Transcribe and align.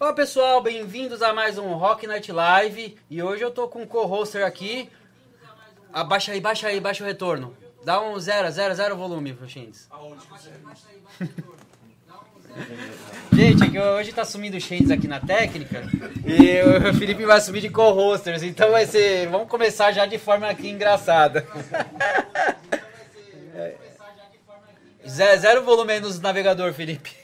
Fala 0.00 0.14
pessoal, 0.14 0.62
bem-vindos 0.62 1.20
a 1.20 1.34
mais 1.34 1.58
um 1.58 1.74
Rock 1.74 2.06
Night 2.06 2.32
Live. 2.32 2.96
E 3.10 3.22
hoje 3.22 3.42
eu 3.42 3.50
tô 3.50 3.68
com 3.68 3.82
o 3.82 3.86
co-hoster 3.86 4.46
aqui. 4.46 4.88
Abaixa 5.92 6.32
aí, 6.32 6.40
baixa 6.40 6.68
aí, 6.68 6.80
baixa 6.80 7.04
o 7.04 7.06
retorno. 7.06 7.54
Dá 7.84 8.00
um 8.00 8.18
0, 8.18 8.50
0, 8.50 8.74
0 8.74 8.96
volume 8.96 9.34
pro 9.34 9.46
Shindes. 9.46 9.90
Gente, 13.30 13.62
é 13.62 13.68
que 13.68 13.78
hoje 13.78 14.10
tá 14.14 14.24
sumindo 14.24 14.56
o 14.56 14.60
Shindes 14.60 14.90
aqui 14.90 15.06
na 15.06 15.20
técnica. 15.20 15.82
E 16.24 16.62
o 16.62 16.94
Felipe 16.94 17.26
vai 17.26 17.38
subir 17.38 17.60
de 17.60 17.68
co-hosters. 17.68 18.42
Então 18.42 18.70
vai 18.70 18.86
ser. 18.86 19.28
Vamos 19.28 19.50
começar 19.50 19.92
já 19.92 20.06
de 20.06 20.16
forma 20.16 20.48
aqui 20.48 20.70
engraçada. 20.70 21.46
Zero, 25.06 25.40
zero 25.42 25.62
volume 25.62 25.92
aí 25.92 26.00
no 26.00 26.08
navegador, 26.20 26.72
Felipe. 26.72 27.14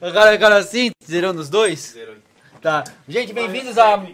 Agora, 0.00 0.32
agora 0.32 0.56
assim, 0.56 0.90
zerou 1.04 1.32
nos 1.32 1.48
dois? 1.48 1.92
Zerou. 1.92 2.16
Tá. 2.60 2.84
Gente, 3.08 3.32
bem-vindos 3.32 3.78
a. 3.78 4.04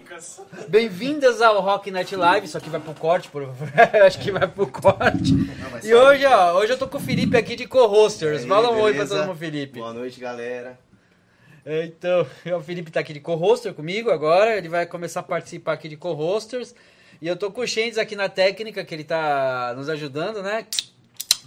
Bem-vindas 0.68 1.42
ao 1.42 1.60
Rock 1.60 1.90
Night 1.90 2.14
Live. 2.14 2.46
Isso 2.46 2.56
aqui 2.56 2.70
vai 2.70 2.80
pro 2.80 2.94
corte, 2.94 3.28
por 3.28 3.44
favor. 3.44 3.68
Acho 4.06 4.20
que 4.20 4.30
vai 4.30 4.46
pro 4.46 4.68
corte. 4.68 5.32
E 5.82 5.92
hoje, 5.92 6.24
ó, 6.26 6.54
hoje 6.58 6.72
eu 6.72 6.78
tô 6.78 6.86
com 6.86 6.98
o 6.98 7.00
Felipe 7.00 7.36
aqui 7.36 7.56
de 7.56 7.66
co-hosters. 7.66 8.42
aí, 8.42 8.48
Fala 8.48 8.70
um 8.70 8.80
oi 8.80 8.94
pra 8.94 9.06
todo 9.06 9.26
mundo, 9.26 9.36
Felipe. 9.36 9.80
Boa 9.80 9.92
noite, 9.92 10.20
galera. 10.20 10.78
Então, 11.66 12.24
o 12.56 12.60
Felipe 12.60 12.92
tá 12.92 13.00
aqui 13.00 13.12
de 13.12 13.18
co-hoster 13.20 13.74
comigo 13.74 14.10
agora. 14.10 14.56
Ele 14.56 14.68
vai 14.68 14.86
começar 14.86 15.20
a 15.20 15.24
participar 15.24 15.72
aqui 15.72 15.88
de 15.88 15.96
co-hosters. 15.96 16.72
E 17.20 17.26
eu 17.26 17.34
tô 17.34 17.50
com 17.50 17.62
o 17.62 17.66
Shendes 17.66 17.98
aqui 17.98 18.14
na 18.14 18.28
técnica, 18.28 18.84
que 18.84 18.94
ele 18.94 19.02
tá 19.02 19.74
nos 19.76 19.88
ajudando, 19.88 20.40
né? 20.40 20.66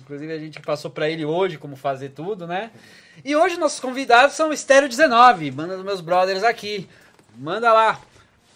Inclusive 0.02 0.34
a 0.34 0.40
gente 0.40 0.60
passou 0.60 0.92
pra 0.92 1.10
ele 1.10 1.24
hoje 1.24 1.58
como 1.58 1.78
fazer 1.78 2.10
tudo, 2.10 2.46
né? 2.46 2.72
E 3.24 3.36
hoje 3.36 3.58
nossos 3.58 3.80
convidados 3.80 4.36
são 4.36 4.50
o 4.50 4.54
Estéreo 4.54 4.88
19, 4.88 5.52
banda 5.52 5.76
dos 5.76 5.86
meus 5.86 6.02
brothers 6.02 6.44
aqui. 6.44 6.88
Manda 7.36 7.72
lá. 7.74 8.02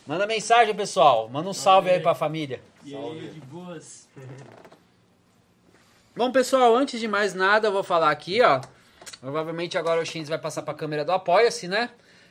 Manda 0.06 0.28
mensagem, 0.28 0.73
pessoal. 0.76 1.30
Manda 1.30 1.50
um 1.50 1.54
salve 1.54 1.90
aí 1.90 2.00
pra 2.00 2.16
família. 2.16 2.62
E 2.86 2.96
aí, 2.96 3.30
de 3.34 3.40
boas? 3.42 4.08
Bom, 6.16 6.31
pessoal, 6.31 6.76
antes 6.76 7.00
de 7.00 7.08
mais 7.08 7.34
nada, 7.34 7.68
eu 7.68 7.72
vou 7.72 7.84
falar 7.84 8.12
aqui, 8.12 8.42
ó. 8.42 8.62
Provavelmente 9.20 9.78
agora 9.78 10.02
o 10.02 10.06
Shinz 10.06 10.30
vai 10.30 10.38
passar 10.38 10.62
para 10.62 10.74
a 10.74 10.78
câmera 10.78 11.04
do 11.04 11.12
Apoia-se, 11.12 11.68
né? 11.68 11.90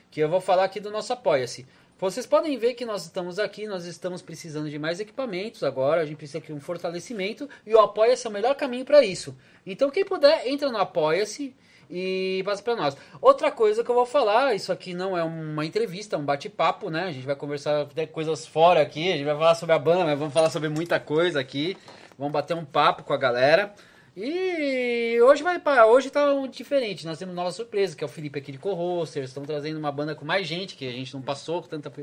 Que 0.09 0.21
eu 0.21 0.29
vou 0.29 0.39
falar 0.39 0.63
aqui 0.63 0.79
do 0.79 0.91
nosso 0.91 1.11
Apoia-se. 1.11 1.67
Vocês 1.99 2.25
podem 2.25 2.57
ver 2.57 2.73
que 2.73 2.85
nós 2.85 3.03
estamos 3.03 3.39
aqui, 3.39 3.65
nós 3.65 3.85
estamos 3.85 4.21
precisando 4.21 4.69
de 4.69 4.77
mais 4.77 4.99
equipamentos 4.99 5.63
agora, 5.63 6.01
a 6.01 6.05
gente 6.05 6.17
precisa 6.17 6.39
de 6.39 6.51
um 6.51 6.59
fortalecimento 6.59 7.49
e 7.65 7.73
o 7.73 7.79
Apoia-se 7.79 8.27
é 8.27 8.29
o 8.29 8.33
melhor 8.33 8.55
caminho 8.55 8.85
para 8.85 9.03
isso. 9.03 9.35
Então, 9.65 9.89
quem 9.89 10.03
puder, 10.03 10.47
entra 10.47 10.69
no 10.69 10.77
Apoia-se 10.77 11.55
e 11.95 12.41
passa 12.43 12.63
para 12.63 12.75
nós. 12.75 12.97
Outra 13.21 13.51
coisa 13.51 13.83
que 13.83 13.91
eu 13.91 13.93
vou 13.93 14.05
falar, 14.07 14.55
isso 14.55 14.71
aqui 14.71 14.95
não 14.95 15.15
é 15.15 15.21
uma 15.21 15.63
entrevista, 15.63 16.15
é 16.15 16.19
um 16.19 16.25
bate-papo, 16.25 16.89
né? 16.89 17.03
A 17.03 17.11
gente 17.11 17.25
vai 17.25 17.35
conversar 17.35 17.81
até 17.81 18.07
coisas 18.07 18.47
fora 18.47 18.81
aqui, 18.81 19.11
a 19.11 19.15
gente 19.15 19.25
vai 19.25 19.35
falar 19.35 19.53
sobre 19.53 19.75
a 19.75 19.79
banda, 19.79 20.03
mas 20.03 20.17
vamos 20.17 20.33
falar 20.33 20.49
sobre 20.49 20.69
muita 20.69 20.99
coisa 20.99 21.39
aqui. 21.39 21.77
Vamos 22.17 22.33
bater 22.33 22.55
um 22.55 22.65
papo 22.65 23.03
com 23.03 23.13
a 23.13 23.17
galera. 23.17 23.75
E 24.17 25.19
hoje 25.21 25.43
vai 25.43 25.59
para 25.59 25.85
hoje 25.85 26.09
tá 26.09 26.33
um 26.33 26.47
diferente. 26.47 27.05
Nós 27.05 27.19
temos 27.19 27.35
nova 27.35 27.51
surpresa, 27.51 27.95
que 27.95 28.03
é 28.03 28.07
o 28.07 28.09
Felipe 28.09 28.39
aqui 28.39 28.51
de 28.51 28.57
co-hoster. 28.57 29.23
Estamos 29.23 29.45
trazendo 29.45 29.77
uma 29.77 29.91
banda 29.91 30.15
com 30.15 30.25
mais 30.25 30.47
gente, 30.47 30.75
que 30.75 30.87
a 30.87 30.91
gente 30.91 31.13
não 31.13 31.21
passou 31.21 31.61
com 31.61 31.67
tanta, 31.67 31.93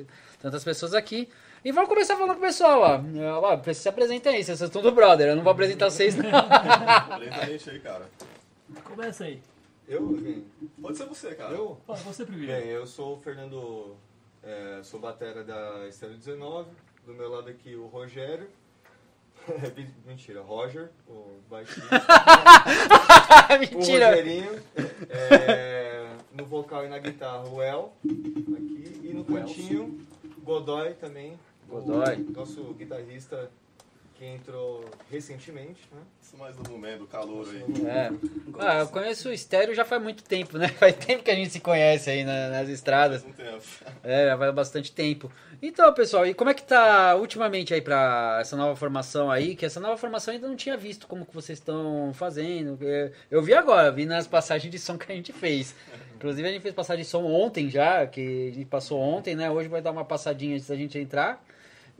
tantas 0.40 0.62
pessoas 0.62 0.94
aqui. 0.94 1.28
E 1.64 1.72
vamos 1.72 1.88
começar 1.88 2.14
falando 2.14 2.34
com 2.34 2.38
o 2.38 2.46
pessoal, 2.46 2.80
ó. 2.80 3.54
ó 3.54 3.72
se 3.72 3.88
apresentem 3.88 4.36
aí, 4.36 4.44
vocês 4.44 4.60
estão 4.60 4.82
do 4.82 4.92
brother. 4.92 5.30
Eu 5.30 5.36
não 5.36 5.42
vou 5.42 5.52
apresentar 5.52 5.90
vocês, 5.90 6.14
não. 6.14 6.30
Apresenta 6.30 7.40
a 7.40 7.46
gente 7.46 7.70
aí, 7.70 7.80
cara. 7.80 8.08
Começa 8.84 9.24
aí. 9.24 9.49
Eu? 9.90 10.16
Quem? 10.22 10.46
Pode 10.80 10.96
ser 10.96 11.06
você, 11.06 11.34
cara. 11.34 11.52
Eu? 11.52 11.76
Fala, 11.84 11.98
você 11.98 12.24
primeiro. 12.24 12.52
Bem, 12.52 12.70
eu 12.70 12.86
sou 12.86 13.16
o 13.16 13.20
Fernando, 13.20 13.96
é, 14.40 14.80
sou 14.84 15.00
batera 15.00 15.42
da 15.42 15.88
Estéreo 15.88 16.16
19. 16.16 16.70
Do 17.04 17.12
meu 17.12 17.28
lado 17.28 17.50
aqui 17.50 17.74
o 17.74 17.88
Rogério. 17.88 18.48
Mentira, 20.06 20.42
Roger, 20.42 20.90
o 21.08 21.40
baixista. 21.50 21.88
O 23.50 23.58
Mentira. 23.58 24.10
Rogerinho. 24.10 24.62
É, 25.08 26.08
no 26.34 26.44
vocal 26.44 26.86
e 26.86 26.88
na 26.88 26.98
guitarra 26.98 27.48
o 27.48 27.60
El, 27.60 27.92
aqui. 28.04 29.00
E 29.02 29.12
no 29.12 29.24
cantinho, 29.24 30.06
Godoy 30.44 30.94
também. 30.94 31.36
o 31.68 31.72
Godoy. 31.80 32.16
nosso 32.32 32.62
guitarrista 32.74 33.50
que 34.20 34.26
entrou 34.26 34.84
recentemente, 35.10 35.80
né? 35.90 35.98
Isso 36.22 36.36
mais 36.36 36.54
do 36.54 36.70
momento, 36.70 36.98
do 36.98 37.06
calor 37.06 37.48
aí. 37.48 37.64
É. 37.86 38.10
Ah, 38.58 38.80
eu 38.80 38.88
conheço 38.88 39.30
o 39.30 39.32
Estéreo 39.32 39.74
já 39.74 39.82
faz 39.82 40.02
muito 40.02 40.22
tempo, 40.22 40.58
né? 40.58 40.68
Faz 40.78 40.94
tempo 40.94 41.22
que 41.24 41.30
a 41.30 41.34
gente 41.34 41.48
se 41.48 41.58
conhece 41.58 42.10
aí 42.10 42.22
na- 42.22 42.50
nas 42.50 42.68
estradas. 42.68 43.22
Faz 43.22 43.32
um 43.32 43.36
tempo. 43.36 43.62
É, 44.04 44.26
já 44.26 44.36
faz 44.36 44.54
bastante 44.54 44.92
tempo. 44.92 45.32
Então, 45.62 45.90
pessoal, 45.94 46.26
e 46.26 46.34
como 46.34 46.50
é 46.50 46.54
que 46.54 46.62
tá 46.62 47.16
ultimamente 47.16 47.72
aí 47.72 47.80
pra 47.80 48.36
essa 48.42 48.54
nova 48.58 48.76
formação 48.76 49.30
aí? 49.30 49.56
Que 49.56 49.64
essa 49.64 49.80
nova 49.80 49.96
formação 49.96 50.34
ainda 50.34 50.46
não 50.46 50.54
tinha 50.56 50.76
visto 50.76 51.06
como 51.06 51.24
que 51.24 51.34
vocês 51.34 51.58
estão 51.58 52.12
fazendo. 52.12 52.78
É, 52.82 53.12
Eu 53.30 53.42
vi 53.42 53.54
agora, 53.54 53.90
vi 53.90 54.04
nas 54.04 54.26
passagens 54.26 54.70
de 54.70 54.78
som 54.78 54.98
que 54.98 55.10
a 55.10 55.14
gente 55.14 55.32
fez. 55.32 55.74
Inclusive 56.16 56.46
a 56.46 56.52
gente 56.52 56.60
fez 56.62 56.74
passagem 56.74 57.04
de 57.04 57.08
som 57.08 57.24
ontem 57.24 57.70
já, 57.70 58.06
que 58.06 58.50
a 58.50 58.54
gente 58.54 58.66
passou 58.66 59.00
ontem, 59.00 59.34
né? 59.34 59.50
Hoje 59.50 59.68
vai 59.70 59.80
dar 59.80 59.92
uma 59.92 60.04
passadinha 60.04 60.56
antes 60.56 60.68
da 60.68 60.76
gente 60.76 60.98
entrar. 60.98 61.42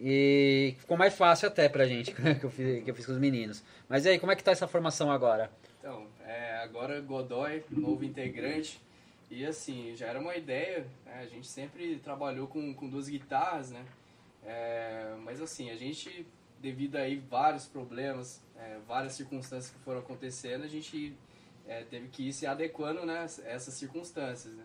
E 0.03 0.75
ficou 0.78 0.97
mais 0.97 1.15
fácil 1.15 1.49
até 1.49 1.69
pra 1.69 1.87
gente, 1.87 2.12
que 2.41 2.44
eu 2.44 2.50
fiz, 2.50 2.83
que 2.83 2.91
eu 2.91 2.94
fiz 2.94 3.05
com 3.05 3.12
os 3.12 3.19
meninos. 3.19 3.62
Mas 3.87 4.06
e 4.06 4.09
aí, 4.09 4.19
como 4.19 4.33
é 4.33 4.37
que 4.37 4.43
tá 4.43 4.50
essa 4.50 4.66
formação 4.66 5.11
agora? 5.11 5.50
Então, 5.78 6.06
é, 6.25 6.56
agora 6.62 6.99
Godoy, 7.03 7.62
novo 7.71 8.03
integrante. 8.03 8.81
E 9.31 9.44
assim, 9.44 9.94
já 9.94 10.06
era 10.06 10.19
uma 10.19 10.34
ideia, 10.34 10.87
né? 11.05 11.21
a 11.21 11.27
gente 11.27 11.47
sempre 11.47 11.97
trabalhou 11.97 12.49
com, 12.49 12.75
com 12.75 12.88
duas 12.88 13.09
guitarras, 13.09 13.71
né? 13.71 13.84
É, 14.43 15.15
mas 15.22 15.41
assim, 15.41 15.71
a 15.71 15.77
gente, 15.77 16.27
devido 16.59 16.97
aí 16.97 17.17
vários 17.17 17.67
problemas, 17.67 18.43
é, 18.56 18.78
várias 18.88 19.12
circunstâncias 19.12 19.71
que 19.71 19.78
foram 19.81 20.00
acontecendo, 20.00 20.65
a 20.65 20.69
gente 20.69 21.15
é, 21.69 21.84
teve 21.84 22.09
que 22.09 22.28
ir 22.28 22.32
se 22.32 22.47
adequando 22.47 23.06
né, 23.06 23.21
a 23.21 23.49
essas 23.49 23.75
circunstâncias, 23.75 24.53
né? 24.55 24.65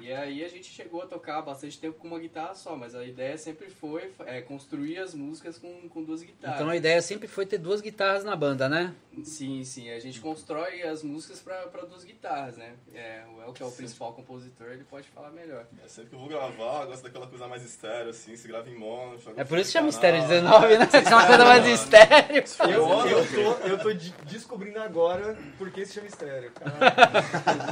E 0.00 0.12
aí 0.12 0.44
a 0.44 0.48
gente 0.48 0.66
chegou 0.66 1.02
a 1.02 1.06
tocar 1.06 1.42
bastante 1.42 1.78
tempo 1.78 1.98
com 1.98 2.06
uma 2.06 2.18
guitarra 2.18 2.54
só, 2.54 2.76
mas 2.76 2.94
a 2.94 3.04
ideia 3.04 3.36
sempre 3.36 3.68
foi 3.68 4.12
é, 4.24 4.40
construir 4.40 4.98
as 4.98 5.14
músicas 5.14 5.58
com, 5.58 5.88
com 5.88 6.02
duas 6.04 6.22
guitarras. 6.22 6.56
Então 6.60 6.68
a 6.70 6.76
ideia 6.76 7.02
sempre 7.02 7.26
foi 7.26 7.44
ter 7.44 7.58
duas 7.58 7.80
guitarras 7.80 8.22
na 8.24 8.36
banda, 8.36 8.68
né? 8.68 8.94
Sim, 9.24 9.64
sim. 9.64 9.90
A 9.90 9.98
gente 9.98 10.20
constrói 10.20 10.82
as 10.82 11.02
músicas 11.02 11.40
para 11.40 11.82
duas 11.86 12.04
guitarras, 12.04 12.56
né? 12.56 12.74
É, 12.94 13.24
o 13.36 13.42
El, 13.42 13.52
que 13.52 13.62
é 13.62 13.66
o 13.66 13.72
principal 13.72 14.12
compositor, 14.12 14.68
ele 14.68 14.84
pode 14.84 15.08
falar 15.08 15.30
melhor. 15.30 15.66
É, 15.84 15.88
sempre 15.88 16.10
que 16.10 16.14
eu 16.16 16.20
vou 16.20 16.28
gravar, 16.28 16.82
eu 16.82 16.88
gosto 16.88 17.02
daquela 17.02 17.26
coisa 17.26 17.48
mais 17.48 17.64
estéreo, 17.64 18.10
assim, 18.10 18.36
se 18.36 18.46
grava 18.46 18.68
em 18.70 18.74
mono. 18.78 19.18
É 19.36 19.44
por 19.44 19.58
isso 19.58 19.72
que 19.72 19.78
chama. 19.78 19.88
Estéreo 19.88 20.20
19, 20.22 20.78
né? 20.78 20.88
É 21.06 21.08
uma 21.14 21.26
coisa 21.26 21.44
mais 21.44 21.66
estéreo. 21.66 22.44
Eu, 22.70 23.06
eu, 23.06 23.26
tô, 23.26 23.66
eu 23.68 23.78
tô 23.78 23.92
de- 23.92 24.12
descobrindo 24.24 24.78
agora 24.80 25.36
por 25.58 25.70
que 25.70 25.84
se 25.86 25.94
chama 25.94 26.06
estéreo. 26.06 26.52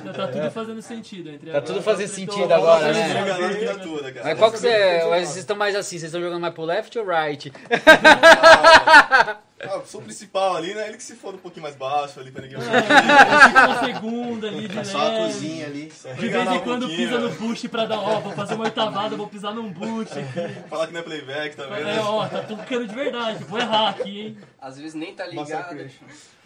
Já 0.04 0.12
tá 0.12 0.28
tudo 0.28 0.50
fazendo 0.50 0.80
sentido. 0.82 1.28
Entre 1.30 1.50
Tá 1.50 1.58
agora 1.58 1.64
tudo 1.72 1.82
e 1.84 1.92
fazendo 1.92 2.08
frente, 2.08 2.30
sentido 2.30 2.44
então, 2.44 2.56
agora, 2.56 2.92
né? 2.92 3.04
fazer. 3.04 4.22
Mas 4.24 4.38
qual 4.38 4.52
que 4.52 4.58
você 4.58 4.68
é? 4.68 5.02
eu 5.02 5.08
Vocês 5.08 5.36
estão 5.36 5.56
mais 5.56 5.74
assim, 5.76 5.98
vocês 5.98 6.04
estão 6.04 6.20
jogando 6.20 6.40
mais 6.40 6.54
pro 6.54 6.64
left 6.64 6.98
ou 6.98 7.04
right? 7.06 7.52
Ah, 9.66 9.80
sou 9.86 10.00
o 10.00 10.04
principal 10.04 10.56
ali, 10.56 10.74
né? 10.74 10.88
Ele 10.88 10.96
que 10.96 11.02
se 11.02 11.14
for 11.14 11.34
um 11.34 11.38
pouquinho 11.38 11.62
mais 11.62 11.74
baixo 11.74 12.20
ali 12.20 12.30
pra 12.30 12.42
ninguém. 12.42 12.58
É, 12.58 13.48
fica 13.48 13.66
uma 13.66 13.84
segunda 13.84 14.48
ali 14.48 14.68
de 14.68 14.86
só 14.86 15.08
a 15.08 15.16
cozinha 15.16 15.66
ali. 15.66 15.92
De 16.18 16.28
vez 16.28 16.52
em 16.52 16.60
quando 16.60 16.86
pisa 16.88 17.18
no 17.18 17.30
boost 17.30 17.68
pra 17.68 17.86
dar, 17.86 17.98
ó, 17.98 18.20
vou 18.20 18.32
fazer 18.32 18.54
uma 18.54 18.64
oitavada, 18.64 19.16
vou 19.16 19.26
pisar 19.26 19.54
num 19.54 19.72
boost 19.72 20.18
aqui. 20.18 20.68
Falar 20.68 20.86
que 20.86 20.92
não 20.92 21.00
é 21.00 21.02
playback 21.02 21.56
também, 21.56 21.82
né? 21.82 21.96
É, 21.96 22.00
ó, 22.00 22.26
tá 22.28 22.42
tocando 22.42 22.86
de 22.86 22.94
verdade, 22.94 23.42
vou 23.44 23.58
errar 23.58 23.90
aqui, 23.90 24.20
hein? 24.20 24.38
Às 24.60 24.76
vezes 24.76 24.94
nem 24.94 25.14
tá 25.14 25.26
ligado. 25.26 25.76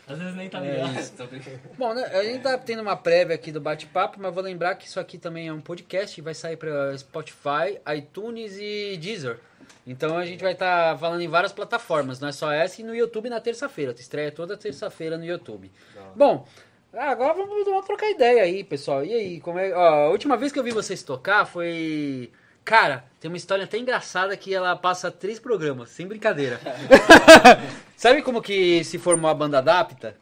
Às 0.08 0.19
vezes 0.19 0.34
nem 0.34 0.49
tá 0.49 0.64
É 0.64 0.72
ligado. 0.72 0.99
isso. 1.00 1.12
Tô 1.16 1.26
brincando. 1.26 1.58
Bom, 1.78 1.94
né, 1.94 2.05
a 2.06 2.25
gente 2.25 2.43
tá 2.43 2.56
tendo 2.56 2.82
uma 2.82 2.96
prévia 2.96 3.34
aqui 3.34 3.52
do 3.52 3.60
bate-papo, 3.60 4.19
mas 4.20 4.32
vou 4.32 4.43
lembrar 4.43 4.75
que 4.76 4.87
isso 4.87 4.99
aqui 4.99 5.19
também 5.19 5.49
é 5.49 5.52
um 5.52 5.60
podcast 5.60 6.14
que 6.14 6.22
vai 6.22 6.34
sair 6.34 6.56
pra 6.56 6.96
Spotify, 6.96 7.78
iTunes 7.96 8.56
e 8.58 8.96
Deezer. 8.96 9.38
Então 9.87 10.16
a 10.19 10.25
gente 10.25 10.43
vai 10.43 10.52
estar 10.52 10.99
falando 10.99 11.20
em 11.22 11.28
várias 11.28 11.52
plataformas, 11.52 12.20
não 12.20 12.28
é 12.28 12.32
só 12.32 12.50
essa, 12.52 12.81
e 12.81 12.84
no 12.84 12.94
YouTube 12.94 13.28
na 13.31 13.40
terça-feira. 13.40 13.93
Estreia 13.99 14.31
toda 14.31 14.56
terça-feira 14.56 15.16
no 15.16 15.25
YouTube. 15.25 15.70
Bom, 16.14 16.46
agora 16.93 17.32
vamos, 17.34 17.64
vamos 17.64 17.87
trocar 17.87 18.10
ideia 18.10 18.43
aí, 18.43 18.62
pessoal. 18.64 19.05
E 19.05 19.14
aí, 19.14 19.40
como 19.40 19.58
é. 19.58 19.72
Ó, 19.72 20.06
a 20.06 20.08
última 20.10 20.37
vez 20.37 20.52
que 20.52 20.58
eu 20.58 20.62
vi 20.64 20.72
vocês 20.72 21.02
tocar 21.02 21.46
foi. 21.46 22.31
Cara, 22.64 23.05
tem 23.19 23.31
uma 23.31 23.37
história 23.38 23.64
até 23.64 23.78
engraçada 23.78 24.37
que 24.37 24.55
ela 24.55 24.76
passa 24.76 25.10
três 25.10 25.38
programas, 25.38 25.88
sem 25.88 26.06
brincadeira. 26.06 26.60
Sabe 27.99 28.23
como 28.23 28.41
que 28.41 28.85
se 28.85 28.97
formou 28.97 29.29
a 29.29 29.35
banda 29.35 29.59
Adapta? 29.59 30.15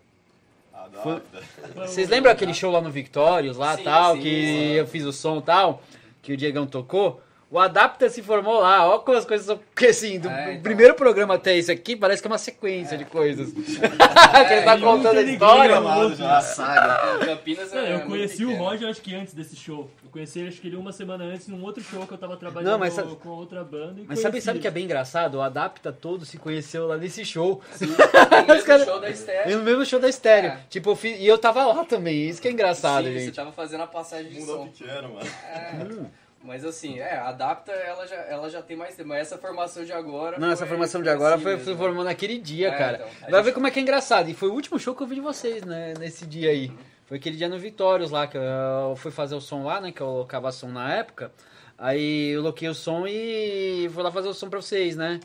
Adapta. 0.72 1.42
Vocês 1.74 2.08
lembram 2.08 2.32
aquele 2.32 2.54
show 2.54 2.72
lá 2.72 2.80
no 2.80 2.90
Victórios, 2.90 3.58
lá 3.58 3.76
Sim, 3.76 3.84
tal, 3.84 4.14
sim, 4.16 4.22
que 4.22 4.30
sim. 4.30 4.72
eu 4.72 4.86
fiz 4.86 5.04
o 5.04 5.12
som 5.12 5.42
tal, 5.42 5.82
que 6.22 6.32
o 6.32 6.36
Diegão 6.38 6.66
tocou? 6.66 7.20
O 7.48 7.60
Adapta 7.60 8.08
se 8.08 8.22
formou 8.22 8.58
lá, 8.60 8.88
ó 8.88 8.98
como 8.98 9.16
as 9.16 9.24
coisas 9.24 9.46
são. 9.46 9.56
Porque 9.56 9.86
assim, 9.86 10.18
do 10.18 10.28
É, 10.28 10.50
então. 10.52 10.62
primeiro 10.62 10.94
programa 10.94 11.34
até 11.34 11.56
esse 11.56 11.70
aqui, 11.70 11.94
parece 11.94 12.20
que 12.20 12.26
é 12.26 12.30
uma 12.30 12.38
sequência 12.38 12.98
de 12.98 13.04
coisas. 13.04 13.52
que 13.54 14.52
ele 14.52 14.62
tá 14.62 14.76
contando 14.78 15.16
a 15.18 15.22
história. 15.22 15.80
outro. 15.80 16.16
Já, 16.16 16.40
saga. 16.40 17.24
Campinas 17.24 17.72
Não, 17.72 17.80
é 17.80 17.94
eu 17.94 18.00
conheci 18.00 18.44
o. 18.44 18.54
Roger 18.56 18.88
acho 18.88 19.00
que 19.00 19.14
antes 19.14 19.32
desse 19.32 19.54
show. 19.54 19.88
Eu 20.04 20.10
conheci 20.10 20.40
ele 20.40 20.48
acho 20.48 20.60
que 20.60 20.66
ele 20.66 20.76
uma 20.76 20.90
semana 20.92 21.22
antes 21.24 21.46
num 21.46 21.62
outro 21.62 21.82
show 21.84 22.04
que 22.06 22.12
eu 22.14 22.18
tava 22.18 22.36
trabalhando 22.36 22.72
Não, 22.72 22.78
mas 22.80 22.94
sabe- 22.94 23.14
com 23.14 23.28
outra 23.28 23.62
banda. 23.62 24.00
E 24.00 24.04
Mas 24.08 24.18
sabe, 24.18 24.40
sabe 24.40 24.58
que 24.58 24.66
é 24.66 24.70
bem 24.70 24.84
engraçado? 24.84 25.36
O 25.36 25.40
Adapta 25.42 25.92
todo 25.92 26.24
se 26.24 26.38
conheceu 26.38 26.86
lá 26.88 26.96
nesse 26.96 27.24
show. 27.24 27.60
No 28.36 28.46
mesmo 28.54 28.66
caras- 28.66 28.84
show 28.86 29.00
da 29.00 29.08
Estéreo. 29.10 29.52
E 29.52 29.54
no 29.56 29.62
mesmo 29.62 29.84
show 29.86 30.00
da 30.00 30.08
Estéreo. 30.08 30.50
É. 30.50 30.58
Tipo, 30.68 30.90
eu 30.90 30.96
fiz, 30.96 31.18
e 31.20 31.26
eu 31.26 31.38
tava 31.38 31.64
lá 31.64 31.84
também. 31.84 32.28
Isso 32.28 32.40
que 32.42 32.48
é 32.48 32.50
engraçado, 32.50 33.04
Sim, 33.06 33.12
você 33.12 33.20
gente. 33.26 33.34
tava 33.34 33.52
fazendo 33.52 33.82
a 33.82 33.86
passagem 33.86 34.30
de 34.32 34.40
Mundão 34.40 34.56
som. 34.56 34.68
pequeno, 34.68 35.14
mano. 35.14 35.28
É, 35.52 36.25
Mas 36.46 36.64
assim, 36.64 36.98
é, 37.00 37.16
Adapta, 37.16 37.72
ela 37.72 38.06
já, 38.06 38.16
ela 38.16 38.48
já 38.48 38.62
tem 38.62 38.76
mais 38.76 38.94
tempo. 38.94 39.08
Mas 39.08 39.20
essa 39.22 39.36
formação 39.36 39.84
de 39.84 39.92
agora. 39.92 40.38
Não, 40.38 40.48
essa 40.50 40.58
foi- 40.64 40.68
formação 40.68 41.02
de 41.02 41.08
agora 41.08 41.34
assim 41.34 41.42
foi, 41.44 41.58
foi 41.58 41.74
formando 41.76 42.04
naquele 42.04 42.38
dia, 42.38 42.68
É, 42.68 42.78
cara. 42.78 42.96
então, 42.96 43.08
Vai 43.22 43.30
gente- 43.32 43.44
ver 43.44 43.52
como 43.52 43.66
é 43.66 43.70
que 43.70 43.78
é 43.78 43.82
engraçado. 43.82 44.28
E 44.30 44.34
foi 44.34 44.48
o 44.48 44.52
último 44.52 44.78
show 44.78 44.94
que 44.94 45.02
eu 45.02 45.06
vi 45.06 45.16
de 45.16 45.20
vocês, 45.20 45.62
né? 45.64 45.94
Nesse 45.98 46.24
dia 46.26 46.50
aí. 46.50 46.70
Foi 47.06 47.18
aquele 47.18 47.36
dia 47.36 47.48
no 47.48 47.58
Vitórios 47.58 48.10
lá, 48.10 48.26
que 48.26 48.36
eu 48.36 48.96
fui 48.96 49.10
fazer 49.10 49.34
o 49.34 49.40
som 49.40 49.64
lá, 49.64 49.80
né? 49.80 49.92
Que 49.92 50.00
eu 50.00 50.06
colocava 50.06 50.50
som 50.52 50.68
na 50.68 50.94
época. 50.94 51.30
Aí 51.78 52.30
eu 52.30 52.42
loquei 52.42 52.68
o 52.68 52.74
som 52.74 53.06
e 53.06 53.88
fui 53.92 54.02
lá 54.02 54.10
fazer 54.10 54.28
o 54.28 54.34
som 54.34 54.48
pra 54.48 54.60
vocês, 54.60 54.96
né? 54.96 55.20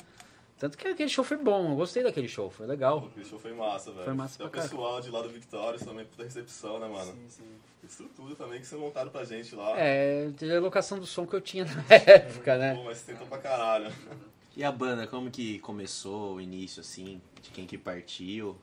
Tanto 0.61 0.77
que 0.77 0.87
aquele 0.87 1.09
show 1.09 1.23
foi 1.23 1.37
bom, 1.37 1.71
eu 1.71 1.75
gostei 1.75 2.03
daquele 2.03 2.27
show, 2.27 2.47
foi 2.51 2.67
legal. 2.67 3.09
O 3.17 3.25
show 3.25 3.39
foi 3.39 3.51
massa, 3.51 3.91
velho. 3.91 4.03
Foi 4.05 4.13
massa 4.13 4.35
Até 4.35 4.43
o 4.45 4.47
pra 4.47 4.59
caralho. 4.61 4.69
pessoal 4.69 5.01
de 5.01 5.09
lá 5.09 5.21
do 5.23 5.29
Victórios 5.29 5.81
também, 5.81 6.05
puta 6.05 6.23
recepção, 6.23 6.77
né, 6.77 6.87
mano? 6.87 7.13
Sim, 7.13 7.29
sim. 7.29 7.43
Isso 7.83 8.07
tudo 8.15 8.35
também 8.35 8.59
que 8.59 8.67
vocês 8.67 8.79
montaram 8.79 9.09
pra 9.09 9.23
gente 9.23 9.55
lá. 9.55 9.73
É, 9.75 10.29
teve 10.37 10.55
a 10.55 10.59
locação 10.59 10.99
do 10.99 11.07
som 11.07 11.25
que 11.25 11.35
eu 11.35 11.41
tinha 11.41 11.65
na 11.65 11.83
época, 11.89 12.59
né? 12.59 12.75
Pô, 12.75 12.83
mas 12.83 13.01
tentou 13.01 13.25
pra 13.25 13.39
caralho. 13.39 13.91
E 14.55 14.63
a 14.63 14.71
banda, 14.71 15.07
como 15.07 15.31
que 15.31 15.57
começou 15.61 16.35
o 16.35 16.41
início, 16.41 16.81
assim? 16.81 17.19
De 17.41 17.49
quem 17.49 17.65
que 17.65 17.75
partiu? 17.75 18.55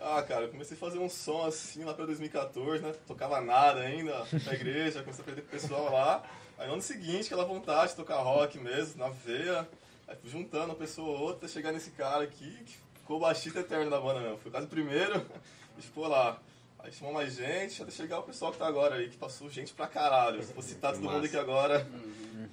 Ah, 0.00 0.22
cara, 0.22 0.44
eu 0.44 0.48
comecei 0.48 0.74
a 0.74 0.80
fazer 0.80 1.00
um 1.00 1.10
som 1.10 1.44
assim 1.44 1.84
lá 1.84 1.92
pra 1.92 2.06
2014, 2.06 2.82
né? 2.82 2.94
Tocava 3.06 3.42
nada 3.42 3.80
ainda, 3.80 4.26
na 4.46 4.54
igreja, 4.54 5.02
comecei 5.02 5.22
a 5.22 5.34
com 5.34 5.38
o 5.38 5.44
pessoal 5.44 5.92
lá. 5.92 6.22
Aí 6.56 6.66
no 6.66 6.72
ano 6.72 6.82
seguinte, 6.82 7.26
aquela 7.26 7.44
vontade 7.44 7.90
de 7.90 7.96
tocar 7.96 8.22
rock 8.22 8.58
mesmo, 8.58 8.98
na 8.98 9.10
veia. 9.10 9.68
Aí 10.10 10.16
fui 10.20 10.28
juntando 10.28 10.64
uma 10.66 10.74
pessoa 10.74 11.08
ou 11.16 11.24
outra, 11.26 11.48
chegar 11.48 11.70
nesse 11.72 11.90
cara 11.92 12.24
aqui, 12.24 12.50
que 12.66 12.76
ficou 12.98 13.18
o 13.18 13.20
baixista 13.20 13.60
eterno 13.60 13.88
da 13.88 14.00
banda 14.00 14.18
mesmo. 14.20 14.38
Foi 14.38 14.50
quase 14.50 14.66
o 14.66 14.68
primeiro, 14.68 15.24
e 15.78 15.82
ficou 15.82 16.08
lá. 16.08 16.36
Aí 16.80 16.90
chamou 16.92 17.14
mais 17.14 17.36
gente, 17.36 17.80
até 17.80 17.92
chegar 17.92 18.18
o 18.18 18.22
pessoal 18.24 18.50
que 18.50 18.58
tá 18.58 18.66
agora 18.66 18.96
aí, 18.96 19.08
que 19.08 19.16
passou 19.16 19.48
gente 19.48 19.72
pra 19.72 19.86
caralho. 19.86 20.42
Se 20.42 20.52
for 20.52 20.62
citar 20.64 20.92
todo 20.94 21.02
mundo 21.08 21.24
aqui 21.24 21.36
agora, 21.36 21.86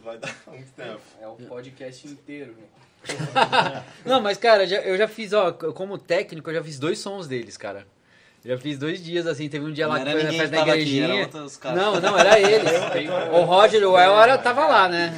vai 0.03 0.17
dar 0.19 0.35
muito 0.47 0.71
tempo. 0.73 1.01
É 1.19 1.27
o 1.27 1.33
podcast 1.35 2.07
inteiro, 2.07 2.55
né? 2.55 2.63
Não, 4.05 4.21
mas 4.21 4.37
cara, 4.37 4.67
já- 4.67 4.81
eu 4.81 4.97
já 4.97 5.07
fiz, 5.07 5.33
ó, 5.33 5.51
como 5.51 5.97
técnico, 5.97 6.49
eu 6.51 6.55
já 6.55 6.63
fiz 6.63 6.77
dois 6.77 6.99
sons 6.99 7.27
deles, 7.27 7.57
cara. 7.57 7.87
Eu 8.45 8.55
já 8.55 8.61
fiz 8.61 8.77
dois 8.77 9.03
dias, 9.03 9.25
assim, 9.25 9.49
teve 9.49 9.65
um 9.65 9.71
dia 9.73 9.87
lá 9.87 9.95
Não 9.97 10.03
que 10.03 10.09
era 10.09 10.19
foi 10.19 10.31
na 10.31 10.37
festa 10.37 10.57
que 10.57 10.65
da 10.65 10.73
aqui, 10.73 10.81
igrejinha. 10.81 11.27
caras. 11.59 11.59
Não, 11.81 11.99
não, 11.99 12.17
era 12.19 12.39
eles. 12.39 12.71
O 13.33 13.41
Roger 13.43 13.83
o 13.83 13.97
El 13.97 14.21
era, 14.21 14.37
tava 14.37 14.65
lá, 14.67 14.87
né? 14.87 15.13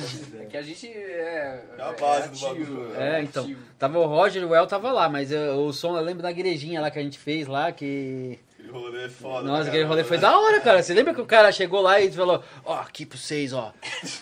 É 0.50 0.52
que 0.52 0.58
a 0.58 0.62
gente 0.62 0.88
é. 0.88 1.64
É 1.78 1.82
a 1.82 1.92
base 1.94 2.30
do 2.30 2.48
ativo, 2.48 2.76
bagulho. 2.76 2.96
É, 3.02 3.22
então. 3.22 3.44
ativo. 3.44 3.62
Tava 3.78 4.00
o 4.00 4.06
Roger 4.06 4.42
e 4.42 4.46
o 4.46 4.56
El 4.56 4.66
tava 4.68 4.92
lá, 4.92 5.08
mas 5.08 5.32
eu- 5.32 5.58
o 5.66 5.72
som, 5.72 5.96
eu 5.96 6.04
lembro 6.04 6.24
da 6.24 6.32
igrejinha 6.32 6.82
lá 6.82 6.90
que 6.90 7.00
a 7.00 7.04
gente 7.04 7.18
fez 7.20 7.48
lá, 7.48 7.72
que... 7.72 8.40
Aquele 8.60 8.72
rolê 8.72 9.10
foda. 9.10 9.48
Nossa, 9.48 9.62
pra 9.62 9.70
aquele 9.70 9.84
rolê 9.86 10.04
foi 10.04 10.18
né? 10.18 10.22
da 10.22 10.38
hora, 10.40 10.60
cara. 10.60 10.84
Você 10.84 10.94
lembra 10.94 11.14
que 11.14 11.22
o 11.22 11.26
cara 11.26 11.52
chegou 11.52 11.82
lá 11.82 12.00
e 12.02 12.12
falou, 12.12 12.44
ó, 12.66 12.76
aqui 12.80 13.06
pra 13.06 13.18
vocês, 13.18 13.54
ó. 13.54 13.72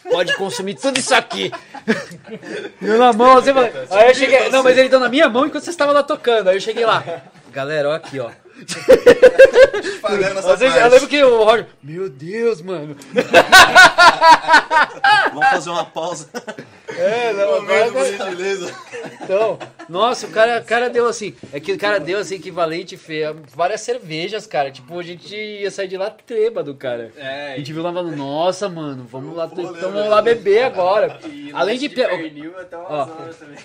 Pode 0.09 0.35
consumir 0.35 0.75
tudo 0.75 0.99
isso 0.99 1.13
aqui. 1.15 1.51
Deu 2.81 2.97
na 2.99 3.11
mão, 3.13 3.35
você 3.35 3.53
falou. 3.53 3.69
Aí 3.91 4.09
eu 4.09 4.15
cheguei. 4.15 4.49
Não, 4.49 4.63
mas 4.63 4.77
ele 4.77 4.89
deu 4.89 4.99
na 4.99 5.09
minha 5.09 5.27
mão 5.27 5.45
enquanto 5.45 5.63
você 5.63 5.69
estava 5.69 5.91
lá 5.91 6.03
tocando. 6.03 6.49
Aí 6.49 6.55
eu 6.57 6.61
cheguei 6.61 6.85
lá. 6.85 7.03
Galera, 7.51 7.89
ó 7.89 7.93
aqui, 7.93 8.19
ó. 8.19 8.29
Vocês, 10.41 10.75
eu 10.75 10.89
lembro 10.89 11.07
que 11.07 11.23
o 11.23 11.43
Roger. 11.43 11.67
Meu 11.83 12.09
Deus, 12.09 12.61
mano. 12.61 12.95
Vamos 15.33 15.49
fazer 15.49 15.69
uma 15.69 15.85
pausa. 15.85 16.27
É, 16.89 17.33
não, 17.33 17.55
agora-. 17.55 17.87
Então, 19.21 19.59
nossa, 19.89 20.27
o 20.27 20.31
cara, 20.31 20.59
o 20.61 20.65
cara 20.65 20.89
deu 20.89 21.07
assim. 21.07 21.35
É 21.53 21.59
que 21.59 21.71
o 21.73 21.77
cara 21.77 21.99
deu 21.99 22.19
assim, 22.19 22.35
equivalente, 22.35 22.97
Fê, 22.97 23.23
a 23.25 23.33
várias 23.55 23.81
cervejas, 23.81 24.45
cara. 24.47 24.69
Tipo, 24.71 24.99
a 24.99 25.03
gente 25.03 25.35
ia 25.35 25.71
sair 25.71 25.87
de 25.87 25.97
lá 25.97 26.09
trêbado, 26.09 26.73
cara. 26.75 27.11
É, 27.17 27.53
A 27.53 27.57
gente 27.57 27.71
viu 27.73 27.81
lá 27.83 27.91
falando, 27.93 28.15
nossa, 28.15 28.67
mano, 28.69 29.05
vamos 29.09 29.35
lá, 29.35 29.49
então 29.51 29.73
vamos 29.73 30.07
lá 30.09 30.21
beber 30.21 30.63
agora. 30.63 31.19
Além 31.53 31.77
de, 31.77 31.87
de 31.87 31.95
pe- 31.95 32.07
pernil 32.07 32.53
Ó. 32.73 33.07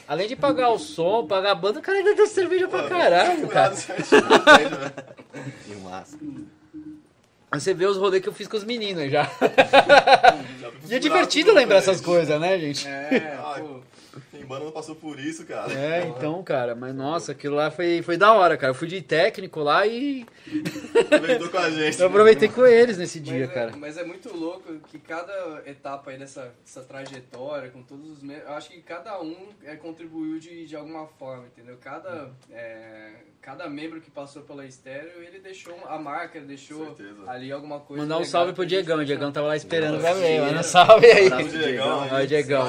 além 0.09 0.29
de 0.29 0.37
pagar 0.37 0.71
o 0.71 0.79
som, 0.79 1.27
pagar 1.27 1.53
a 1.53 1.55
banda, 1.55 1.79
o 1.79 1.83
cara 1.83 1.99
ainda 1.99 2.15
deu 2.15 2.27
cerveja 2.27 2.69
pra 2.69 2.89
caralho, 2.89 3.47
cara. 3.49 3.73
Que 5.67 5.75
massa. 5.77 6.19
Você 7.53 7.75
vê 7.75 7.85
os 7.87 7.97
rolês 7.99 8.23
que 8.23 8.29
eu 8.29 8.33
fiz 8.33 8.47
com 8.49 8.57
os 8.57 8.65
meninos 8.65 9.11
já. 9.11 9.29
E 10.89 10.95
é 10.95 10.99
divertido 10.99 11.53
lembrar 11.55 11.77
essas 11.77 12.01
coisas, 12.01 12.39
né, 12.41 12.59
gente? 12.59 12.87
É, 12.89 13.39
pô. 13.59 13.81
Quem 14.33 14.47
banda 14.47 14.65
não 14.65 14.73
passou 14.73 14.95
por 14.97 15.21
isso, 15.21 15.45
cara. 15.45 15.73
É, 15.73 16.07
então, 16.07 16.43
cara, 16.43 16.75
mas 16.75 16.95
nossa, 16.95 17.33
aquilo 17.33 17.55
lá 17.55 17.71
foi, 17.71 18.01
foi 18.03 18.17
da 18.17 18.33
hora, 18.33 18.57
cara. 18.57 18.71
Eu 18.71 18.75
fui 18.75 18.89
de 18.89 19.03
técnico 19.03 19.61
lá 19.61 19.87
e 19.87 20.27
Aproveitou 21.05 21.49
com 21.51 21.59
a 21.59 21.69
gente. 21.71 22.01
eu 22.01 22.07
aproveitei 22.07 22.49
com 22.49 22.67
eles 22.67 22.97
nesse 22.97 23.21
dia, 23.21 23.41
mas, 23.41 23.51
é, 23.51 23.53
cara. 23.55 23.73
mas 23.77 23.99
é 23.99 24.05
muito 24.05 24.35
louco 24.35 24.73
que 24.91 24.99
cada 24.99 25.63
etapa 25.67 26.11
aí 26.11 26.19
dessa, 26.19 26.53
dessa 26.65 26.83
trajetória, 26.83 27.71
com 27.71 27.83
todos 27.83 28.11
os 28.11 28.23
membros, 28.23 28.49
eu 28.49 28.55
acho 28.55 28.71
que 28.71 28.81
cada 28.81 29.21
um 29.21 29.37
é, 29.65 29.77
contribuiu 29.77 30.39
de, 30.39 30.67
de 30.67 30.75
alguma 30.77 31.07
forma, 31.07 31.45
entendeu? 31.47 31.77
Cada, 31.81 32.31
é, 32.51 33.11
cada 33.43 33.69
membro 33.69 34.01
que 34.01 34.11
passou 34.11 34.43
pela 34.43 34.65
estéreo, 34.65 35.23
ele 35.23 35.41
deixou 35.41 35.75
a 35.87 35.99
marca, 35.99 36.39
ele 36.39 36.47
deixou 36.47 36.87
Certeza. 36.97 37.29
ali 37.31 37.53
alguma 37.53 37.81
coisa. 37.81 38.03
Mandar 38.03 38.19
um 38.19 38.25
salve 38.25 38.53
pro 38.53 38.65
Diegão. 38.65 38.99
O. 38.99 39.05
Diegão 39.05 39.33
tava 39.33 39.49
lá 39.49 39.57
esperando 39.57 40.01
ver. 40.01 40.41
Manda 40.41 40.61
um 40.61 40.63
salve 40.63 41.07
aí. 41.07 41.29
Salve, 41.29 41.49
Diegão. 41.51 42.07
O 42.07 42.27
Diegão. 42.27 42.65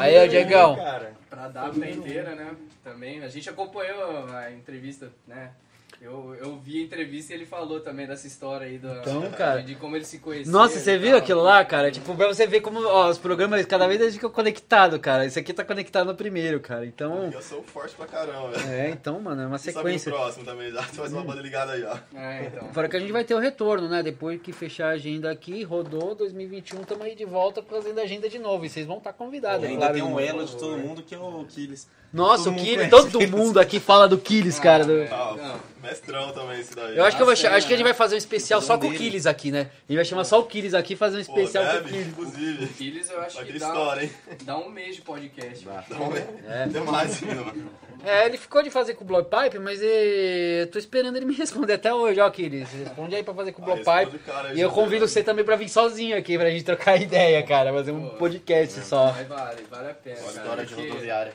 Aí, 0.00 0.18
ó, 0.18 0.26
Diegão. 0.26 0.76
Cara, 0.88 1.12
Pra 1.28 1.48
dar 1.48 1.70
pra 1.70 1.90
inteira, 1.90 2.34
né? 2.34 2.56
Também. 2.82 3.22
A 3.22 3.28
gente 3.28 3.50
acompanhou 3.50 4.26
a 4.34 4.50
entrevista, 4.50 5.12
né? 5.26 5.52
Eu, 6.00 6.32
eu 6.40 6.56
vi 6.60 6.80
a 6.80 6.84
entrevista 6.84 7.32
e 7.32 7.36
ele 7.36 7.44
falou 7.44 7.80
também 7.80 8.06
dessa 8.06 8.24
história 8.26 8.68
aí 8.68 8.78
do, 8.78 8.88
Então, 9.00 9.28
cara. 9.32 9.62
de, 9.64 9.74
como 9.74 9.96
ele 9.96 10.04
se 10.04 10.20
conheceu. 10.20 10.52
Nossa, 10.52 10.78
você 10.78 10.96
viu 10.96 11.10
tal. 11.10 11.18
aquilo 11.18 11.42
lá, 11.42 11.64
cara? 11.64 11.90
Tipo, 11.90 12.14
pra 12.14 12.28
você 12.28 12.46
ver 12.46 12.60
como 12.60 12.80
ó, 12.86 13.08
os 13.08 13.18
programas, 13.18 13.66
cada 13.66 13.88
vez 13.88 14.00
eles 14.00 14.14
ficam 14.14 14.30
conectados, 14.30 14.96
cara. 15.00 15.26
Esse 15.26 15.40
aqui 15.40 15.52
tá 15.52 15.64
conectado 15.64 16.06
no 16.06 16.14
primeiro, 16.14 16.60
cara. 16.60 16.86
Então. 16.86 17.30
Eu 17.32 17.42
sou 17.42 17.64
forte 17.64 17.96
pra 17.96 18.06
caramba, 18.06 18.50
velho. 18.50 18.70
É, 18.70 18.90
então, 18.90 19.20
mano, 19.20 19.42
é 19.42 19.46
uma 19.46 19.58
sequência. 19.58 20.10
no 20.12 20.16
próximo 20.18 20.44
também 20.44 20.70
já. 20.70 20.82
Faz 20.84 21.12
uma 21.12 21.24
banda 21.24 21.42
ligada 21.42 21.72
aí, 21.72 21.82
ó. 21.82 21.96
É, 22.16 22.46
então. 22.46 22.72
Fora 22.72 22.88
que 22.88 22.96
a 22.96 23.00
gente 23.00 23.12
vai 23.12 23.24
ter 23.24 23.34
o 23.34 23.38
retorno, 23.38 23.88
né? 23.88 24.00
Depois 24.00 24.40
que 24.40 24.52
fechar 24.52 24.90
a 24.90 24.92
agenda 24.92 25.28
aqui, 25.32 25.64
rodou 25.64 26.14
2021, 26.14 26.84
tamo 26.84 27.02
aí 27.02 27.16
de 27.16 27.24
volta 27.24 27.60
fazendo 27.60 27.98
a 27.98 28.02
agenda 28.02 28.28
de 28.28 28.38
novo. 28.38 28.64
E 28.64 28.68
vocês 28.70 28.86
vão 28.86 28.98
estar 28.98 29.12
convidados, 29.12 29.64
E 29.64 29.66
é 29.66 29.70
ainda 29.70 29.92
tem 29.92 30.02
um 30.02 30.20
elo 30.20 30.44
de 30.44 30.56
todo 30.56 30.78
mundo 30.78 31.02
que 31.02 31.12
é 31.14 31.18
o 31.18 31.44
Killis. 31.44 31.88
Nossa, 32.12 32.44
todo 32.44 32.54
o 32.58 32.62
Killis, 32.62 32.88
todo 32.90 33.20
mundo 33.28 33.60
aqui 33.60 33.78
fala 33.78 34.08
do 34.08 34.16
Killis, 34.16 34.58
cara. 34.58 34.84
do- 34.84 35.02
Ah, 35.12 35.56
mestrão 35.82 36.32
também 36.32 36.58
esse 36.60 36.74
daí. 36.74 36.96
Eu 36.96 37.04
acho 37.04 37.16
que, 37.16 37.22
eu 37.22 37.26
vou, 37.26 37.36
cha- 37.36 37.54
acho 37.54 37.66
que 37.66 37.74
a 37.74 37.76
gente 37.76 37.84
né? 37.84 37.90
vai 37.92 37.94
fazer 37.98 38.14
um 38.14 38.18
especial 38.18 38.62
só 38.62 38.78
com 38.78 38.88
o. 38.88 38.92
Killis 38.94 39.26
aqui, 39.26 39.50
né? 39.50 39.60
A 39.60 39.92
gente 39.92 39.96
vai 39.96 40.04
chamar 40.06 40.24
só 40.24 40.38
o 40.40 40.44
Killis 40.44 40.72
aqui 40.72 40.94
e 40.94 40.96
fazer 40.96 41.18
um 41.20 41.24
Pô, 41.24 41.38
especial 41.38 41.64
com 41.64 41.70
o 41.70 41.74
deve, 41.74 41.88
Killis. 41.90 42.06
inclusive. 42.08 42.66
Filhos, 42.66 43.10
eu 43.10 43.20
acho 43.20 43.36
Vai 43.36 43.44
que 43.44 43.58
dá, 43.58 43.66
história, 43.66 44.02
hein? 44.04 44.10
dá 44.42 44.56
um 44.58 44.70
mês 44.70 44.96
de 44.96 45.02
podcast. 45.02 45.66
Então, 45.86 46.12
É. 46.48 46.66
Tem 46.66 46.82
mais 46.82 47.22
ainda, 47.22 47.42
mano. 47.42 47.70
É, 48.04 48.26
ele 48.26 48.38
ficou 48.38 48.62
de 48.62 48.70
fazer 48.70 48.94
com 48.94 49.02
o 49.04 49.06
Blowpipe, 49.06 49.58
mas 49.58 49.80
eh, 49.82 50.62
eu 50.62 50.66
tô 50.68 50.78
esperando 50.78 51.16
ele 51.16 51.26
me 51.26 51.34
responder 51.34 51.74
até 51.74 51.92
hoje, 51.92 52.20
ó, 52.20 52.30
Killis. 52.30 52.70
Responde 52.72 53.14
aí 53.16 53.22
pra 53.22 53.34
fazer 53.34 53.52
com 53.52 53.60
o 53.60 53.64
Ah, 53.64 53.74
Blowpipe. 53.74 54.16
o 54.30 54.32
aí, 54.46 54.56
E 54.56 54.60
eu 54.60 54.70
convido 54.70 55.06
você 55.06 55.22
também 55.22 55.44
pra 55.44 55.56
vir 55.56 55.68
sozinho 55.68 56.16
aqui, 56.16 56.38
pra 56.38 56.48
gente 56.48 56.64
trocar 56.64 56.96
ideia, 57.00 57.42
cara. 57.42 57.72
Fazer 57.72 57.92
um 57.92 58.08
Pô. 58.10 58.16
podcast 58.16 58.80
só. 58.82 59.12
Mas 59.12 59.26
vale, 59.28 59.62
vale 59.70 59.90
a 59.90 59.94
pena. 59.94 60.16
cara, 60.16 60.28
História 60.30 60.64
de 60.64 60.74
rodoviária. 60.74 61.32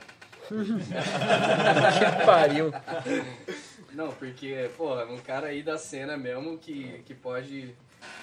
Que 0.49 2.25
pariu. 2.25 2.71
Não, 3.93 4.11
porque, 4.11 4.69
porra, 4.75 5.05
um 5.05 5.17
cara 5.17 5.47
aí 5.47 5.61
da 5.61 5.77
cena 5.77 6.17
mesmo 6.17 6.57
que, 6.57 7.01
que 7.05 7.13
pode 7.13 7.75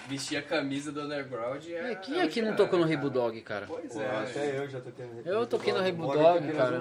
vestir 0.09 0.37
a 0.37 0.43
camisa 0.43 0.93
do 0.93 1.03
underground 1.03 1.65
é. 1.69 1.93
É, 1.93 1.95
quem 1.95 2.19
é 2.19 2.23
é 2.23 2.27
o 2.27 2.29
que 2.29 2.43
não 2.43 2.57
tocou 2.57 2.79
no 2.79 2.85
cara. 2.85 2.89
Rei 2.89 2.97
Bulldog, 2.97 3.41
cara? 3.43 3.67
Pois 3.67 3.93
pô, 3.93 4.01
é. 4.01 4.07
até 4.07 4.59
eu 4.59 4.69
já 4.69 4.81
toquei 4.81 5.07
no 5.07 5.21
Eu 5.25 5.47
toquei 5.47 5.73
no 5.73 5.79
aqui 5.79 5.91
em 5.91 6.53
cara. 6.53 6.81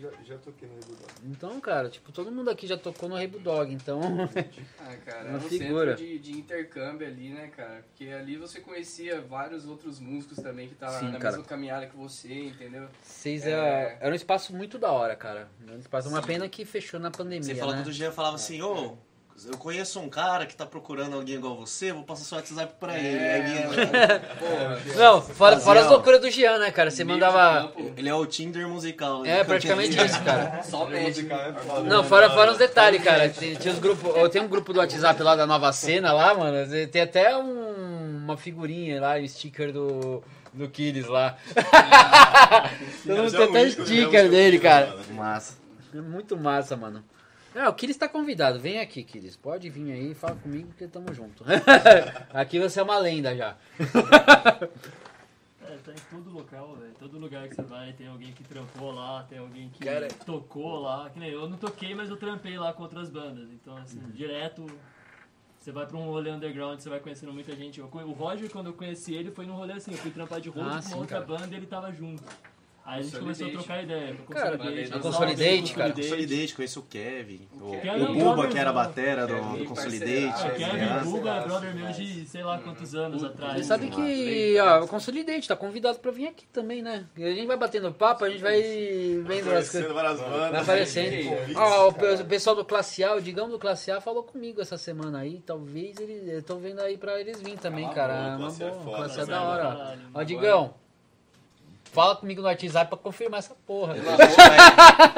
Já, 0.00 0.08
já 0.24 0.38
toquei 0.38 0.66
no 0.68 0.74
Rei 0.74 0.82
Bulldog. 0.86 1.12
Então, 1.24 1.60
cara, 1.60 1.88
tipo, 1.90 2.10
todo 2.10 2.30
mundo 2.32 2.48
aqui 2.50 2.66
já 2.66 2.78
tocou 2.78 3.08
no 3.08 3.16
Rei 3.16 3.26
Bulldog, 3.26 3.72
então. 3.72 4.00
Ah, 4.80 4.96
cara, 5.04 5.28
é 5.28 5.36
um 5.36 5.40
figura. 5.40 5.96
centro 5.96 6.04
de, 6.06 6.18
de 6.18 6.32
intercâmbio 6.32 7.06
ali, 7.06 7.28
né, 7.30 7.48
cara? 7.48 7.82
Porque 7.82 8.08
ali 8.10 8.36
você 8.36 8.60
conhecia 8.60 9.20
vários 9.20 9.66
outros 9.66 10.00
músicos 10.00 10.38
também 10.38 10.66
que 10.66 10.72
estavam 10.74 10.98
Sim, 10.98 11.10
na 11.12 11.18
cara. 11.18 11.32
mesma 11.36 11.46
caminhada 11.46 11.86
que 11.86 11.96
você, 11.96 12.46
entendeu? 12.46 12.88
Vocês 13.02 13.46
É. 13.46 13.50
é... 13.50 13.98
era 14.00 14.10
um 14.10 14.16
espaço 14.16 14.54
muito 14.56 14.78
da 14.78 14.90
hora, 14.90 15.14
cara. 15.14 15.48
Era 15.66 15.76
um 15.76 15.78
espaço, 15.78 16.08
uma 16.08 16.22
pena 16.22 16.48
que 16.48 16.64
fechou 16.64 16.98
na 16.98 17.10
pandemia. 17.10 17.42
Você 17.44 17.54
falou 17.54 17.74
né? 17.74 17.82
que 17.82 17.88
outro 17.88 17.92
dia 17.94 18.06
eu 18.06 18.12
falava 18.12 18.36
assim, 18.36 18.62
ô, 18.62 18.96
Eu 19.50 19.56
conheço 19.56 19.98
um 20.00 20.08
cara 20.10 20.44
que 20.44 20.54
tá 20.54 20.66
procurando 20.66 21.14
alguém 21.16 21.36
igual 21.36 21.56
você, 21.56 21.92
vou 21.92 22.02
passar 22.02 22.24
seu 22.24 22.36
WhatsApp 22.36 22.74
pra 22.78 22.94
É, 22.94 23.38
ele. 23.38 23.86
Pô, 24.38 24.98
Não, 24.98 25.22
fora, 25.22 25.52
Fazia, 25.52 25.60
fora 25.64 25.80
as 25.80 25.86
loucuras 25.86 26.20
do 26.20 26.30
Jean, 26.30 26.58
né, 26.58 26.70
cara? 26.70 26.90
Você 26.90 27.04
mandava. 27.04 27.68
campo, 27.68 27.92
Ele 27.96 28.08
é 28.08 28.14
o 28.14 28.26
Tinder 28.26 28.68
musical. 28.68 29.24
É, 29.24 29.42
praticamente 29.42 29.96
isso, 29.96 30.22
cara. 30.22 30.60
Só 30.64 30.86
é 30.92 31.10
foda, 31.12 31.82
Não, 31.88 32.02
né? 32.02 32.08
fora, 32.08 32.28
fora 32.28 32.52
os 32.52 32.58
detalhes, 32.58 33.02
cara. 33.02 33.30
Tem, 33.30 33.54
tinha 33.54 33.72
os 33.72 33.80
grupos, 33.80 34.14
eu 34.14 34.28
tenho 34.28 34.44
um 34.44 34.48
grupo 34.48 34.74
do 34.74 34.78
WhatsApp 34.78 35.22
lá 35.22 35.34
da 35.34 35.46
Nova 35.46 35.72
Cena 35.72 36.12
lá, 36.12 36.34
mano. 36.34 36.68
Tem 36.88 37.00
até 37.00 37.34
um- 37.36 38.18
uma 38.24 38.36
figurinha 38.36 39.00
lá, 39.00 39.16
um 39.16 39.26
sticker 39.26 39.72
do, 39.72 40.22
do 40.52 40.68
Kiris 40.68 41.06
lá. 41.06 41.36
Todo 43.06 43.16
mundo 43.16 43.30
tem 43.30 43.44
até 43.44 43.62
é 43.62 43.70
sticker 43.70 44.24
né, 44.24 44.28
dele, 44.28 44.58
cara. 44.58 44.96
Massa. 45.12 45.54
É 45.94 46.00
muito 46.00 46.36
massa, 46.36 46.76
mano. 46.76 47.02
É, 47.54 47.68
o 47.68 47.74
Kiris 47.74 47.96
tá 47.96 48.08
convidado. 48.08 48.60
Vem 48.60 48.78
aqui, 48.78 49.02
Kiris. 49.02 49.36
Pode 49.36 49.68
vir 49.70 49.90
aí, 49.92 50.14
fala 50.14 50.36
comigo 50.36 50.72
que 50.78 50.86
tamo 50.86 51.12
junto. 51.12 51.44
aqui 52.32 52.58
você 52.60 52.78
é 52.78 52.82
uma 52.82 52.98
lenda 52.98 53.34
já. 53.36 53.56
É, 55.62 55.76
tá 55.84 55.92
em 55.92 55.96
todo 56.10 56.30
local, 56.30 56.76
velho. 56.76 56.92
Todo 56.98 57.18
lugar 57.18 57.48
que 57.48 57.54
você 57.54 57.62
vai 57.62 57.92
tem 57.92 58.06
alguém 58.08 58.32
que 58.32 58.42
trampou 58.44 58.92
lá, 58.92 59.24
tem 59.28 59.38
alguém 59.38 59.68
que 59.70 59.84
Cara- 59.84 60.08
tocou 60.24 60.80
lá. 60.80 61.10
Que 61.10 61.18
nem 61.18 61.30
eu 61.30 61.48
não 61.48 61.56
toquei, 61.56 61.94
mas 61.94 62.08
eu 62.08 62.16
trampei 62.16 62.58
lá 62.58 62.72
com 62.72 62.82
outras 62.82 63.10
bandas. 63.10 63.48
Então, 63.52 63.76
assim, 63.76 63.98
Uhum. 63.98 64.10
direto. 64.10 64.66
Você 65.58 65.70
vai 65.72 65.86
pra 65.86 65.96
um 65.98 66.04
rolê 66.06 66.30
underground, 66.30 66.80
você 66.80 66.88
vai 66.88 67.00
conhecendo 67.00 67.32
muita 67.34 67.54
gente. 67.54 67.78
Eu 67.80 67.86
o 67.92 68.12
Roger, 68.12 68.50
quando 68.50 68.68
eu 68.68 68.72
conheci 68.72 69.12
ele, 69.14 69.30
foi 69.30 69.44
num 69.44 69.54
rolê 69.56 69.74
assim. 69.74 69.90
Eu 69.92 69.98
fui 69.98 70.10
trampar 70.10 70.40
de 70.40 70.48
rosto 70.48 70.68
Ah, 70.70 70.76
com 70.76 70.82
sim, 70.82 70.94
outra 70.94 71.20
cara. 71.20 71.38
banda 71.38 71.54
e 71.54 71.58
ele 71.58 71.66
tava 71.66 71.92
junto. 71.92 72.22
Aí 72.90 72.98
a 72.98 73.02
gente 73.04 73.18
começou 73.20 73.46
a 73.46 73.50
trocar 73.50 73.82
ideia. 73.84 74.14
com 74.16 74.32
Cara, 74.34 74.58
Consolidate, 74.58 74.92
a 74.92 74.98
Consolidate, 74.98 75.74
cara. 75.74 75.92
Consolidate, 75.92 76.54
conheci 76.56 76.78
o 76.78 76.82
Kevin. 76.82 77.48
O, 77.60 77.70
Kevin 77.80 77.88
é 77.88 77.92
o 78.08 78.10
um 78.10 78.18
Buba, 78.18 78.48
que 78.48 78.58
era 78.58 78.70
a 78.70 78.72
batera 78.72 79.26
do, 79.28 79.58
do 79.58 79.64
Consolidate. 79.64 80.42
Ah, 80.42 80.46
É, 80.48 80.50
Kevin 80.50 80.76
é, 80.84 81.00
Buga 81.04 81.30
é 81.30 81.38
é, 81.38 81.40
brother 81.42 81.70
é, 81.70 81.72
meu 81.74 81.92
de 81.92 82.26
sei 82.26 82.42
lá 82.42 82.58
quantos 82.58 82.94
anos 82.96 83.22
atrás. 83.22 83.58
Você 83.58 83.62
sabe 83.64 83.90
que, 83.90 84.56
ó, 84.60 84.82
o 84.82 84.88
Consolidate 84.88 85.46
tá 85.46 85.54
convidado 85.54 86.00
pra 86.00 86.10
vir 86.10 86.26
aqui 86.26 86.46
também, 86.48 86.82
né? 86.82 87.06
A 87.16 87.20
gente 87.20 87.46
vai 87.46 87.56
batendo 87.56 87.92
papo, 87.92 88.24
a 88.24 88.30
gente 88.30 88.42
vai 88.42 88.60
vendo 88.60 89.38
as 89.52 89.70
coisas. 89.70 89.70
Conhecendo 89.70 89.94
várias 89.94 90.20
bandas. 90.20 90.50
Vai 90.50 90.60
aparecendo. 90.62 91.30
né? 91.30 91.52
Ó, 91.54 91.88
o 91.88 91.92
pe- 91.94 92.14
o 92.14 92.24
pessoal 92.24 92.56
do 92.56 92.64
Classe 92.64 93.04
A, 93.04 93.14
o 93.14 93.20
Digão 93.20 93.48
do 93.48 93.58
Classe 93.58 93.92
A 93.92 94.00
falou 94.00 94.24
comigo 94.24 94.60
essa 94.60 94.76
semana 94.76 95.20
aí. 95.20 95.40
Talvez 95.46 95.96
eles. 96.00 96.26
Eu 96.28 96.42
tô 96.42 96.56
vendo 96.56 96.80
aí 96.80 96.98
pra 96.98 97.20
eles 97.20 97.40
virem 97.40 97.56
também, 97.56 97.84
É 97.84 97.86
uma 97.86 97.94
cara. 97.94 98.14
boa, 98.14 98.24
É 98.24 98.36
uma 98.36 98.38
Classe 98.48 98.64
A 98.64 98.66
é 98.66 98.70
boa. 98.70 98.96
Classe 98.96 99.20
A 99.20 99.22
é 99.22 99.26
Classe 99.26 99.30
da 99.30 99.36
é 99.36 99.40
hora. 99.40 99.98
Ó, 100.12 100.22
Digão. 100.24 100.74
Fala 101.92 102.14
comigo 102.14 102.40
no 102.40 102.46
WhatsApp 102.46 102.88
pra 102.88 102.96
confirmar 102.96 103.40
essa 103.40 103.54
porra. 103.66 103.94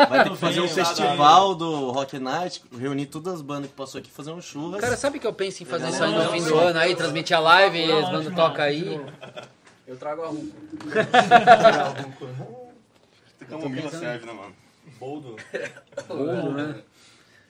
Vai 0.09 0.25
ter 0.25 0.31
que 0.31 0.37
fazer 0.37 0.61
um 0.61 0.69
festival 0.69 1.55
do 1.55 1.91
Rock 1.91 2.19
Night, 2.19 2.63
reunir 2.77 3.07
todas 3.07 3.35
as 3.35 3.43
bandas 3.43 3.71
que 3.71 3.77
passou 3.77 3.99
aqui, 3.99 4.11
fazer 4.11 4.31
um 4.31 4.41
churras. 4.41 4.81
Cara, 4.81 4.97
sabe 4.97 5.19
que 5.19 5.27
eu 5.27 5.35
penso 5.35 5.63
em 5.63 5.67
fazer 5.67 5.91
isso 5.91 6.03
aí 6.03 6.13
no 6.13 6.31
fim 6.31 6.43
do 6.43 6.59
ano 6.59 6.79
aí, 6.79 6.97
transmitir 6.97 7.37
a 7.37 7.41
live, 7.41 7.79
Não, 7.79 7.85
eles 7.85 8.05
acho 8.05 8.13
mandam 8.13 8.33
massa, 8.33 8.49
toca 8.49 8.63
aí. 8.63 9.01
Eu 9.87 9.97
trago 9.99 10.23
a 10.23 10.29
roupa. 10.29 10.47
Camomila 13.49 13.91
serve, 13.91 14.25
né, 14.25 14.33
mano? 14.33 14.55
Boldo. 14.99 15.37
Bolo, 16.09 16.53
né? 16.53 16.77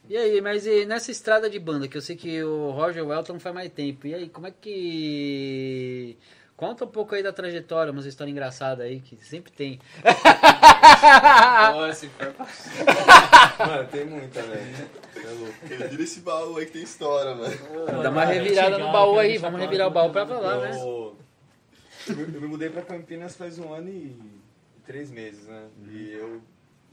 E 0.09 0.17
aí, 0.17 0.41
mas 0.41 0.67
e 0.67 0.85
nessa 0.85 1.13
estrada 1.13 1.49
de 1.49 1.61
banda, 1.61 1.87
que 1.87 1.97
eu 1.97 2.03
sei 2.03 2.17
que 2.17 2.43
o 2.43 2.71
Roger 2.73 3.07
Welton 3.07 3.39
faz 3.39 3.55
mais 3.55 3.71
tempo. 3.71 4.07
E 4.07 4.15
aí, 4.15 4.29
como 4.29 4.49
é 4.49 4.51
que. 4.51 6.19
Conta 6.63 6.85
um 6.85 6.89
pouco 6.89 7.13
aí 7.17 7.25
da 7.25 7.33
trajetória, 7.33 7.91
umas 7.91 8.07
histórias 8.07 8.31
engraçadas 8.31 8.87
aí, 8.87 9.01
que 9.01 9.17
sempre 9.17 9.51
tem. 9.51 9.81
For 10.01 10.15
pra- 12.11 12.47
Mano, 13.67 13.89
tem 13.89 14.05
muita, 14.07 14.41
velho. 14.41 14.89
É 15.17 15.31
louco. 15.33 15.89
Vira 15.91 16.03
esse 16.05 16.21
baú 16.21 16.57
aí 16.59 16.67
que 16.67 16.73
tem 16.75 16.85
história, 16.85 17.35
mano. 17.35 17.53
Dá 18.01 18.11
uma 18.11 18.25
revirada 18.25 18.79
no 18.79 18.93
baú 18.93 19.19
aí, 19.19 19.39
vamos 19.39 19.59
revirar 19.61 19.89
o 19.89 19.91
baú 19.91 20.13
pra 20.13 20.25
falar, 20.25 20.59
né? 20.61 20.71
Eu, 22.09 22.17
me- 22.17 22.35
eu 22.37 22.41
me 22.43 22.47
mudei 22.47 22.71
pra 22.71 22.83
Campinas 22.83 23.35
faz 23.35 23.59
um 23.59 23.75
ano 23.75 23.89
e 23.89 24.17
três 24.87 25.11
meses, 25.11 25.49
né? 25.49 25.65
E 25.89 26.13
eu 26.13 26.41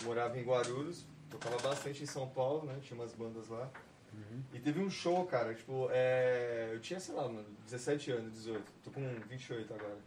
morava 0.03 0.35
em 0.39 0.43
Guarulhos, 0.43 1.05
tocava 1.29 1.57
bastante 1.61 2.01
em 2.01 2.07
São 2.07 2.27
Paulo, 2.27 2.65
né? 2.65 2.73
Tinha 2.81 2.99
umas 2.99 3.13
bandas 3.13 3.47
lá. 3.49 3.69
E 4.53 4.59
teve 4.59 4.79
um 4.81 4.89
show, 4.89 5.25
cara, 5.25 5.53
tipo, 5.53 5.89
é, 5.91 6.69
eu 6.73 6.79
tinha, 6.79 6.99
sei 6.99 7.13
lá, 7.15 7.23
mano, 7.27 7.45
17 7.65 8.11
anos, 8.11 8.33
18. 8.33 8.63
Tô 8.83 8.91
com 8.91 9.01
28 9.29 9.73
agora. 9.73 9.97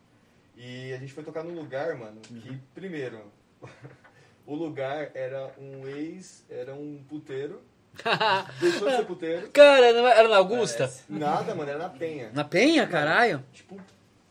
E 0.57 0.93
a 0.93 0.99
gente 0.99 1.13
foi 1.13 1.23
tocar 1.25 1.43
num 1.45 1.55
lugar, 1.55 1.95
mano, 1.97 2.21
que, 2.21 2.59
primeiro, 2.75 3.23
o 4.47 4.55
lugar 4.55 5.11
era 5.15 5.53
um 5.59 5.87
ex, 5.87 6.45
era 6.51 6.75
um 6.75 7.03
puteiro. 7.09 7.63
Deixou 8.61 8.89
de 8.89 8.97
ser 8.97 9.05
puteiro. 9.07 9.51
Cara, 9.51 9.87
é- 9.87 10.19
era 10.19 10.29
na 10.29 10.37
Augusta? 10.37 10.93
Nada, 11.09 11.55
mano, 11.55 11.71
era 11.71 11.79
na 11.79 11.89
Penha. 11.89 12.31
Na 12.35 12.45
Penha, 12.45 12.87
caralho? 12.87 13.45
Tipo, 13.53 13.79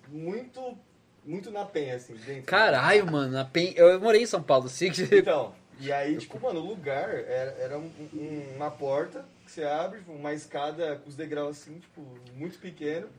muito, 0.09 0.77
muito 1.25 1.51
na 1.51 1.63
Penha, 1.65 1.95
assim, 1.95 2.15
dentro. 2.15 2.43
Caralho, 2.43 3.09
mano, 3.11 3.31
na 3.31 3.45
Penha. 3.45 3.73
Eu 3.77 3.99
morei 3.99 4.23
em 4.23 4.27
São 4.27 4.41
Paulo, 4.43 4.67
sim. 4.67 4.91
Então, 5.11 5.53
e 5.79 5.91
aí, 5.91 6.17
tipo, 6.17 6.39
mano, 6.39 6.59
o 6.59 6.67
lugar 6.67 7.09
era, 7.09 7.51
era 7.59 7.77
um- 7.79 7.91
um- 8.13 8.53
uma 8.55 8.69
porta 8.71 9.23
que 9.51 9.55
você 9.55 9.63
abre, 9.65 10.01
uma 10.07 10.33
escada 10.33 10.95
com 10.95 11.09
os 11.09 11.15
degraus 11.15 11.59
assim, 11.61 11.77
tipo, 11.79 12.01
muito 12.35 12.57
pequeno. 12.57 13.09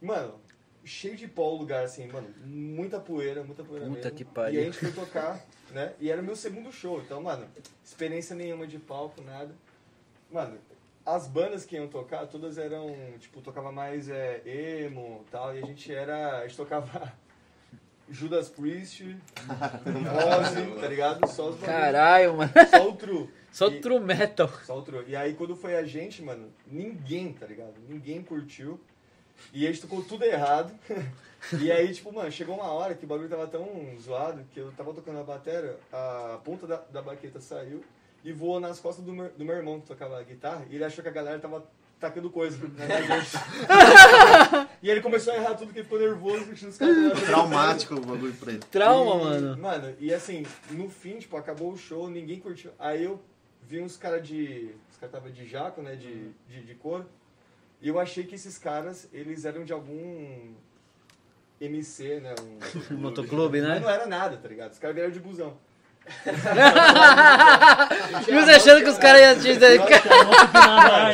Mano, 0.00 0.34
cheio 0.84 1.16
de 1.16 1.26
pó 1.26 1.52
o 1.52 1.56
lugar, 1.56 1.84
assim, 1.84 2.06
mano, 2.06 2.32
muita 2.44 3.00
poeira, 3.00 3.42
muita 3.42 3.64
poeira 3.64 3.86
Puta 3.86 3.96
mesmo. 3.96 4.16
que 4.16 4.24
pariu. 4.24 4.60
E 4.60 4.62
a 4.62 4.64
gente 4.66 4.78
foi 4.78 4.92
tocar, 4.92 5.44
né? 5.72 5.92
E 5.98 6.08
era 6.08 6.22
o 6.22 6.24
meu 6.24 6.36
segundo 6.36 6.70
show, 6.70 7.00
então, 7.00 7.20
mano, 7.20 7.48
experiência 7.84 8.36
nenhuma 8.36 8.66
de 8.66 8.78
palco, 8.78 9.20
nada. 9.22 9.52
Mano, 10.30 10.56
as 11.04 11.26
bandas 11.26 11.64
que 11.64 11.74
iam 11.74 11.88
tocar, 11.88 12.26
todas 12.28 12.58
eram, 12.58 12.94
tipo, 13.18 13.40
tocava 13.40 13.72
mais 13.72 14.08
é, 14.08 14.42
emo 14.46 15.24
e 15.26 15.30
tal, 15.30 15.56
e 15.56 15.62
a 15.62 15.66
gente 15.66 15.92
era, 15.92 16.38
a 16.38 16.46
gente 16.46 16.56
tocava 16.56 17.12
Judas 18.08 18.48
Priest, 18.48 19.02
Ozzy, 19.84 20.80
tá 20.80 20.88
ligado? 20.88 21.26
Só 21.28 21.50
os. 21.50 21.60
Caralho, 21.60 22.36
mano. 22.36 22.52
Só 22.70 22.88
o 22.88 22.92
true. 22.94 23.28
Só 23.52 23.68
E- 23.68 23.80
true 23.80 24.00
metal. 24.00 24.48
Só 24.64 24.78
o 24.78 24.82
true. 24.82 25.04
E 25.08 25.16
aí 25.16 25.34
quando 25.34 25.56
foi 25.56 25.76
a 25.76 25.84
gente, 25.84 26.22
mano, 26.22 26.48
ninguém, 26.66 27.32
tá 27.32 27.46
ligado? 27.46 27.74
Ninguém 27.88 28.22
curtiu. 28.22 28.78
E 29.52 29.66
a 29.66 29.70
gente 29.70 29.82
tocou 29.82 30.02
tudo 30.02 30.24
errado. 30.24 30.72
e 31.60 31.70
aí, 31.70 31.92
tipo, 31.92 32.12
mano, 32.12 32.30
chegou 32.30 32.54
uma 32.54 32.70
hora 32.72 32.94
que 32.94 33.04
o 33.04 33.08
bagulho 33.08 33.28
tava 33.28 33.46
tão 33.46 33.66
zoado 34.00 34.44
que 34.52 34.60
eu 34.60 34.72
tava 34.72 34.94
tocando 34.94 35.20
a 35.20 35.24
bateria, 35.24 35.76
a 35.92 36.38
ponta 36.44 36.66
da, 36.66 36.76
da 36.90 37.02
baqueta 37.02 37.40
saiu 37.40 37.84
e 38.24 38.32
voou 38.32 38.58
nas 38.58 38.80
costas 38.80 39.04
do 39.04 39.12
meu, 39.12 39.28
do 39.30 39.44
meu 39.44 39.54
irmão 39.56 39.80
que 39.80 39.86
tocava 39.86 40.22
guitarra 40.22 40.64
e 40.70 40.74
ele 40.74 40.84
achou 40.84 41.02
que 41.02 41.08
a 41.08 41.12
galera 41.12 41.38
tava 41.38 41.64
tacando 41.98 42.30
coisa 42.30 42.58
né, 42.68 42.86
na 42.86 43.00
gente. 43.20 44.68
e 44.82 44.90
ele 44.90 45.00
começou 45.00 45.32
a 45.32 45.36
errar 45.36 45.54
tudo 45.54 45.72
que 45.72 45.78
ele 45.78 45.84
ficou 45.84 45.98
nervoso, 45.98 46.44
deixando 46.44 46.70
os 46.70 46.78
caras... 46.78 47.20
Traumático 47.24 47.94
o 47.94 48.00
bagulho 48.00 48.34
pra 48.34 48.52
ele. 48.52 48.60
Trauma, 48.70 49.14
E, 49.14 49.24
mano. 49.24 49.56
Mano, 49.58 49.94
e 49.98 50.12
assim, 50.12 50.44
no 50.70 50.88
fim, 50.88 51.18
tipo, 51.18 51.36
acabou 51.36 51.72
o 51.72 51.76
show, 51.76 52.08
ninguém 52.10 52.38
curtiu. 52.38 52.70
Aí 52.78 53.04
eu 53.04 53.20
vi 53.62 53.80
uns 53.80 53.96
caras 53.96 54.26
de. 54.26 54.70
Os 54.90 54.96
caras 54.98 55.14
estavam 55.14 55.30
de 55.30 55.46
jaco, 55.46 55.82
né? 55.82 55.96
De, 55.96 56.30
de, 56.48 56.62
de 56.64 56.74
couro. 56.74 57.06
E 57.80 57.88
eu 57.88 57.98
achei 57.98 58.24
que 58.24 58.34
esses 58.34 58.56
caras, 58.58 59.08
eles 59.12 59.44
eram 59.44 59.64
de 59.64 59.72
algum 59.72 60.54
MC, 61.60 62.20
né? 62.20 62.34
Um, 62.90 62.96
Motoclube, 62.96 63.60
Mas 63.60 63.68
né? 63.68 63.80
não 63.80 63.90
era 63.90 64.06
nada, 64.06 64.36
tá 64.36 64.48
ligado? 64.48 64.72
Os 64.72 64.78
caras 64.78 64.94
vieram 64.94 65.10
de 65.10 65.20
busão. 65.20 65.56
E 68.28 68.32
você 68.32 68.50
achando 68.52 68.82
que 68.82 68.90
os 68.90 68.98
caras 68.98 69.20
iam 69.20 69.34
te 69.36 69.54
dizer. 69.54 69.80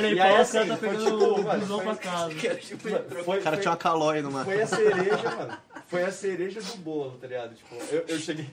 E 0.02 0.20
aí, 0.20 0.36
assim, 0.36 0.60
o 0.60 0.68
tá 0.68 0.76
pegando 0.76 1.42
busão 1.42 1.80
pra 1.80 1.96
casa. 1.96 2.30
O 2.30 3.42
cara 3.42 3.56
tinha 3.56 3.70
uma 3.70 3.76
calói 3.76 4.22
numa. 4.22 4.44
Foi 4.44 4.62
a 4.62 4.66
cereja, 4.66 5.30
mano. 5.36 5.58
Foi 5.86 6.04
a 6.04 6.12
cereja 6.12 6.62
do 6.62 6.76
bolo, 6.78 7.18
tá 7.20 7.26
ligado? 7.26 7.54
Tipo, 7.54 7.74
eu, 7.90 8.04
eu 8.08 8.18
cheguei. 8.18 8.48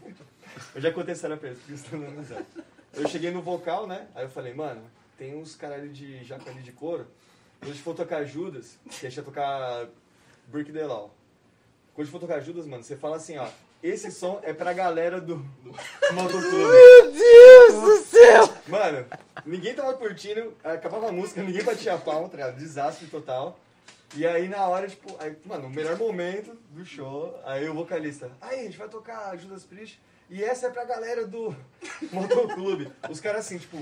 Eu 0.76 0.82
já 0.82 0.92
contei 0.92 1.14
essa 1.14 1.20
história 1.20 1.38
pra 1.38 1.50
eles, 1.50 1.60
porque 1.60 1.72
eles 1.72 1.84
estão 1.84 2.00
dando 2.00 2.20
risada. 2.20 2.46
Eu 2.94 3.08
cheguei 3.08 3.32
no 3.32 3.42
vocal, 3.42 3.88
né? 3.88 4.08
Aí 4.16 4.26
eu 4.26 4.30
falei, 4.30 4.54
mano, 4.54 4.82
tem 5.18 5.36
uns 5.36 5.56
caralho 5.56 5.90
de 5.90 6.24
jaca 6.24 6.50
ali 6.50 6.62
de 6.62 6.72
couro. 6.72 7.08
Quando 7.60 7.72
a 7.72 7.74
gente 7.74 7.84
for 7.84 7.96
tocar 7.96 8.24
Judas, 8.24 8.78
que 8.90 9.06
a 9.06 9.10
gente 9.10 9.18
ia 9.18 9.24
tocar 9.24 9.88
Brick 10.48 10.72
the 10.72 10.86
Law. 10.86 11.14
Quando 11.94 12.00
a 12.00 12.04
gente 12.04 12.12
for 12.12 12.20
tocar 12.20 12.40
Judas, 12.40 12.66
mano, 12.66 12.84
você 12.84 12.96
fala 12.96 13.18
assim, 13.18 13.38
ó. 13.38 13.48
Esse 13.82 14.12
som 14.12 14.40
é 14.44 14.52
pra 14.54 14.74
galera 14.74 15.22
do, 15.22 15.38
do 15.64 15.72
motoclube. 16.14 16.58
Meu 16.58 17.12
Deus 17.12 17.82
do 17.82 17.98
céu! 18.06 18.50
Mano, 18.68 19.06
ninguém 19.46 19.74
tava 19.74 19.94
curtindo, 19.94 20.54
acabava 20.64 21.08
a 21.10 21.12
música, 21.12 21.42
ninguém 21.42 21.64
batia 21.64 21.94
a 21.94 21.98
palma, 21.98 22.28
tá 22.28 22.36
ligado? 22.38 22.58
Desastre 22.58 23.08
total. 23.08 23.58
E 24.16 24.26
aí 24.28 24.50
na 24.50 24.68
hora, 24.68 24.88
tipo, 24.88 25.16
aí, 25.20 25.36
mano, 25.46 25.68
o 25.68 25.70
melhor 25.70 25.98
momento 25.98 26.58
do 26.72 26.84
show, 26.84 27.40
aí 27.46 27.70
o 27.70 27.74
vocalista, 27.74 28.32
aí 28.42 28.62
a 28.62 28.64
gente 28.64 28.78
vai 28.78 28.90
tocar 28.90 29.38
Judas 29.38 29.64
Priest, 29.64 30.02
e 30.30 30.44
essa 30.44 30.68
é 30.68 30.70
pra 30.72 30.84
galera 30.84 31.26
do 31.26 31.56
motoclube. 32.12 32.92
Os 33.10 33.20
caras 33.22 33.46
assim, 33.46 33.60
tipo, 33.60 33.78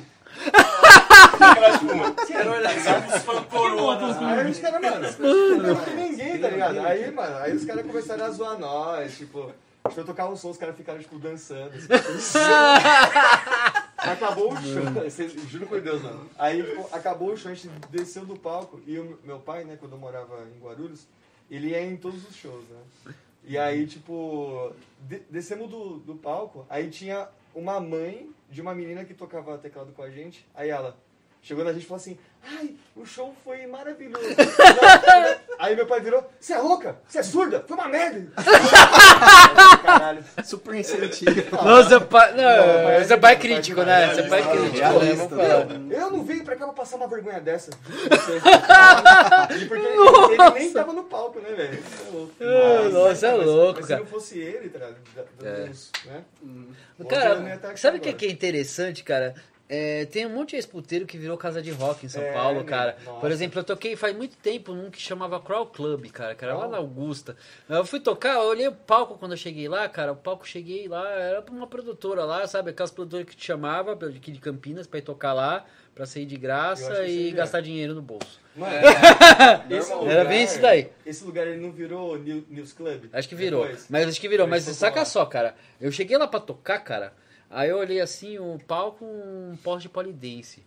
Quero 2.28 2.52
olhar. 2.52 2.72
aí 2.72 4.52
os 4.52 4.60
caras, 4.60 4.82
mano, 4.82 5.64
não 5.64 5.76
tem 5.84 5.96
ninguém, 5.96 6.40
tá 6.40 6.50
ligado? 6.50 6.80
Aí, 6.86 7.12
mano, 7.12 7.38
aí 7.38 7.56
os 7.56 7.66
caras 7.66 7.86
começaram 7.86 8.26
a 8.26 8.30
zoar 8.30 8.60
nós, 8.60 9.18
tipo, 9.18 9.52
a 9.88 9.90
gente 9.90 9.96
foi 9.96 10.04
tocar 10.06 10.30
um 10.30 10.36
som, 10.36 10.50
os 10.50 10.58
caras 10.58 10.76
ficaram, 10.76 11.00
tipo, 11.00 11.18
dançando. 11.20 11.72
Assim, 11.74 12.38
acabou 13.98 14.54
o 14.54 14.58
show. 14.58 15.10
Cês- 15.12 15.34
Juro 15.50 15.68
por 15.68 15.82
Deus, 15.82 16.02
mano. 16.02 16.30
Aí 16.38 16.64
tipo, 16.64 16.88
acabou 16.96 17.34
o 17.34 17.38
show, 17.38 17.52
a 17.52 17.54
gente 17.56 17.70
desceu 17.90 18.26
do 18.26 18.38
palco. 18.38 18.80
E 18.86 18.98
o 19.00 19.18
meu 19.24 19.40
pai, 19.40 19.64
né, 19.64 19.78
quando 19.80 19.94
eu 19.94 19.98
morava 19.98 20.46
em 20.56 20.60
Guarulhos, 20.60 21.08
ele 21.50 21.70
ia 21.70 21.82
em 21.82 21.96
todos 21.98 22.28
os 22.28 22.36
shows, 22.36 22.64
né? 22.70 23.14
E 23.44 23.58
aí, 23.58 23.88
tipo, 23.88 24.74
de- 25.02 25.22
descemos 25.30 25.70
do, 25.70 26.00
do 26.00 26.16
palco, 26.16 26.66
aí 26.70 26.90
tinha 26.90 27.28
uma 27.56 27.80
mãe 27.80 28.30
de 28.50 28.62
uma 28.62 28.76
menina 28.76 29.06
que 29.06 29.14
tocava 29.14 29.58
teclado 29.58 29.92
com 29.94 30.02
a 30.04 30.10
gente. 30.10 30.46
Aí 30.54 30.70
ela 30.70 30.98
chegou 31.42 31.64
na 31.64 31.72
gente 31.74 31.84
e 31.84 31.88
falou 31.88 32.02
assim: 32.02 32.18
Ai, 32.44 32.76
o 32.96 33.06
show 33.06 33.36
foi 33.44 33.68
maravilhoso. 33.68 34.24
aí 35.60 35.76
meu 35.76 35.86
pai 35.86 36.00
virou: 36.00 36.24
Você 36.40 36.54
é 36.54 36.60
louca? 36.60 36.96
Você 37.08 37.20
é 37.20 37.24
surda? 37.24 37.64
Foi 37.68 37.76
uma 37.76 37.88
merda. 37.90 38.32
Caralho. 39.84 40.24
Super 40.44 40.76
incentivo. 40.76 41.32
Não, 41.64 41.84
seu 41.88 42.02
pai. 42.02 42.32
Não, 42.32 42.38
pai 42.84 42.96
é 42.96 43.04
seu 43.04 43.18
pai 43.20 43.34
é 43.34 43.36
pai 43.36 43.38
crítico, 43.38 43.82
é 43.82 43.86
né? 43.86 43.98
realista, 44.06 44.22
Seu 44.22 44.30
pai 44.30 44.40
é 44.40 44.44
crítico, 44.46 44.78
né? 44.78 44.90
realista, 44.90 45.30
falar. 45.30 45.68
Eu 45.92 46.12
não 46.12 46.24
vim 46.24 46.44
pra 46.44 46.56
cá 46.56 46.66
pra 46.66 46.74
passar 46.74 46.96
uma 46.96 47.08
vergonha 47.08 47.40
dessa. 47.42 47.72
e 49.56 49.66
porque 49.66 49.86
ele 49.86 50.50
nem 50.54 50.72
tava 50.72 50.94
no 50.94 51.04
palco, 51.04 51.40
né, 51.40 51.50
velho? 51.52 51.84
É 51.84 52.12
louco. 52.12 52.34
Mas- 52.40 52.94
nossa, 52.94 53.28
é 53.28 53.34
louco, 53.34 53.80
mas 53.80 53.88
cara. 53.90 54.00
se 54.00 54.06
não 54.06 54.12
fosse 54.12 54.40
ele, 54.40 54.70
tá 54.70 54.80
ligado? 54.80 54.96
Da- 55.16 55.24
da- 55.40 55.50
É. 55.50 55.70
né? 56.06 56.24
Não 56.98 57.06
Cara, 57.08 57.60
sabe 57.76 57.98
o 57.98 58.02
que 58.02 58.26
é 58.26 58.30
interessante, 58.32 59.04
cara? 59.04 59.36
É, 59.70 60.06
tem 60.06 60.26
um 60.26 60.30
monte 60.30 60.52
de 60.52 60.56
ex-puteiro 60.56 61.06
que 61.06 61.18
virou 61.18 61.38
casa 61.38 61.62
de 61.62 61.72
rock 61.72 62.06
em 62.06 62.10
São 62.10 62.22
É, 62.24 62.32
Paulo, 62.32 62.56
meu, 62.60 62.64
cara. 62.66 62.96
nossa. 63.06 63.20
Por 63.20 63.30
exemplo, 63.32 63.60
eu 63.60 63.64
toquei 63.66 63.98
faz 63.98 64.16
muito 64.16 64.38
tempo 64.38 64.74
num 64.74 64.90
que 64.90 65.02
chamava 65.02 65.42
Crawl 65.42 65.66
Club, 65.66 66.06
cara, 66.10 66.34
que 66.36 66.44
era 66.46 66.54
lá 66.54 66.62
Qual? 66.62 66.72
na 66.72 66.78
Augusta. 66.78 67.36
Eu 67.68 67.86
fui 67.86 68.00
tocar, 68.00 68.36
eu 68.36 68.44
olhei 68.48 68.68
o 68.68 68.72
palco 68.72 69.18
quando 69.18 69.32
eu 69.34 69.38
cheguei 69.38 69.68
lá, 69.68 69.90
cara. 69.90 70.14
O 70.14 70.16
palco 70.16 70.48
cheguei 70.48 70.88
lá, 70.88 71.10
era 71.12 71.42
pra 71.42 71.54
uma 71.54 71.68
produtora 71.68 72.24
lá, 72.24 72.48
sabe? 72.48 72.70
Aquelas 72.70 72.92
produtoras 72.92 73.26
que 73.28 73.36
te 73.36 73.46
chamava 73.46 73.92
aqui 73.94 74.32
de 74.32 74.40
Campinas 74.40 74.88
pra 74.88 75.00
ir 75.00 75.02
tocar 75.02 75.34
lá, 75.34 75.66
pra 75.94 76.06
sair 76.06 76.26
de 76.26 76.38
graça 76.38 77.06
e 77.06 77.32
gastar 77.32 77.60
dinheiro 77.60 77.94
no 77.94 78.02
bolso. 78.02 78.40
Mano, 78.56 78.74
É, 78.74 79.80
lugar, 79.96 80.10
Era 80.10 80.24
bem 80.26 80.44
isso 80.46 80.62
daí. 80.62 80.90
Esse 81.06 81.26
lugar 81.26 81.46
ele 81.46 81.62
não 81.62 81.74
virou 81.74 82.18
New- 82.18 82.46
News 82.50 82.72
Club? 82.72 83.06
Acho 83.12 83.28
que 83.28 83.36
virou. 83.36 83.64
Depois? 83.64 83.86
Mas 83.90 84.08
acho 84.08 84.22
que 84.22 84.30
virou. 84.30 84.48
Mas 84.48 84.64
saca 84.64 85.04
só, 85.04 85.26
cara. 85.26 85.56
Eu 85.80 85.92
cheguei 85.92 86.18
lá 86.18 86.26
pra 86.26 86.40
tocar, 86.40 86.80
cara. 86.80 87.12
Aí 87.50 87.70
eu 87.70 87.78
olhei 87.78 88.02
assim, 88.02 88.38
o 88.38 88.60
palco, 88.68 89.06
um 89.06 89.56
poste 89.64 89.84
de 89.84 89.90
polidense. 89.90 90.64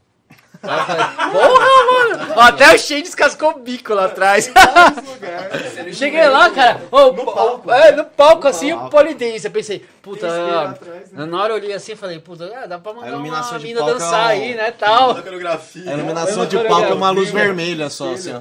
Aí 0.62 0.79
eu 0.79 0.85
falei, 0.85 1.05
porra, 1.33 2.19
mano! 2.19 2.33
Ó, 2.37 2.40
até 2.40 2.75
o 2.75 2.79
Shane 2.79 3.02
descascou 3.02 3.50
o 3.52 3.59
bico 3.61 3.95
lá 3.95 4.05
atrás. 4.07 4.50
Cheguei 5.93 6.29
lá, 6.29 6.50
cara. 6.50 6.83
ô, 6.90 7.12
No 7.12 7.23
o- 7.23 7.33
palco. 7.35 7.71
É, 7.71 7.93
no 7.93 8.05
palco, 8.05 8.45
No 8.45 8.49
assim, 8.50 8.71
palco. 8.71 8.87
o 8.87 8.90
polidense. 8.90 9.47
Eu 9.47 9.50
pensei, 9.50 9.85
puta. 10.02 10.26
Ah, 10.29 10.71
atrás, 10.71 11.12
né? 11.12 11.25
Na 11.25 11.43
hora 11.43 11.52
eu 11.52 11.57
olhei 11.57 11.73
assim 11.73 11.93
e 11.93 11.97
falei, 11.97 12.19
puta, 12.19 12.50
ah, 12.62 12.67
dá 12.67 12.79
pra 12.79 12.93
mandar 12.93 13.09
uma 13.09 13.17
de 13.17 13.23
mina 13.64 13.79
palco 13.81 13.90
é 13.90 13.95
dançar 13.95 14.26
aí, 14.29 14.55
né, 14.55 14.71
tal. 14.73 15.12
A 15.17 15.93
iluminação 15.93 16.47
de 16.47 16.59
palco 16.59 16.90
é 16.90 16.95
uma 16.95 17.11
luz 17.11 17.31
vermelha 17.31 17.88
só, 17.90 18.12
assim, 18.12 18.33
ó. 18.35 18.40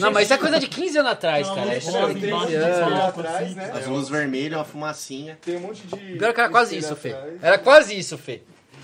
Não, 0.00 0.10
mas 0.10 0.24
isso 0.24 0.34
é 0.34 0.38
coisa 0.38 0.58
de 0.58 0.66
15 0.66 0.98
anos 0.98 1.12
atrás, 1.12 1.48
cara. 1.48 1.66
não 1.66 1.72
Isso 1.72 1.96
é 1.96 2.00
pode, 2.00 2.14
15 2.14 2.26
não 2.30 2.38
pode. 2.40 2.54
anos. 2.56 3.00
Atrás, 3.00 3.36
assim. 3.46 3.54
né? 3.54 3.72
As 3.74 3.86
luzes 3.86 4.08
vermelhas, 4.08 4.58
uma 4.58 4.64
fumacinha. 4.64 5.38
Tem 5.44 5.56
um 5.56 5.60
monte 5.60 5.82
de. 5.86 5.96
Pior 5.96 6.32
que 6.34 6.40
era 6.40 6.48
quase 6.50 6.76
isso, 6.76 6.96
Fê. 6.96 7.14
Era 7.42 7.58
quase 7.58 7.96
isso, 7.98 8.18
Fê. 8.18 8.42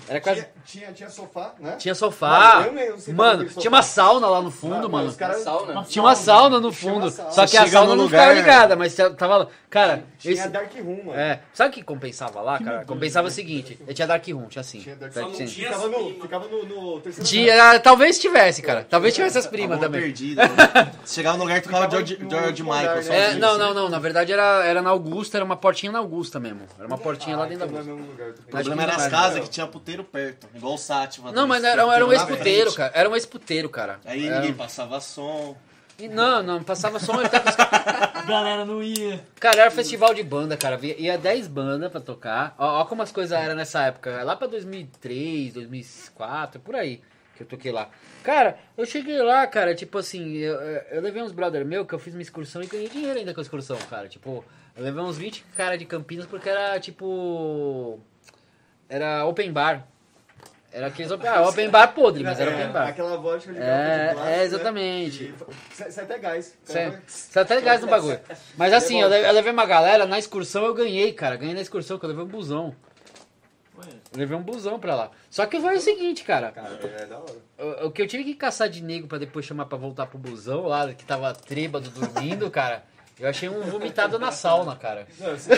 Era 0.09 0.21
quase. 0.21 0.41
Tinha, 0.65 0.85
tinha, 0.85 0.93
tinha 0.93 1.09
sofá, 1.09 1.53
né? 1.59 1.75
Tinha 1.77 1.95
sofá. 1.95 2.29
Mano, 2.59 2.65
eu 2.67 2.73
mesmo 2.73 2.99
sei 2.99 3.13
Mano, 3.13 3.45
tinha 3.45 3.69
uma 3.69 3.81
sauna 3.81 4.27
lá 4.27 4.41
no 4.41 4.51
fundo, 4.51 4.85
Ah, 4.87 4.89
mano. 4.89 5.07
os 5.09 5.15
caras- 5.15 5.41
Sauna. 5.43 5.83
Tinha 5.83 6.03
uma 6.03 6.15
sauna 6.15 6.59
no 6.59 6.71
fundo. 6.71 7.09
sauna. 7.09 7.31
Só 7.31 7.45
que 7.47 7.57
a 7.57 7.67
sauna 7.67 7.95
no 7.95 8.03
não 8.03 8.09
ficava 8.09 8.29
lugar- 8.29 8.35
ligada, 8.35 8.75
mas 8.75 8.95
tava. 9.17 9.49
Cara, 9.69 10.03
Tinha 10.17 10.33
esse- 10.33 10.47
Dark 10.49 10.71
Room, 10.75 11.03
mano. 11.07 11.19
É, 11.19 11.41
sabe 11.53 11.69
o 11.69 11.73
que 11.73 11.83
compensava 11.83 12.39
lá, 12.41 12.57
cara? 12.59 12.85
Compensava 12.85 13.27
o 13.27 13.31
seguinte, 13.31 13.77
eu 13.85 13.93
tinha 13.93 14.07
Dark 14.07 14.25
Room, 14.27 14.45
tinha 14.47 14.61
assim. 14.61 14.79
Tinha 14.79 14.95
Dark 14.95 15.13
Tá 15.13 15.21
Room. 15.21 15.33
Ficava 15.47 15.87
no, 15.87 16.09
ficava 16.21 16.47
no, 16.47 16.63
no 16.65 16.99
terceiro. 17.01 17.29
Tinha, 17.29 17.79
talvez 17.79 18.17
tivesse, 18.17 18.61
cara. 18.61 18.85
Talvez 18.89 19.13
tivesse 19.13 19.37
as 19.37 19.45
primas 19.47 19.79
também. 19.79 20.01
perdida. 20.01 20.47
né? 20.47 20.91
Chegava 21.05 21.37
no 21.37 21.43
lugar 21.43 21.59
que 21.61 21.67
ficava 21.67 21.89
George, 21.89 22.17
George 22.29 22.63
Michael 22.63 23.03
né? 23.03 23.31
É, 23.31 23.33
não, 23.35 23.57
não, 23.57 23.73
não. 23.73 23.89
Na 23.89 23.99
verdade 23.99 24.31
era, 24.31 24.63
era 24.65 24.81
na 24.81 24.89
Augusta, 24.89 25.37
era 25.37 25.43
uma 25.45 25.55
portinha 25.57 25.91
na 25.91 25.99
Augusta 25.99 26.39
mesmo. 26.39 26.61
Era 26.77 26.87
uma 26.87 26.97
portinha 26.97 27.35
lá 27.35 27.43
Ah, 27.43 27.47
dentro 27.47 27.67
da 27.67 27.79
Augusta. 27.79 27.91
lugar. 27.93 28.29
O 28.29 28.43
problema 28.49 28.83
era 28.83 28.95
as 28.95 29.07
casas 29.07 29.39
que 29.41 29.49
tinha 29.49 29.67
puteiro 29.67 29.96
perto, 30.03 30.47
igual 30.53 30.73
o 30.73 30.77
Sátiva. 30.77 31.31
Não, 31.31 31.47
mas 31.47 31.63
era, 31.63 31.81
era 31.93 32.05
um 32.05 32.11
ex-puteiro, 32.11 32.73
cara. 32.73 32.91
Era 32.93 33.09
um 33.09 33.15
ex-puteiro, 33.15 33.69
cara. 33.69 33.99
Aí 34.05 34.27
Era- 34.27 34.39
ninguém 34.39 34.53
passava 34.53 34.99
som. 34.99 35.55
E 35.99 36.07
Não, 36.07 36.43
não, 36.43 36.63
passava 36.63 36.99
só. 36.99 37.11
até 37.13 37.37
os 37.39 37.55
Galera 38.27 38.65
não 38.65 38.83
ia. 38.83 39.19
Cara, 39.39 39.61
era 39.61 39.71
festival 39.71 40.13
de 40.13 40.21
banda, 40.21 40.55
cara. 40.55 40.79
Ia 40.83 41.17
10 41.17 41.47
bandas 41.47 41.91
pra 41.91 41.99
tocar. 41.99 42.53
Ó, 42.59 42.81
ó 42.81 42.85
como 42.85 43.01
as 43.01 43.11
coisas 43.11 43.35
eram 43.35 43.55
nessa 43.55 43.81
época. 43.83 44.23
Lá 44.23 44.35
pra 44.35 44.45
2003, 44.47 45.53
2004, 45.53 46.59
por 46.59 46.75
aí 46.75 47.01
que 47.37 47.43
eu 47.43 47.47
toquei 47.47 47.71
lá. 47.71 47.89
Cara, 48.23 48.57
eu 48.75 48.85
cheguei 48.85 49.21
lá, 49.21 49.45
cara, 49.47 49.73
tipo 49.75 49.97
assim, 49.97 50.37
eu, 50.37 50.55
eu 50.59 51.01
levei 51.01 51.21
uns 51.21 51.31
brother 51.31 51.63
meu 51.63 51.85
que 51.85 51.93
eu 51.93 51.99
fiz 51.99 52.13
uma 52.13 52.21
excursão 52.21 52.61
e 52.63 52.67
ganhei 52.67 52.89
dinheiro 52.89 53.19
ainda 53.19 53.33
com 53.33 53.39
a 53.39 53.43
excursão, 53.43 53.77
cara. 53.89 54.09
Tipo, 54.09 54.43
eu 54.75 54.83
levei 54.83 55.01
uns 55.01 55.17
20 55.17 55.45
cara 55.55 55.77
de 55.77 55.85
Campinas 55.85 56.25
porque 56.25 56.49
era 56.49 56.79
tipo. 56.79 57.99
Era 58.89 59.25
open 59.25 59.51
bar. 59.51 59.85
Era 60.71 60.87
aqueles 60.87 61.11
open, 61.11 61.27
ah, 61.27 61.47
open 61.47 61.69
bar 61.69 61.87
podre, 61.93 62.23
mas 62.23 62.39
era 62.39 62.51
open 62.51 62.67
bar. 62.71 62.87
Aquela 62.89 63.17
vodka 63.17 63.51
de 63.51 63.59
É, 63.59 64.09
plástico, 64.13 64.27
é, 64.27 64.37
né? 64.37 64.43
exatamente. 64.43 65.33
Sai 65.73 65.91
sai 65.91 66.03
até 66.03 66.17
gás. 66.19 66.57
Você 66.63 66.99
você 67.07 67.39
até 67.39 67.61
gás 67.61 67.81
no 67.81 67.87
bagulho. 67.87 68.19
Mas 68.57 68.73
assim, 68.73 69.01
eu 69.01 69.07
levei, 69.07 69.29
eu 69.29 69.33
levei 69.33 69.51
uma 69.51 69.65
galera, 69.65 70.05
na 70.05 70.19
excursão 70.19 70.65
eu 70.65 70.73
ganhei, 70.73 71.13
cara. 71.13 71.35
Ganhei 71.37 71.55
na 71.55 71.61
excursão, 71.61 71.97
que 71.97 72.05
eu 72.05 72.09
levei 72.09 72.23
um 72.23 72.27
busão. 72.27 72.75
Eu 73.77 74.17
levei 74.19 74.35
um 74.37 74.41
busão 74.41 74.79
pra 74.79 74.95
lá. 74.95 75.11
Só 75.29 75.45
que 75.45 75.59
foi 75.59 75.77
o 75.77 75.81
seguinte, 75.81 76.23
cara. 76.23 76.51
Cara, 76.51 76.79
é 76.83 77.05
da 77.05 77.17
hora. 77.17 77.33
O, 77.83 77.87
o 77.87 77.91
que 77.91 78.01
eu 78.01 78.07
tive 78.07 78.23
que 78.23 78.35
caçar 78.35 78.67
de 78.69 78.83
nego 78.83 79.07
pra 79.07 79.17
depois 79.17 79.45
chamar 79.45 79.65
pra 79.65 79.77
voltar 79.77 80.07
pro 80.07 80.17
busão 80.17 80.63
lá, 80.67 80.93
que 80.93 81.05
tava 81.05 81.33
trêbado 81.33 81.89
dormindo, 81.89 82.49
cara. 82.51 82.83
Eu 83.19 83.27
achei 83.29 83.49
um 83.49 83.61
vomitado 83.61 84.19
na 84.19 84.31
sauna, 84.31 84.75
cara. 84.75 85.07
Não, 85.19 85.35
você, 85.35 85.49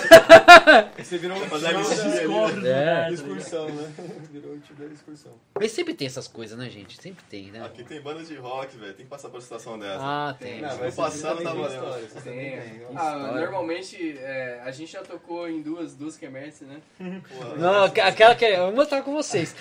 você 0.98 1.18
virou 1.18 1.38
um 1.38 1.42
Fazer 1.42 1.66
a 1.68 1.70
time 1.72 1.80
listinha 1.84 2.04
ali, 2.06 2.12
descobre 2.20 2.60
os 2.60 2.66
É. 2.66 2.86
da 2.86 3.12
excursão, 3.12 3.70
né? 3.70 3.94
Virou 4.32 4.54
o 4.54 4.60
time 4.60 4.88
da 4.88 4.94
excursão. 4.94 5.34
Mas 5.60 5.72
sempre 5.74 5.94
tem 5.94 6.08
essas 6.08 6.26
coisas, 6.28 6.58
né, 6.58 6.70
gente? 6.70 7.02
Sempre 7.02 7.22
tem, 7.30 7.52
né? 7.52 7.62
Aqui 7.66 7.84
tem 7.84 8.00
banda 8.02 8.24
de 8.24 8.36
rock, 8.36 8.78
velho. 8.78 8.94
Tem 8.94 9.06
que 9.06 9.10
passar 9.10 9.28
por 9.28 9.42
situação 9.42 9.78
dessa. 9.78 10.00
Ah, 10.02 10.36
tem. 10.40 10.62
Não, 10.62 10.78
mas 10.78 10.96
passado 10.96 11.38
vocês 11.38 11.50
também 11.50 11.64
tá 11.70 11.80
valendo. 11.82 12.24
Tem. 12.24 12.60
Ah, 12.96 13.32
normalmente 13.34 14.18
é, 14.20 14.62
a 14.64 14.72
gente 14.72 14.92
já 14.94 15.02
tocou 15.02 15.50
em 15.50 15.62
duas, 15.62 15.96
duas 15.96 16.16
quermesses, 16.16 16.66
né? 16.66 16.80
Porra, 17.28 17.56
Não, 17.56 17.84
aqu- 17.84 18.00
aquela 18.02 18.36
que 18.36 18.46
eu 18.46 18.68
vou 18.68 18.76
mostrar 18.76 19.02
com 19.02 19.14
vocês. 19.14 19.54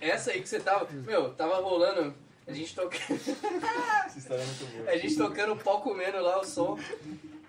É, 0.00 0.06
essa 0.10 0.30
aí 0.30 0.40
que 0.40 0.48
você 0.48 0.60
tava. 0.60 0.86
Meu, 0.92 1.30
tava 1.30 1.56
rolando. 1.56 2.14
A 2.46 2.52
gente 2.52 2.74
toca. 2.74 2.96
Essa 4.06 4.18
história 4.18 4.42
é 4.42 4.46
muito 4.46 4.76
boa. 4.76 4.90
A 4.90 4.96
gente 4.96 5.16
tocando 5.16 5.56
pau 5.56 5.80
comendo 5.80 6.20
lá 6.20 6.40
o 6.40 6.44
som. 6.44 6.78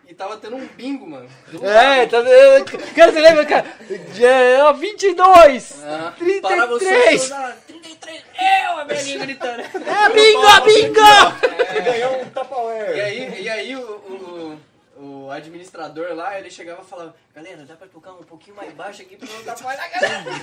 E 0.08 0.14
tava 0.14 0.38
tendo 0.38 0.58
um 0.58 0.68
bingo, 0.68 1.10
mano. 1.10 1.30
Do 1.50 1.66
É, 1.66 2.06
tá 2.06 2.22
vendo? 2.22 2.66
Cara, 2.94 3.12
você 3.12 3.22
lembra, 3.22 3.46
cara? 3.46 3.66
É, 3.90 4.74
22! 4.74 5.84
Ah, 5.84 6.14
33. 6.18 6.42
Parava 6.42 6.74
o 6.74 6.80
som 6.80 6.86
toda 6.86 7.42
hora, 7.42 7.58
33! 7.68 8.24
Eu, 8.66 8.78
a 8.78 8.84
velhinha 8.84 9.20
gritando. 9.20 9.62
É 9.62 10.10
bingo, 10.10 10.62
bingo! 10.66 11.74
Você 11.74 11.82
ganhou 11.82 12.22
um 12.22 12.26
Tupperware. 12.26 12.98
E 12.98 13.02
aí, 13.02 13.42
e 13.44 13.50
aí 13.50 13.76
o, 13.76 13.80
o, 13.80 14.60
o 15.26 15.32
administrador 15.32 16.14
lá, 16.14 16.38
ele 16.40 16.50
chegava 16.50 16.82
e 16.82 16.86
falava, 16.86 17.16
galera, 17.36 17.64
dá 17.66 17.76
pra 17.76 17.88
tocar 17.88 18.12
um 18.14 18.24
pouquinho 18.24 18.56
mais 18.56 18.74
baixo 18.74 19.02
aqui 19.02 19.16
pra 19.18 19.28
não 19.28 19.40
atrapalhar 19.52 19.84
a 19.84 20.00
galera. 20.00 20.42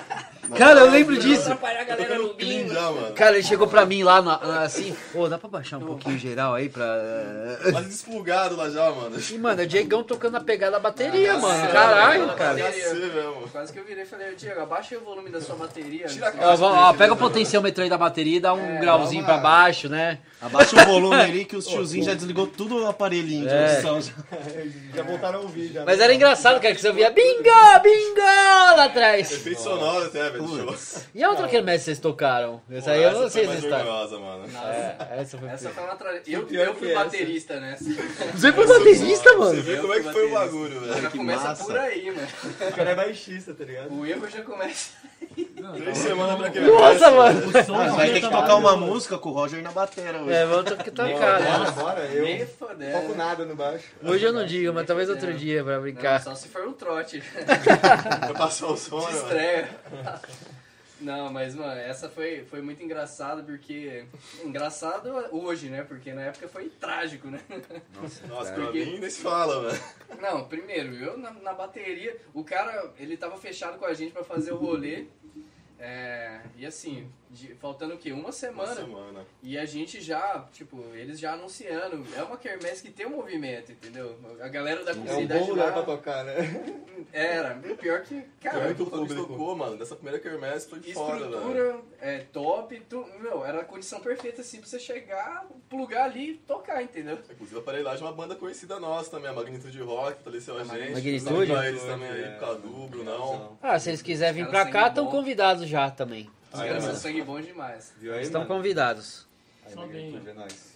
Cara, 0.56 0.80
eu 0.80 0.90
lembro 0.90 1.14
Pra 1.16 1.24
não 1.24 1.30
disso. 1.30 1.42
atrapalhar 1.42 1.80
a 1.80 1.84
galera 1.84 2.18
no 2.18 2.34
bingo. 2.34 2.72
mano. 2.74 3.12
Cara, 3.14 3.36
ele 3.36 3.42
chegou 3.46 3.66
pra 3.68 3.84
mim 3.86 4.02
lá, 4.02 4.20
na- 4.22 4.38
na- 4.38 4.62
assim, 4.62 4.96
ô, 5.14 5.28
dá 5.28 5.38
pra 5.38 5.48
baixar 5.48 5.78
um 5.78 5.86
pouquinho 5.86 6.18
geral 6.18 6.54
aí 6.54 6.68
pra... 6.68 6.86
Quase 7.72 7.88
desplugado 7.90 8.56
lá 8.56 8.68
já, 8.70 8.90
mano. 8.90 9.16
E, 9.20 9.38
mano, 9.38 9.60
é 9.60 9.64
o 9.64 9.68
Diegão 9.68 10.02
tocando 10.02 10.36
a 10.36 10.40
pegada 10.40 10.72
da 10.72 10.78
bateria, 10.78 11.34
Ah, 11.34 11.38
mano. 11.38 11.58
nossa, 11.60 11.72
Caralho, 11.72 12.20
mano, 12.26 12.36
cara. 12.38 12.54
mesmo. 12.54 13.48
Quase 13.52 13.72
que 13.72 13.78
eu 13.78 13.84
virei 13.84 14.04
e 14.04 14.06
falei, 14.06 14.34
Diego, 14.34 14.60
abaixa 14.60 14.94
aí 14.94 15.00
o 15.00 15.04
volume 15.04 15.30
da 15.30 15.40
sua 15.40 15.56
bateria. 15.56 16.06
Tira 16.06 16.28
a 16.28 16.52
Ó, 16.52 16.56
vamos- 16.56 16.78
ó, 16.78 16.92
pega 16.94 17.12
o 17.12 17.16
potenciômetro 17.16 17.82
aí 17.82 17.90
da 17.90 17.98
bateria 17.98 18.36
e 18.36 18.40
dá 18.40 18.52
um 18.54 18.76
É, 18.76 18.80
grauzinho 18.80 19.24
pra 19.24 19.38
baixo, 19.38 19.88
né? 19.88 20.18
Abaixa 20.40 20.74
o 20.82 20.86
volume 20.86 21.14
ali 21.16 21.44
que 21.44 21.54
os 21.56 21.66
tiozinhos 21.68 22.06
já 22.06 22.14
desligou 22.14 22.46
tudo 22.46 22.82
o 22.82 22.86
aparelhinho 22.88 23.46
de 23.46 23.52
É. 23.54 23.68
audição. 23.84 24.00
já. 24.00 24.12
Já 24.94 25.02
voltaram 25.04 25.38
a 25.38 25.42
ouvir, 25.42 25.72
já. 25.72 25.84
Mas 25.84 25.98
né? 25.98 26.04
era 26.04 26.14
engraçado, 26.14 26.60
cara, 26.60 26.74
que 26.74 26.80
você 26.80 26.88
ouvia 26.88 27.10
bingo, 27.10 27.44
bingo 27.82 28.20
lá 28.20 28.84
atrás. 28.84 29.30
Efeito 29.30 29.60
sonoro 29.60 30.06
até, 30.06 30.28
velho. 30.30 30.76
E 31.14 31.22
a 31.22 31.30
outra 31.30 31.46
quermesse 31.48 31.84
vocês 31.84 31.98
tocaram? 32.00 32.60
Essa 32.70 32.90
aí 32.92 33.02
eu 33.02 33.12
não 33.12 33.28
sei 33.30 33.46
foi 33.46 33.56
se 33.56 33.64
está. 33.64 33.76
vergonhosa, 33.78 34.18
mano. 34.18 34.44
É, 34.58 35.20
essa 35.20 35.38
foi 35.38 35.48
Essa 35.48 35.70
foi 35.70 35.84
uma 35.84 35.94
tragédia. 35.96 36.36
Eu, 36.36 36.46
pior 36.46 36.66
eu 36.66 36.72
que 36.74 36.78
fui 36.80 36.90
essa. 36.92 37.04
baterista 37.04 37.60
nessa. 37.60 37.84
Você 38.34 38.52
foi 38.52 38.66
baterista, 38.66 39.30
Você 39.30 39.36
mano? 39.38 39.62
vê 39.62 39.76
como 39.76 39.94
é 39.94 40.00
que 40.00 40.12
foi 40.12 40.26
o 40.26 40.30
bagulho, 40.32 40.80
velho. 40.80 41.02
Já 41.02 41.10
que 41.10 41.18
começa 41.18 41.44
massa. 41.44 41.64
por 41.64 41.78
aí, 41.78 42.06
mano. 42.10 42.28
O 42.68 42.72
cara 42.72 42.90
é 42.90 42.94
baixista, 42.94 43.54
tá 43.54 43.64
ligado? 43.64 43.92
O 43.94 44.04
erro 44.06 44.28
já 44.28 44.42
começa. 44.42 44.90
Três 45.76 45.98
semanas 45.98 46.36
pra 46.36 46.46
aquele 46.48 46.66
Nossa, 46.66 47.10
mano. 47.10 47.40
O 47.48 47.52
som 47.64 47.74
Ah, 47.80 47.84
já 47.86 47.92
vai 47.94 48.12
ter 48.12 48.20
que 48.20 48.30
tocar 48.30 48.54
uma 48.56 48.76
música 48.76 49.18
com 49.18 49.28
o 49.28 49.32
Roger 49.32 49.62
na 49.62 49.70
batera 49.72 50.20
hoje. 50.22 50.32
É, 50.32 50.46
vamos 50.46 50.64
ter 50.64 50.76
que 50.82 50.90
tocar, 50.90 51.40
Bora, 51.42 51.58
né? 51.58 51.70
bora. 51.72 52.08
Nem 52.08 52.38
Eu 52.40 52.46
fodendo. 52.46 52.92
toco 53.00 53.14
nada 53.14 53.44
no 53.44 53.54
baixo. 53.56 53.86
Hoje 54.02 54.24
eu 54.24 54.32
não 54.32 54.44
digo, 54.46 54.72
mas 54.72 54.86
talvez 54.86 55.08
outro 55.08 55.32
dia 55.34 55.62
pra 55.64 55.74
Não, 55.76 55.82
brincar. 55.82 56.22
só 56.22 56.34
se 56.34 56.48
for 56.48 56.66
um 56.66 56.72
trote. 56.72 57.22
Pra 57.34 58.34
passar 58.34 58.66
o 58.66 58.76
som, 58.76 58.98
De 59.00 59.06
né, 59.06 59.10
mano? 59.12 59.22
estreia. 59.26 59.68
Não, 61.00 61.32
mas, 61.32 61.54
mano, 61.54 61.80
essa 61.80 62.10
foi, 62.10 62.44
foi 62.50 62.60
muito 62.60 62.82
engraçada 62.82 63.42
porque. 63.42 64.04
Engraçado 64.44 65.10
hoje, 65.32 65.70
né? 65.70 65.82
Porque 65.82 66.12
na 66.12 66.22
época 66.24 66.46
foi 66.46 66.68
trágico, 66.68 67.28
né? 67.28 67.40
Nossa, 68.28 68.52
Porque- 68.52 68.80
pra 68.80 68.86
mim 68.92 68.98
nem 68.98 69.08
se 69.10 69.22
fala, 69.22 69.70
velho. 69.70 69.82
Não, 70.20 70.44
primeiro, 70.44 70.94
eu 70.96 71.16
na, 71.16 71.30
na 71.30 71.54
bateria, 71.54 72.14
o 72.34 72.44
cara, 72.44 72.90
ele 72.98 73.16
tava 73.16 73.38
fechado 73.38 73.78
com 73.78 73.86
a 73.86 73.94
gente 73.94 74.12
pra 74.12 74.22
fazer 74.22 74.52
o 74.52 74.56
rolê. 74.56 75.06
É, 75.80 76.40
e 76.56 76.66
assim, 76.66 77.10
de- 77.30 77.54
faltando 77.54 77.94
o 77.94 77.98
quê? 77.98 78.12
Uma 78.12 78.24
Uma 78.24 78.32
semana. 78.32 78.74
semana. 78.74 79.26
E 79.42 79.56
a 79.56 79.64
gente 79.64 80.00
já, 80.00 80.46
tipo, 80.52 80.82
eles 80.94 81.18
já 81.18 81.32
anunciando. 81.34 82.04
É 82.16 82.22
uma 82.22 82.36
quermesse 82.36 82.82
que 82.82 82.90
tem 82.90 83.06
um 83.06 83.10
movimento, 83.16 83.72
entendeu? 83.72 84.16
A 84.40 84.48
galera 84.48 84.84
da 84.84 84.90
É 84.92 84.94
um 84.94 85.04
comunidade 85.04 85.40
bom 85.44 85.50
lugar 85.50 85.66
lá 85.66 85.72
pra 85.72 85.82
tocar, 85.82 86.24
né? 86.24 86.36
era. 87.12 87.54
Pior 87.80 88.00
que, 88.02 88.22
cara, 88.40 88.60
Pior 88.60 88.74
que 88.74 88.82
o 88.82 88.86
público 88.86 89.26
tocou, 89.26 89.56
mano. 89.56 89.76
Dessa 89.76 89.94
primeira 89.94 90.18
quermesse 90.18 90.68
foi 90.68 90.80
foda, 90.80 91.14
velho. 91.18 91.24
estrutura 91.30 91.80
é, 92.00 92.18
top, 92.32 92.80
tu, 92.88 93.06
meu, 93.20 93.44
era 93.44 93.60
a 93.60 93.64
condição 93.64 94.00
perfeita 94.00 94.40
assim 94.42 94.58
pra 94.58 94.68
você 94.68 94.78
chegar, 94.78 95.46
plugar 95.68 96.04
ali 96.04 96.32
e 96.32 96.34
tocar, 96.38 96.82
entendeu? 96.82 97.18
Inclusive, 97.30 97.56
a 97.56 97.60
aparelhagem 97.60 97.98
de 97.98 98.04
uma 98.04 98.12
banda 98.12 98.34
conhecida 98.34 98.78
nossa 98.80 99.10
também, 99.10 99.30
a 99.30 99.32
Magnitude 99.32 99.80
Rock, 99.82 100.14
fortaleceu 100.22 100.56
a 100.58 100.64
gente. 100.64 100.92
Magnitude? 100.92 101.52
Eles 101.52 101.82
também 101.84 102.10
aí, 102.10 102.24
É, 102.24 102.36
Cadu, 102.40 102.86
Brunão. 102.88 103.56
Ah, 103.62 103.78
se 103.78 103.90
eles 103.90 104.02
quiserem 104.02 104.42
vir 104.44 104.50
pra 104.50 104.66
cá, 104.70 104.88
estão 104.88 105.06
convidados 105.06 105.68
já 105.68 105.90
também. 105.90 106.28
Os 106.52 106.58
Ah, 106.60 106.66
caras 106.66 106.84
é, 106.84 106.86
são 106.88 106.96
sangue 106.96 107.22
bom 107.22 107.40
demais. 107.40 107.92
Viu 107.98 108.12
aí, 108.14 108.22
Estão 108.22 108.42
mano? 108.42 108.54
convidados. 108.54 109.26
Aí, 109.66 109.72
Só 109.72 109.86
bem. 109.86 110.20
é 110.26 110.32
nóis. 110.32 110.70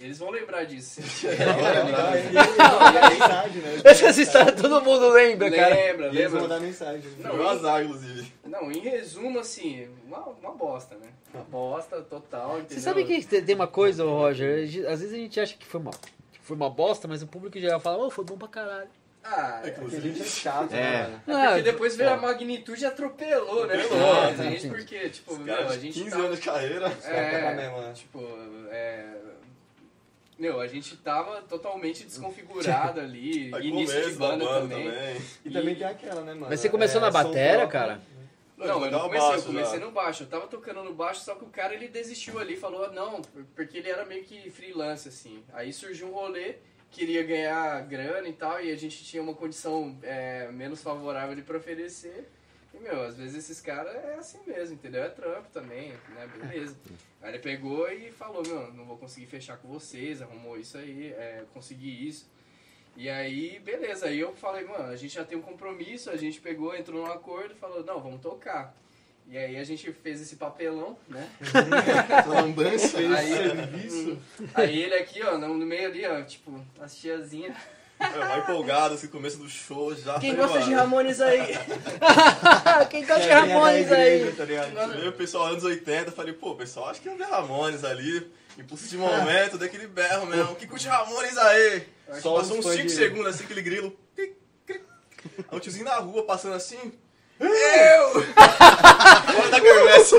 Eles 0.00 0.18
vão 0.18 0.30
lembrar 0.30 0.64
disso. 0.64 1.00
Ah, 1.00 2.16
e- 2.18 2.26
e- 2.26 3.58
e- 3.58 3.60
né? 3.62 3.82
Essa 3.84 4.20
história 4.20 4.52
todo 4.52 4.82
mundo 4.82 5.08
lembra, 5.10 5.48
cara. 5.50 5.72
lembra, 5.74 6.06
E 6.06 6.18
eles 6.18 6.30
vão 6.32 6.40
lembra? 6.42 6.56
mandar 6.56 6.60
mensagem. 6.60 7.10
né? 7.12 7.16
Não, 7.28 7.36
um 7.36 7.48
azar, 7.48 7.84
inclusive. 7.84 8.32
Não, 8.44 8.72
em 8.72 8.80
resumo, 8.80 9.38
assim, 9.38 9.88
uma, 10.04 10.18
uma 10.18 10.50
bosta, 10.52 10.96
né? 10.96 11.08
Uma 11.32 11.44
bosta 11.44 12.02
total, 12.02 12.58
entendeu? 12.58 12.76
Você 12.76 12.80
sabe 12.80 13.04
que 13.04 13.22
te- 13.24 13.40
tem 13.42 13.54
uma 13.54 13.68
coisa, 13.68 14.04
Roger? 14.04 14.64
Às 14.88 15.00
vezes 15.00 15.12
a 15.12 15.16
gente 15.16 15.40
acha 15.40 15.56
que 15.56 15.64
foi 15.64 15.80
uma, 15.80 15.92
que 15.92 16.40
foi 16.42 16.56
uma 16.56 16.68
bosta, 16.68 17.06
mas 17.06 17.22
o 17.22 17.26
público 17.28 17.58
já 17.60 17.78
fala, 17.78 18.04
oh, 18.04 18.10
foi 18.10 18.24
bom 18.24 18.36
pra 18.36 18.48
caralho. 18.48 18.88
Ah, 19.26 19.62
Inclusive. 19.66 20.08
gente 20.10 20.20
é 20.22 20.24
chato, 20.26 20.72
É. 20.74 20.76
né, 20.76 21.02
mano? 21.02 21.14
É 21.14 21.18
porque 21.24 21.32
Ah, 21.32 21.72
depois 21.72 21.96
veio 21.96 22.10
a 22.10 22.16
magnitude 22.18 22.82
e 22.82 22.86
atropelou, 22.86 23.66
né? 23.66 23.74
Atropelou, 23.74 24.20
a 24.20 24.32
gente, 24.34 24.68
porque, 24.68 25.08
tipo, 25.08 25.38
meu, 25.38 25.56
Cara, 25.56 25.70
a 25.72 25.76
de 25.76 25.80
gente 25.80 25.94
15 25.94 26.10
tava... 26.10 26.22
anos 26.24 26.38
de 26.40 26.44
carreira. 26.44 26.92
É. 27.04 27.54
mesmo, 27.54 27.80
né? 27.80 27.92
Tipo, 27.94 28.20
é... 28.70 29.06
Meu, 30.38 30.60
a 30.60 30.66
gente 30.66 30.96
tava 30.96 31.40
totalmente 31.42 32.04
desconfigurado 32.04 33.00
ali, 33.00 33.54
Aí 33.54 33.68
início 33.68 33.94
de 33.96 34.02
começo 34.02 34.18
da 34.18 34.28
banda 34.28 34.44
banda 34.44 34.60
também. 34.74 34.90
também. 34.90 35.22
E 35.44 35.50
também 35.50 35.74
tem 35.76 35.86
aquela, 35.86 36.20
né, 36.22 36.34
mano? 36.34 36.46
Mas 36.50 36.60
você 36.60 36.68
começou 36.68 37.00
na 37.00 37.06
som 37.10 37.12
batera, 37.22 37.58
próprio. 37.66 37.68
cara? 37.80 38.00
Não, 38.56 38.84
eu 38.84 38.90
não 38.90 39.00
comecei, 39.00 39.26
eu 39.26 39.30
baixo 39.30 39.46
comecei 39.46 39.78
já. 39.80 39.84
no 39.86 39.90
baixo. 39.92 40.22
Eu 40.24 40.26
tava 40.26 40.46
tocando 40.46 40.82
no 40.84 40.92
baixo, 40.94 41.20
só 41.24 41.34
que 41.34 41.44
o 41.44 41.48
cara 41.48 41.74
ele 41.74 41.88
desistiu 41.88 42.38
ali, 42.38 42.56
falou 42.56 42.92
não, 42.92 43.20
porque 43.54 43.78
ele 43.78 43.88
era 43.90 44.04
meio 44.04 44.22
que 44.24 44.50
freelance, 44.50 45.08
assim. 45.08 45.42
Aí 45.52 45.72
surgiu 45.72 46.08
um 46.08 46.12
rolê, 46.12 46.56
queria 46.94 47.24
ganhar 47.24 47.84
grana 47.86 48.28
e 48.28 48.32
tal, 48.32 48.62
e 48.62 48.70
a 48.70 48.76
gente 48.76 49.04
tinha 49.04 49.22
uma 49.22 49.34
condição 49.34 49.98
é, 50.02 50.48
menos 50.52 50.80
favorável 50.80 51.42
pra 51.44 51.58
oferecer. 51.58 52.28
E, 52.72 52.78
meu, 52.78 53.02
às 53.02 53.16
vezes 53.16 53.36
esses 53.36 53.60
caras 53.60 53.94
é 53.94 54.14
assim 54.14 54.40
mesmo, 54.46 54.74
entendeu? 54.74 55.02
É 55.02 55.08
trampo 55.08 55.48
também, 55.52 55.92
né? 56.10 56.28
Beleza. 56.38 56.76
Aí 57.20 57.32
ele 57.32 57.38
pegou 57.40 57.90
e 57.90 58.10
falou, 58.12 58.42
meu, 58.46 58.72
não 58.72 58.84
vou 58.84 58.96
conseguir 58.96 59.26
fechar 59.26 59.56
com 59.58 59.68
vocês, 59.68 60.22
arrumou 60.22 60.58
isso 60.58 60.78
aí, 60.78 61.12
é, 61.12 61.44
consegui 61.52 62.08
isso. 62.08 62.28
E 62.96 63.10
aí, 63.10 63.58
beleza, 63.58 64.06
aí 64.06 64.20
eu 64.20 64.32
falei, 64.36 64.64
mano, 64.64 64.84
a 64.84 64.96
gente 64.96 65.14
já 65.14 65.24
tem 65.24 65.36
um 65.36 65.42
compromisso, 65.42 66.10
a 66.10 66.16
gente 66.16 66.40
pegou, 66.40 66.76
entrou 66.76 67.04
num 67.04 67.12
acordo 67.12 67.54
falou, 67.56 67.84
não, 67.84 68.00
vamos 68.00 68.20
tocar. 68.20 68.72
E 69.26 69.38
aí 69.38 69.56
a 69.58 69.64
gente 69.64 69.90
fez 69.92 70.20
esse 70.20 70.36
papelão, 70.36 70.96
né? 71.08 71.28
Lambança. 72.26 72.98
Aí, 72.98 73.88
hum, 73.90 74.18
aí 74.54 74.82
ele 74.82 74.94
aqui, 74.94 75.22
ó, 75.22 75.38
no 75.38 75.48
meio 75.54 75.88
ali, 75.88 76.06
ó, 76.06 76.22
tipo, 76.22 76.60
as 76.80 76.94
tiazinhas. 76.96 77.56
É, 77.98 78.06
vai 78.08 78.40
empolgado, 78.40 78.94
assim, 78.94 79.06
começo 79.06 79.38
do 79.38 79.48
show 79.48 79.94
já. 79.94 80.18
Quem 80.18 80.34
gosta 80.34 80.60
de 80.60 80.74
Ramones 80.74 81.20
aí? 81.20 81.40
Quem 82.90 83.06
gosta 83.06 83.22
de 83.22 83.28
É, 83.28 83.34
Ramones 83.34 83.88
da 83.88 83.96
aí? 83.96 84.32
tá 84.32 84.44
ligado? 84.44 84.92
Veio 84.92 85.08
o 85.10 85.12
pessoal 85.12 85.46
anos 85.46 85.64
80, 85.64 86.12
falei, 86.12 86.34
pô, 86.34 86.54
pessoal 86.54 86.90
acho 86.90 87.00
que 87.00 87.08
ia 87.08 87.16
ver 87.16 87.24
Ramones 87.24 87.82
ali. 87.84 88.30
Impulso 88.58 88.86
de 88.88 88.96
momento, 88.98 89.56
daquele 89.58 89.86
berro 89.86 90.26
mesmo. 90.26 90.54
Que 90.54 90.66
curte 90.66 90.86
Ramones 90.86 91.36
aí? 91.38 91.86
Só 92.20 92.36
Passou 92.36 92.58
uns 92.58 92.64
fãs 92.64 92.74
5 92.76 92.86
de- 92.88 92.92
segundos 92.94 93.26
assim, 93.34 93.44
aquele 93.44 93.62
grilo. 93.62 93.96
Aí 94.18 94.36
o 95.50 95.58
tiozinho 95.60 95.84
na 95.86 95.96
rua 95.96 96.24
passando 96.24 96.54
assim. 96.54 96.92
Eu! 97.40 97.48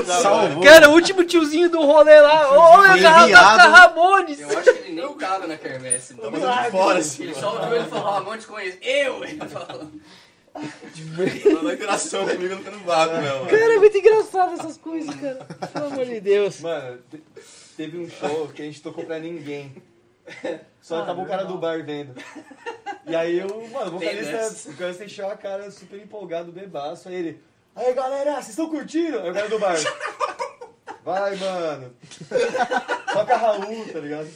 Da 0.06 0.20
Salvou. 0.20 0.62
Cara, 0.64 0.88
o 0.90 0.92
último 0.92 1.24
tiozinho 1.24 1.68
do 1.70 1.80
rolê 1.84 2.20
lá. 2.20 2.50
Ô, 2.52 2.76
Foi 2.86 2.98
eu 2.98 3.02
tava 3.02 3.22
enviado. 3.24 3.62
com 3.62 3.68
Ramones. 3.70 4.40
Eu 4.40 4.58
acho 4.58 4.72
que 4.72 4.78
ele 4.80 5.00
nem 5.02 5.14
tava 5.18 5.46
na 5.46 5.56
quermesse. 5.56 6.14
Tava 6.14 6.30
Não. 6.38 6.40
fazendo 6.48 6.64
de 6.64 6.70
fora, 6.70 6.98
assim, 6.98 7.22
Ele 7.22 7.32
mano. 7.34 7.42
só 7.46 7.54
ouviu 7.62 7.76
ele 7.76 7.84
falar 7.88 8.10
Ramones 8.14 8.46
conhece. 8.46 8.78
Eu! 8.82 9.24
Ele 9.24 9.48
falou. 9.48 9.90
Dando 11.44 11.72
interação 11.72 12.26
comigo 12.26 12.54
no 12.54 12.70
no 12.70 12.78
vácuo 12.84 13.16
mesmo. 13.20 13.36
mano. 13.44 13.50
Cara, 13.50 13.74
é 13.74 13.78
muito 13.78 13.98
engraçado 13.98 14.54
essas 14.54 14.76
coisas, 14.78 15.14
cara. 15.16 15.46
Pelo 15.72 15.86
amor 15.86 16.04
de 16.06 16.20
Deus. 16.20 16.60
Mano, 16.60 16.98
te- 17.10 17.22
teve 17.76 17.98
um 17.98 18.08
show 18.08 18.48
que 18.48 18.62
a 18.62 18.64
gente 18.64 18.80
tocou 18.80 19.04
pra 19.04 19.18
ninguém. 19.18 19.74
Só 20.80 21.04
tava 21.04 21.20
o 21.20 21.26
cara 21.26 21.44
do 21.44 21.58
bar 21.58 21.84
vendo. 21.84 22.14
E 23.06 23.14
aí 23.14 23.38
eu, 23.38 23.48
mano, 23.70 23.96
o 23.96 23.98
vocalista, 23.98 24.68
o 24.68 24.72
vocalista 24.72 25.04
encheu 25.04 25.30
a 25.30 25.36
cara 25.36 25.70
super 25.70 26.00
empolgado, 26.00 26.50
bebaço. 26.50 27.08
Aí 27.08 27.14
ele, 27.16 27.40
aí 27.76 27.94
galera, 27.94 28.32
vocês 28.34 28.48
estão 28.50 28.68
curtindo? 28.68 29.20
Aí 29.20 29.30
o 29.30 29.34
cara 29.34 29.48
do 29.48 29.58
bar, 29.58 29.76
vai, 31.04 31.36
mano. 31.36 31.94
Toca 33.12 33.36
Raul, 33.36 33.86
tá 33.92 33.98
ligado? 34.00 34.28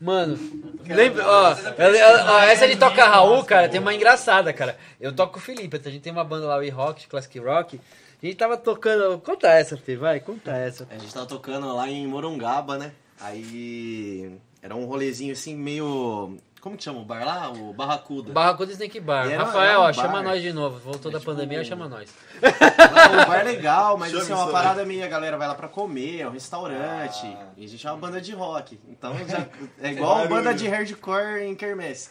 Mano, 0.00 0.38
lembra, 0.86 1.26
ó, 1.26 1.56
ela- 1.78 1.96
ela- 1.98 2.32
ó, 2.34 2.40
essa 2.42 2.68
de 2.68 2.76
tocar 2.76 3.08
Raul, 3.08 3.44
cara, 3.44 3.68
tem 3.68 3.80
uma 3.80 3.94
engraçada, 3.94 4.52
cara. 4.52 4.76
Eu 5.00 5.14
toco 5.14 5.34
com 5.34 5.38
o 5.38 5.42
Felipe, 5.42 5.80
a 5.84 5.90
gente 5.90 6.02
tem 6.02 6.12
uma 6.12 6.24
banda 6.24 6.46
lá, 6.46 6.56
o 6.58 6.62
E-Rock, 6.62 7.06
Classic 7.08 7.38
Rock. 7.38 7.80
A 8.22 8.26
gente 8.26 8.36
tava 8.38 8.56
tocando. 8.56 9.18
Conta 9.18 9.48
essa, 9.48 9.76
Fê, 9.76 9.96
vai, 9.96 10.18
conta 10.20 10.52
essa. 10.56 10.86
A 10.90 10.96
gente 10.96 11.12
tava 11.12 11.26
tocando 11.26 11.74
lá 11.74 11.88
em 11.88 12.06
Morungaba, 12.06 12.78
né? 12.78 12.92
Aí 13.20 14.32
era 14.62 14.74
um 14.74 14.86
rolezinho 14.86 15.32
assim, 15.32 15.54
meio. 15.54 16.38
Como 16.64 16.78
que 16.78 16.82
chama 16.84 17.00
o 17.00 17.04
bar 17.04 17.26
lá? 17.26 17.50
O 17.50 17.74
Barracuda. 17.74 18.32
Barracuda 18.32 18.72
Snake 18.72 18.98
Bar. 18.98 19.30
Era- 19.30 19.44
Rafael, 19.44 19.70
era 19.70 19.78
um 19.80 19.82
ó, 19.82 19.86
bar. 19.88 19.92
chama 19.92 20.22
nós 20.22 20.40
de 20.40 20.50
novo. 20.50 20.78
Voltou 20.78 21.10
É 21.10 21.12
da 21.12 21.18
tipo 21.20 21.30
pandemia, 21.30 21.60
um- 21.60 21.64
chama 21.64 21.86
nós. 21.90 22.08
Não, 22.40 23.22
o 23.22 23.26
bar 23.26 23.40
é 23.40 23.42
legal, 23.42 23.98
mas 23.98 24.14
assim, 24.14 24.32
é 24.32 24.34
uma 24.34 24.50
parada 24.50 24.82
minha, 24.86 25.04
a 25.04 25.08
galera 25.10 25.36
vai 25.36 25.46
lá 25.46 25.54
pra 25.54 25.68
comer, 25.68 26.20
é 26.22 26.26
um 26.26 26.30
restaurante. 26.30 27.26
Ah. 27.26 27.48
E 27.58 27.66
a 27.66 27.68
gente 27.68 27.86
é 27.86 27.90
uma 27.90 27.98
banda 27.98 28.18
de 28.18 28.32
rock. 28.32 28.80
Então 28.88 29.12
já, 29.28 29.46
é 29.78 29.90
igual 29.92 30.26
banda 30.26 30.54
de 30.54 30.66
hardcore 30.66 31.42
em 31.42 31.54
Kermesse. 31.54 32.08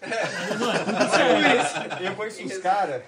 Eu 2.00 2.14
conheço 2.14 2.44
os 2.44 2.58
caras. 2.58 3.02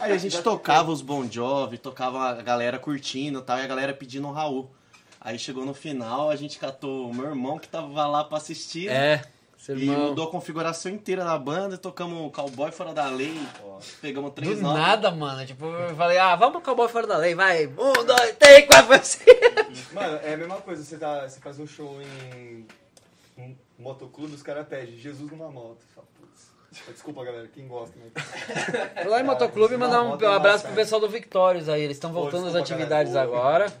Aí 0.00 0.12
a 0.12 0.18
gente 0.18 0.40
tocava 0.40 0.92
os 0.92 1.02
Bon 1.02 1.28
Jovi, 1.28 1.78
tocava 1.78 2.28
a 2.30 2.34
galera 2.42 2.78
curtindo 2.78 3.40
e 3.40 3.42
tal, 3.42 3.58
e 3.58 3.62
a 3.62 3.66
galera 3.66 3.92
pedindo 3.92 4.28
o 4.28 4.32
Raul. 4.32 4.70
Aí 5.20 5.38
chegou 5.38 5.64
no 5.64 5.74
final, 5.74 6.30
a 6.30 6.36
gente 6.36 6.58
catou 6.58 7.08
o 7.10 7.14
meu 7.14 7.26
irmão 7.26 7.58
que 7.58 7.68
tava 7.68 8.06
lá 8.06 8.24
pra 8.24 8.38
assistir. 8.38 8.88
É, 8.88 9.22
seu 9.64 9.76
E 9.78 9.88
irmão. 9.88 10.08
mudou 10.08 10.26
a 10.26 10.30
configuração 10.30 10.90
inteira 10.90 11.24
da 11.24 11.38
banda, 11.38 11.78
tocamos 11.78 12.26
o 12.26 12.30
Cowboy 12.30 12.72
Fora 12.72 12.92
da 12.92 13.06
Lei, 13.08 13.40
pegamos 14.00 14.30
Do 14.30 14.34
três 14.34 14.60
notas. 14.60 14.80
nada, 14.82 15.10
mano. 15.12 15.46
Tipo, 15.46 15.66
eu 15.66 15.94
falei, 15.94 16.18
ah, 16.18 16.34
vamos 16.34 16.54
pro 16.54 16.62
cowboy 16.62 16.88
fora 16.88 17.06
da 17.06 17.16
lei, 17.16 17.34
vai. 17.34 17.66
Um, 17.66 18.04
dois, 18.04 18.36
três, 18.38 18.66
quatro. 18.66 18.88
Mano, 19.92 20.18
é 20.22 20.34
a 20.34 20.36
mesma 20.36 20.56
coisa, 20.56 20.82
você, 20.82 20.96
tá, 20.98 21.28
você 21.28 21.38
faz 21.40 21.58
um 21.60 21.66
show 21.66 21.96
em 22.02 22.66
um 23.38 23.54
motoclube, 23.78 24.34
os 24.34 24.42
caras 24.42 24.66
pedem 24.66 24.96
Jesus 24.96 25.30
numa 25.30 25.50
moto. 25.50 25.78
Você 25.78 25.94
fala, 25.94 26.06
putz, 26.18 26.92
desculpa 26.92 27.24
galera, 27.24 27.48
quem 27.48 27.66
gosta, 27.68 27.94
né? 27.98 29.04
Lá 29.06 29.20
em 29.20 29.24
Motoclube, 29.24 29.74
Uma 29.76 29.86
mandar 29.86 30.02
um 30.02 30.12
é 30.12 30.34
abraço 30.34 30.64
massa, 30.64 30.66
pro 30.66 30.74
pessoal 30.76 31.00
do 31.00 31.08
Victórios 31.08 31.68
aí. 31.68 31.82
Eles 31.82 31.96
estão 31.96 32.12
Pô, 32.12 32.22
voltando 32.22 32.48
às 32.48 32.54
atividades 32.56 33.12
galera. 33.12 33.30
Pô. 33.30 33.36
agora. 33.38 33.72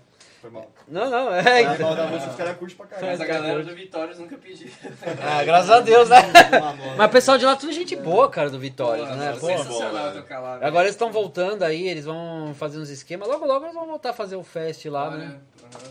Foi 0.42 0.50
mal. 0.50 0.68
Não, 0.88 1.08
não, 1.08 1.32
é. 1.32 1.78
mal 1.78 1.94
da 1.94 2.06
música, 2.08 2.30
os 2.32 2.36
caras 2.36 2.56
curtem 2.56 2.76
pra 2.76 2.86
Mas 2.90 2.98
caralho. 3.00 3.22
a 3.22 3.26
galera 3.26 3.62
do 3.64 3.74
Vitórias 3.76 4.18
nunca 4.18 4.36
pediu. 4.36 4.68
Ah, 5.22 5.44
graças 5.44 5.70
a 5.70 5.78
Deus, 5.80 6.08
né? 6.08 6.16
Mas 6.98 7.06
o 7.08 7.10
pessoal 7.12 7.38
de 7.38 7.44
lá, 7.44 7.54
tudo 7.54 7.70
gente 7.72 7.94
boa, 7.94 8.28
cara, 8.28 8.50
do 8.50 8.58
Vitórios, 8.58 9.08
Pô, 9.08 9.14
né? 9.14 9.36
Pô. 9.38 9.46
sensacional 9.46 10.12
tocar 10.12 10.40
lá. 10.40 10.54
velho. 10.54 10.66
Agora 10.66 10.84
eles 10.84 10.94
estão 10.96 11.12
voltando 11.12 11.62
aí, 11.62 11.86
eles 11.88 12.04
vão 12.04 12.52
fazer 12.58 12.80
uns 12.80 12.90
esquemas. 12.90 13.28
Logo, 13.28 13.46
logo 13.46 13.64
eles 13.66 13.74
vão 13.74 13.86
voltar 13.86 14.10
a 14.10 14.12
fazer 14.12 14.34
o 14.34 14.42
fest 14.42 14.84
lá, 14.86 15.10
Olha, 15.10 15.16
né? 15.16 15.38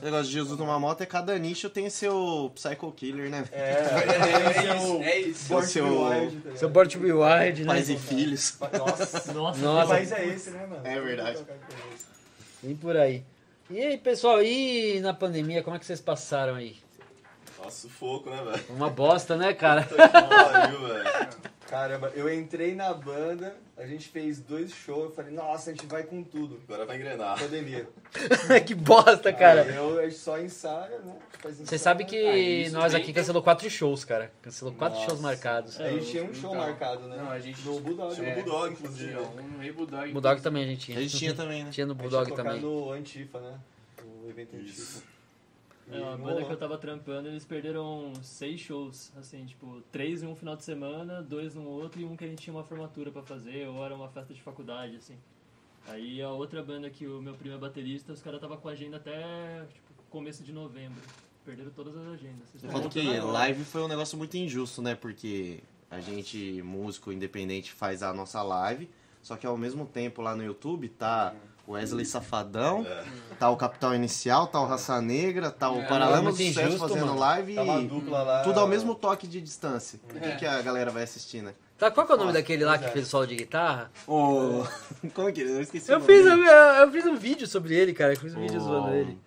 O 0.01 0.05
negócio 0.05 0.25
de 0.25 0.33
Jesus 0.33 0.59
numa 0.59 0.77
moto 0.77 0.99
é 1.01 1.05
cada 1.05 1.35
nicho 1.39 1.69
tem 1.69 1.89
seu 1.89 2.51
Psycho 2.53 2.91
Killer, 2.91 3.29
né? 3.31 3.45
É, 3.53 3.61
É 3.61 4.67
é, 4.67 4.75
isso, 4.75 5.01
é 5.01 5.19
isso. 5.19 5.47
Born 5.47 5.65
Seu- 5.67 5.85
Wild, 6.09 6.35
ligado? 6.35 6.57
Seu 6.57 6.69
Born 6.69 6.89
to 6.89 6.99
be 6.99 7.13
Wild, 7.13 7.61
né? 7.61 7.67
Pais 7.67 7.89
e 7.89 7.97
filhos. 7.97 8.57
Nossa, 8.77 9.33
Nossa, 9.33 9.57
que 9.59 9.63
Nossa, 9.65 9.87
país 9.87 10.11
é 10.11 10.25
esse, 10.27 10.49
né, 10.51 10.67
mano? 10.69 10.81
É 10.85 10.99
verdade. 10.99 11.39
e 12.63 12.73
por 12.75 12.97
aí. 12.97 13.23
E 13.71 13.79
aí, 13.79 13.97
pessoal, 13.97 14.43
e 14.43 14.99
na 14.99 15.13
pandemia, 15.13 15.63
como 15.63 15.77
é 15.77 15.79
que 15.79 15.85
vocês 15.85 16.01
passaram 16.01 16.55
aí? 16.55 16.75
Nossa, 17.57 17.87
sufoco, 17.87 18.29
né, 18.29 18.43
velho? 18.43 18.65
Uma 18.71 18.89
bosta, 18.89 19.37
né, 19.37 19.53
cara? 19.53 19.83
Puta 19.83 20.07
que 20.09 20.09
pariu, 20.11 20.87
velho. 20.89 21.50
Caramba, 21.71 22.11
eu 22.15 22.31
entrei 22.31 22.75
na 22.75 22.93
banda, 22.93 23.55
a 23.77 23.85
gente 23.87 24.09
fez 24.09 24.41
dois 24.41 24.73
shows, 24.73 25.05
eu 25.05 25.11
falei, 25.11 25.31
nossa, 25.31 25.69
a 25.69 25.73
gente 25.73 25.85
vai 25.85 26.03
com 26.03 26.21
tudo. 26.21 26.59
Agora 26.67 26.85
vai 26.85 26.97
engrenar. 26.97 27.39
Pandemia. 27.39 27.87
que 28.67 28.75
bosta, 28.75 29.31
cara. 29.31 29.61
Aí 29.61 29.77
eu, 29.77 29.97
a 29.97 30.03
gente 30.03 30.15
só 30.17 30.37
ensaia, 30.37 30.99
né? 30.99 31.15
Faz 31.39 31.55
Você 31.55 31.63
ensaio. 31.63 31.79
sabe 31.79 32.03
que 32.03 32.17
isso 32.19 32.73
nós 32.75 32.93
aqui 32.93 33.13
cancelou 33.13 33.41
quatro 33.41 33.69
shows, 33.69 34.03
cara. 34.03 34.29
Cancelou 34.41 34.73
quatro 34.73 34.97
Nossa. 34.99 35.09
shows 35.11 35.21
marcados. 35.21 35.79
A 35.79 35.89
gente 35.91 36.11
tinha 36.11 36.25
um 36.25 36.33
show 36.33 36.51
Então, 36.53 36.61
marcado, 36.65 37.07
né? 37.07 37.15
não, 37.15 37.31
a 37.31 37.39
gente- 37.39 37.61
No 37.65 37.79
Bulldog. 37.79 38.15
Tinha 38.15 38.27
né? 38.27 38.33
o 38.33 38.43
Bulldog, 38.43 38.73
inclusive. 38.73 39.09
Tinha 39.13 39.21
um 39.21 39.57
Rei 39.59 39.71
Bulldog. 39.71 40.11
Bulldog 40.11 40.41
também 40.41 40.63
a 40.63 40.67
gente 40.67 40.79
tinha. 40.87 40.97
A 40.97 41.01
gente 41.01 41.17
tinha 41.17 41.33
também, 41.33 41.63
né? 41.63 41.71
Tinha 41.71 41.85
no 41.85 41.93
A 41.93 41.95
gente 41.95 42.03
ia 42.03 42.09
Bulldog 42.19 42.35
também. 42.35 42.59
no 42.61 42.91
Antifa, 42.91 43.39
né? 43.39 43.57
O 44.03 44.29
evento 44.29 44.57
Isso. 44.57 44.97
Antifa. 44.97 45.11
É, 45.91 45.97
a 45.97 46.17
não 46.17 46.25
banda 46.25 46.43
que 46.45 46.51
eu 46.51 46.57
tava 46.57 46.77
trampando, 46.77 47.27
eles 47.27 47.45
perderam 47.45 48.13
seis 48.23 48.61
shows, 48.61 49.11
assim, 49.17 49.45
tipo, 49.45 49.81
três 49.91 50.23
em 50.23 50.27
um 50.27 50.35
final 50.35 50.55
de 50.55 50.63
semana, 50.63 51.21
dois 51.21 51.53
no 51.53 51.67
outro 51.67 51.99
e 51.99 52.05
um 52.05 52.15
que 52.15 52.23
a 52.23 52.27
gente 52.27 52.41
tinha 52.41 52.53
uma 52.53 52.63
formatura 52.63 53.11
pra 53.11 53.21
fazer, 53.21 53.67
ou 53.67 53.83
era 53.83 53.93
uma 53.93 54.07
festa 54.09 54.33
de 54.33 54.41
faculdade, 54.41 54.95
assim. 54.95 55.17
Aí 55.87 56.21
a 56.21 56.29
outra 56.29 56.63
banda 56.63 56.89
que 56.89 57.07
o 57.07 57.21
meu 57.21 57.33
primo 57.33 57.55
é 57.55 57.57
baterista, 57.57 58.13
os 58.13 58.21
caras 58.21 58.39
tava 58.39 58.55
com 58.57 58.69
a 58.69 58.71
agenda 58.71 58.97
até, 58.97 59.65
tipo, 59.73 59.91
começo 60.09 60.43
de 60.43 60.53
novembro. 60.53 61.01
Perderam 61.43 61.71
todas 61.71 61.97
as 61.97 62.07
agendas. 62.07 62.53
Estão 62.53 62.87
que 62.87 63.01
live 63.01 63.63
foi 63.63 63.81
um 63.81 63.87
negócio 63.87 64.17
muito 64.17 64.37
injusto, 64.37 64.81
né? 64.81 64.93
Porque 64.93 65.59
a 65.89 65.99
gente, 65.99 66.61
músico 66.61 67.11
independente, 67.11 67.71
faz 67.71 68.03
a 68.03 68.13
nossa 68.13 68.41
live, 68.43 68.87
só 69.21 69.35
que 69.35 69.45
ao 69.45 69.57
mesmo 69.57 69.85
tempo 69.85 70.21
lá 70.21 70.35
no 70.35 70.43
YouTube 70.43 70.87
tá 70.87 71.35
Wesley 71.71 72.05
Safadão, 72.05 72.85
tá 73.39 73.49
o 73.49 73.57
Capital 73.57 73.93
Inicial, 73.95 74.47
tá 74.47 74.59
o 74.61 74.65
Raça 74.65 75.01
Negra, 75.01 75.49
tá 75.51 75.69
o 75.71 75.79
É, 75.81 75.87
Paralama 75.87 76.31
do 76.31 76.37
Sucesso 76.37 76.77
fazendo 76.77 77.07
mano. 77.07 77.19
live 77.19 77.57
a 77.59 77.79
e 77.79 77.87
dupla 77.87 78.23
lá. 78.23 78.41
tudo 78.43 78.59
ao 78.59 78.67
mesmo 78.67 78.93
toque 78.95 79.27
de 79.27 79.41
distância. 79.41 79.99
O 80.09 80.19
que, 80.19 80.25
É. 80.25 80.35
que 80.35 80.45
a 80.45 80.61
galera 80.61 80.91
vai 80.91 81.03
assistir, 81.03 81.41
né? 81.41 81.53
Tá, 81.77 81.89
qual 81.89 82.05
que 82.05 82.11
é 82.11 82.15
o 82.15 82.17
nome 82.19 82.31
Nossa, 82.31 82.39
daquele 82.41 82.63
lá 82.63 82.77
que 82.77 82.85
é. 82.85 82.89
fez 82.89 83.07
o 83.07 83.09
solo 83.09 83.25
de 83.25 83.35
guitarra? 83.35 83.91
O... 84.07 84.63
Como 85.15 85.27
é 85.27 85.31
que 85.31 85.41
ele? 85.41 85.51
Eu 85.53 85.61
esqueci 85.61 85.91
Eu 85.91 85.97
o 85.97 85.99
nome 86.01 86.13
fiz, 86.13 86.23
dele. 86.25 86.41
eu, 86.47 86.53
eu 86.53 86.91
fiz 86.91 87.05
um 87.07 87.15
vídeo 87.15 87.47
sobre 87.47 87.75
ele, 87.75 87.91
cara. 87.93 88.13
Eu 88.13 88.19
fiz 88.19 88.35
um 88.35 88.39
vídeo 88.41 88.59
zoando 88.59 88.93
ele. 88.93 89.17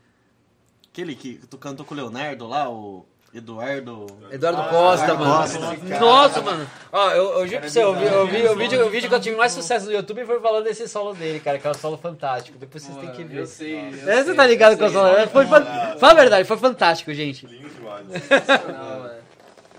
Aquele 0.93 1.17
que 1.17 1.41
tu 1.51 1.59
cantou 1.59 1.85
com 1.85 1.93
o 1.95 1.97
Leonardo 1.97 2.47
lá, 2.47 2.71
o 2.71 3.05
Eduardo... 3.35 4.07
Eduardo 4.31 4.61
Ah, 4.61 4.69
Costa, 4.69 5.13
Eduardo 5.13 5.25
mano. 5.25 5.77
Costa. 5.79 5.99
Nossa, 6.01 6.41
mano. 6.41 6.71
Ó, 6.93 7.11
eu, 7.11 7.25
eu 7.41 7.47
juro 7.49 7.61
pra 7.61 7.69
você, 7.69 7.83
eu 7.83 7.95
vi, 7.95 8.05
eu 8.05 8.27
vi, 8.29 8.47
o, 8.47 8.57
vídeo, 8.57 8.87
o 8.87 8.91
vídeo 8.91 9.09
que 9.09 9.15
eu 9.15 9.21
tive 9.21 9.37
mais 9.37 9.51
sucesso 9.53 9.87
no 9.87 9.93
YouTube 9.93 10.25
foi 10.25 10.39
falando 10.41 10.63
desse 10.65 10.87
solo 10.89 11.13
dele, 11.15 11.41
cara, 11.41 11.59
que 11.59 11.67
é 11.67 11.71
um 11.71 11.75
solo 11.75 11.97
fantástico. 11.97 12.57
Depois 12.57 12.85
vocês 12.85 12.97
têm 12.99 13.11
que 13.11 13.23
Eu 13.23 13.27
ver. 13.29 13.47
sei. 13.49 13.89
eu 13.89 13.93
sei, 14.05 14.23
você 14.23 14.35
tá 14.35 14.47
ligado 14.47 14.79
com 14.79 14.85
o 14.85 14.91
solo? 14.91 15.27
Foi 15.29 15.47
fan... 15.47 15.65
Fala 15.99 16.13
a 16.13 16.15
verdade, 16.15 16.47
foi 16.47 16.57
fantástico, 16.57 17.13
gente. 17.13 17.45
Lindo 17.47 17.69
demais. 17.71 18.05
Não, 18.69 19.07
é. 19.07 19.14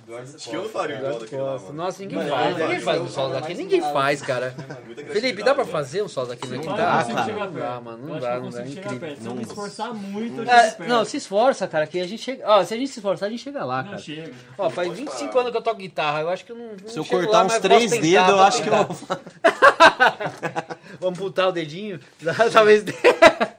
Acho 0.08 0.50
que 0.50 0.56
eu 0.56 0.62
não 0.62 0.70
faria 0.70 0.98
igual 0.98 1.12
Eduardo 1.14 1.26
daquele 1.26 1.42
lá, 1.42 1.54
mano. 1.60 1.74
Nossa, 1.74 2.02
ninguém 2.04 2.18
Mano, 2.20 2.30
faz. 2.30 2.46
eu- 2.46 2.58
Ninguém 2.60 2.76
eu- 2.78 2.82
faz 2.84 2.98
eu 2.98 3.04
um 3.04 3.08
solo 3.10 3.34
daqui. 3.34 3.54
Ninguém 3.56 3.82
faz, 3.82 4.22
cara. 4.22 4.56
Muita 4.86 5.04
Felipe, 5.06 5.42
dá 5.44 5.56
pra 5.56 5.64
né? 5.66 5.72
fazer 5.72 6.04
um 6.04 6.08
solo 6.08 6.28
daqui 6.28 6.46
Eu 6.46 6.60
guitarra? 6.60 6.78
não 6.78 6.84
Ah, 6.84 7.26
cara. 7.26 7.34
Não 7.46 7.52
dá, 7.60 7.82
mano, 7.82 8.08
não 8.08 8.16
eu 8.16 8.22
dá, 8.22 8.36
eu 8.36 8.42
não 8.42 8.50
dá, 8.52 8.62
é 8.62 8.68
incrível. 8.68 9.16
Se 9.20 9.26
eu 9.26 9.34
me 9.36 9.42
esforçar 9.44 9.94
muito, 9.96 10.42
eu 10.42 10.50
É, 10.50 10.64
chego 10.66 10.76
perto. 10.78 10.90
não, 10.90 11.06
se 11.06 11.18
esforça, 11.18 11.68
cara, 11.68 11.88
que 11.88 12.00
a 12.00 12.08
gente 12.08 12.22
chega. 12.22 12.44
Ó, 12.48 12.64
se 12.64 12.74
a 12.74 12.78
gente 12.78 12.90
se 12.92 13.00
esforçar, 13.00 13.28
a 13.28 13.32
gente 13.32 13.42
chega 13.44 13.66
lá, 13.66 13.78
Não 13.82 13.90
cara. 13.92 14.02
chega. 14.02 14.32
Ó, 14.58 14.70
faz 14.70 14.94
25 14.94 15.40
anos 15.40 15.52
que 15.52 15.58
eu 15.58 15.62
toco 15.64 15.78
guitarra, 15.78 16.22
eu 16.22 16.30
acho 16.30 16.46
que 16.46 16.52
eu 16.52 16.56
não. 16.56 16.68
não 16.68 16.88
Se 16.88 17.00
eu 17.00 17.04
chego 17.04 17.22
cortar 17.24 17.40
lá, 17.40 17.46
uns 17.46 17.52
mas 17.54 17.62
três 17.62 17.84
posso 17.92 18.02
tentar, 18.02 18.22
dedos, 18.26 18.30
eu 18.30 18.42
acho 18.44 18.62
que 18.64 18.70
eu 18.70 18.86
tentar. 18.86 18.94
vou... 20.76 20.76
Vou 21.00 21.10
amputar 21.10 21.48
o 21.50 21.52
dedinho? 21.52 22.00
Talvez 22.54 22.84
dê. 22.84 22.94
Cara. 22.94 23.58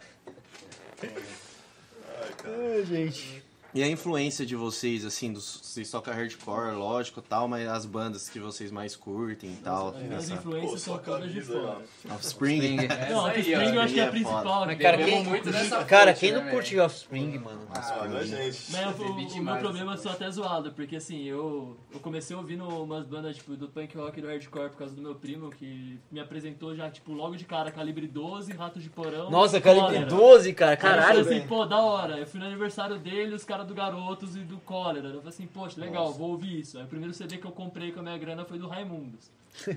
Ai, 2.45 2.85
gente. 2.85 3.36
E 3.77 3.83
a 3.83 3.89
influência 3.91 4.47
de 4.47 4.57
vocês, 4.57 5.05
assim, 5.05 5.31
dos, 5.31 5.61
vocês 5.63 5.91
tocam 5.91 6.15
hardcore, 6.15 6.75
lógico, 6.75 7.21
tal, 7.21 7.47
mas 7.47 7.69
as 7.69 7.85
bandas 7.85 8.27
que 8.27 8.41
vocês 8.41 8.71
mais 8.71 8.97
curtem 8.97 9.51
e 9.51 9.57
tal. 9.57 9.89
As 9.89 9.97
minhas 10.03 10.25
essa- 10.25 10.33
influências 10.33 10.71
Pô, 10.71 10.79
são 10.79 10.99
todas 10.99 11.31
de 11.31 11.43
fora. 11.43 11.83
Offspring. 12.11 12.79
Essa 12.87 13.11
Não, 13.13 13.27
a 13.27 13.31
aí, 13.33 13.41
Spring 13.41 13.75
eu 13.75 13.81
ó. 13.81 13.85
acho 13.85 13.93
que 13.93 14.01
é 14.01 14.03
a 14.03 14.07
é 14.07 14.11
principal. 14.11 14.65
Mas, 14.65 14.79
cara, 14.79 14.97
quem, 14.97 15.25
muito 15.25 15.51
dessa 15.51 15.85
cara, 15.85 16.13
fonte, 16.15 16.21
quem 16.21 16.33
né, 16.33 16.41
não 16.43 16.51
curte 16.51 16.71
velho? 16.71 16.87
Offspring, 16.87 17.39
mano? 17.39 17.69
Ah, 17.69 18.07
é 18.19 18.25
gente. 18.25 18.73
Mas 18.73 18.99
eu- 18.99 19.07
o, 19.07 19.13
o 19.41 19.43
meu 19.43 19.57
problema 19.59 19.93
é 19.93 19.97
só 19.99 20.09
até 20.09 20.31
zoado, 20.31 20.73
porque 20.73 20.97
assim, 20.97 21.25
eu, 21.25 21.77
eu 21.93 22.01
comecei 22.01 22.35
ouvindo 22.35 22.67
umas 22.67 23.05
bandas 23.05 23.37
tipo 23.37 23.55
do 23.59 23.69
punk 23.69 23.95
rock 23.95 24.19
e 24.19 24.23
do 24.23 24.29
hardcore 24.29 24.71
por 24.71 24.79
causa 24.79 24.95
do 24.95 25.03
meu 25.03 25.15
primo, 25.17 25.51
que 25.51 26.01
me 26.11 26.19
apresentou 26.19 26.75
já, 26.75 26.89
tipo, 26.91 27.13
logo 27.13 27.37
de 27.37 27.45
cara, 27.45 27.71
calibre 27.71 28.09
12, 28.09 28.55
ratos 28.55 28.83
de 28.83 28.89
porão. 28.89 29.31
Nossa, 29.31 29.61
calibre 29.61 29.87
Cólera. 29.97 30.07
12, 30.07 30.53
cara, 30.55 30.73
Eu 30.73 30.79
caralho. 30.79 31.23
falei 31.25 31.39
assim, 31.41 31.47
pô, 31.47 31.67
da 31.67 31.79
hora. 31.79 32.17
Eu 32.21 32.27
fui 32.27 32.41
no 32.41 32.47
aniversário 32.47 32.99
dele, 32.99 33.35
os 33.35 33.45
caras 33.45 33.66
do 33.67 33.75
Garotos 33.75 34.37
e 34.37 34.41
do 34.41 34.59
Cólera. 34.59 35.09
Eu 35.09 35.15
falei 35.17 35.29
assim, 35.29 35.47
poxa, 35.47 35.81
legal, 35.81 36.13
vou 36.13 36.31
ouvir 36.31 36.61
isso. 36.61 36.79
Aí 36.79 36.85
o 36.85 36.89
primeiro 36.89 37.13
CD 37.13 37.37
que 37.39 37.47
eu 37.47 37.53
comprei 37.53 37.93
com 37.93 38.01
a 38.01 38.03
minha 38.03 38.17
grana 38.19 38.45
foi 38.45 38.59
do 38.59 38.67
Raimundos. 38.69 39.31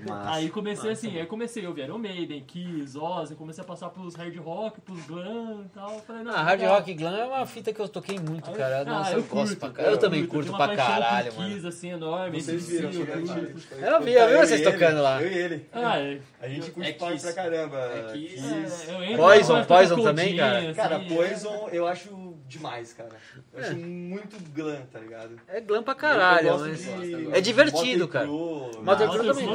Massa. 0.06 0.30
Aí 0.32 0.50
comecei 0.50 0.90
assim, 0.90 1.18
aí 1.18 1.24
comecei 1.24 1.64
a 1.64 1.68
ouvir 1.70 1.84
Iron 1.84 1.96
Maiden, 1.96 2.42
Kiss, 2.46 2.98
Ozzy, 2.98 3.34
comecei 3.34 3.64
a 3.64 3.66
passar 3.66 3.88
pros 3.88 4.14
hard 4.14 4.36
rock, 4.36 4.78
pros 4.82 5.06
glam 5.06 5.62
e 5.64 5.68
tal. 5.70 5.94
Eu 5.94 6.00
Falei, 6.00 6.22
não, 6.22 6.34
Ah, 6.34 6.42
Hard 6.42 6.60
legal. 6.60 6.74
Rock 6.76 6.92
Glam 6.92 7.16
é 7.16 7.24
uma 7.24 7.46
fita 7.46 7.72
que 7.72 7.80
eu 7.80 7.88
toquei 7.88 8.18
muito, 8.18 8.50
cara. 8.50 8.80
Ah, 8.82 8.84
Nossa, 8.84 9.12
eu, 9.14 9.22
gosto 9.22 9.56
pra 9.56 9.70
caralho. 9.70 9.92
eu 9.92 9.94
Eu 9.94 9.98
também 9.98 10.26
curto, 10.26 10.50
curto 10.52 10.66
pra 10.66 10.76
caralho, 10.76 11.32
mano. 11.34 11.54
Kiss, 11.54 11.66
assim, 11.66 11.92
enorme. 11.92 12.42
Vocês 12.42 12.62
ACDC, 12.62 12.86
viram, 12.88 12.90
eu 12.92 13.06
curto. 13.06 13.32
aqui. 13.32 13.60
Foi- 13.60 13.88
Eu 13.88 14.02
vi, 14.02 14.12
eu 14.12 14.28
vi 14.28 14.34
e 14.34 14.38
vocês 14.46 14.60
tocando 14.60 15.00
lá. 15.00 15.22
Eu 15.22 15.32
e 15.32 15.38
ele. 15.38 15.66
Ah, 15.72 15.98
é. 15.98 16.20
A 16.42 16.48
gente 16.48 16.68
É 16.68 16.72
curte 16.72 16.92
Kiss. 16.92 17.22
pra 17.24 17.32
caramba. 17.32 17.78
É 17.78 18.12
Kiss. 18.12 18.44
É, 18.92 19.12
eu 19.12 19.16
Poison, 19.16 19.64
Poison 19.64 20.02
também, 20.02 20.36
cara? 20.36 20.74
Cara, 20.74 20.96
assim, 20.98 21.08
Poison 21.08 21.68
eu 21.72 21.86
acho 21.86 22.29
demais, 22.50 22.92
cara. 22.92 23.10
Eu 23.52 23.60
acho 23.60 23.76
muito 23.76 24.36
glam, 24.52 24.82
tá 24.92 24.98
ligado? 24.98 25.40
É 25.46 25.60
glam 25.60 25.82
pra 25.82 25.94
caralho, 25.94 26.48
Eu 26.48 26.52
gosto 26.58 26.68
mas. 26.68 26.80
de 26.82 27.36
É 27.36 27.40
divertido, 27.40 28.04
Motley 28.04 28.08
cara. 28.08 28.26
Crue 28.26 28.82
Motley 28.84 29.08
também. 29.34 29.48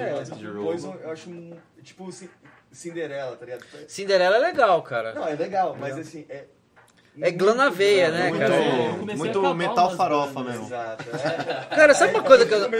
É. 0.00 0.52
Poison 0.62 0.94
eu 1.02 1.10
acho 1.10 1.30
um- 1.30 1.56
tipo 1.82 2.12
Cin- 2.12 2.28
Cinderela, 2.70 3.36
tá 3.36 3.44
ligado? 3.44 3.64
Cinderela 3.88 4.36
é 4.36 4.38
legal, 4.38 4.82
cara. 4.82 5.14
Não, 5.14 5.26
é 5.26 5.34
legal, 5.34 5.76
mas 5.78 5.98
assim, 5.98 6.24
é. 6.28 6.44
É 7.20 7.30
glam 7.30 7.54
na 7.54 7.68
veia, 7.68 8.10
né, 8.10 8.28
muito, 8.28 8.38
cara? 8.40 9.16
muito 9.16 9.54
metal 9.54 9.90
farofa 9.96 10.44
mesmo. 10.44 10.66
Exato. 10.66 11.04
É. 11.10 11.74
Cara, 11.74 11.94
sabe 11.94 12.14
uma 12.14 12.22
coisa 12.22 12.46
que 12.46 12.54
eu. 12.54 12.70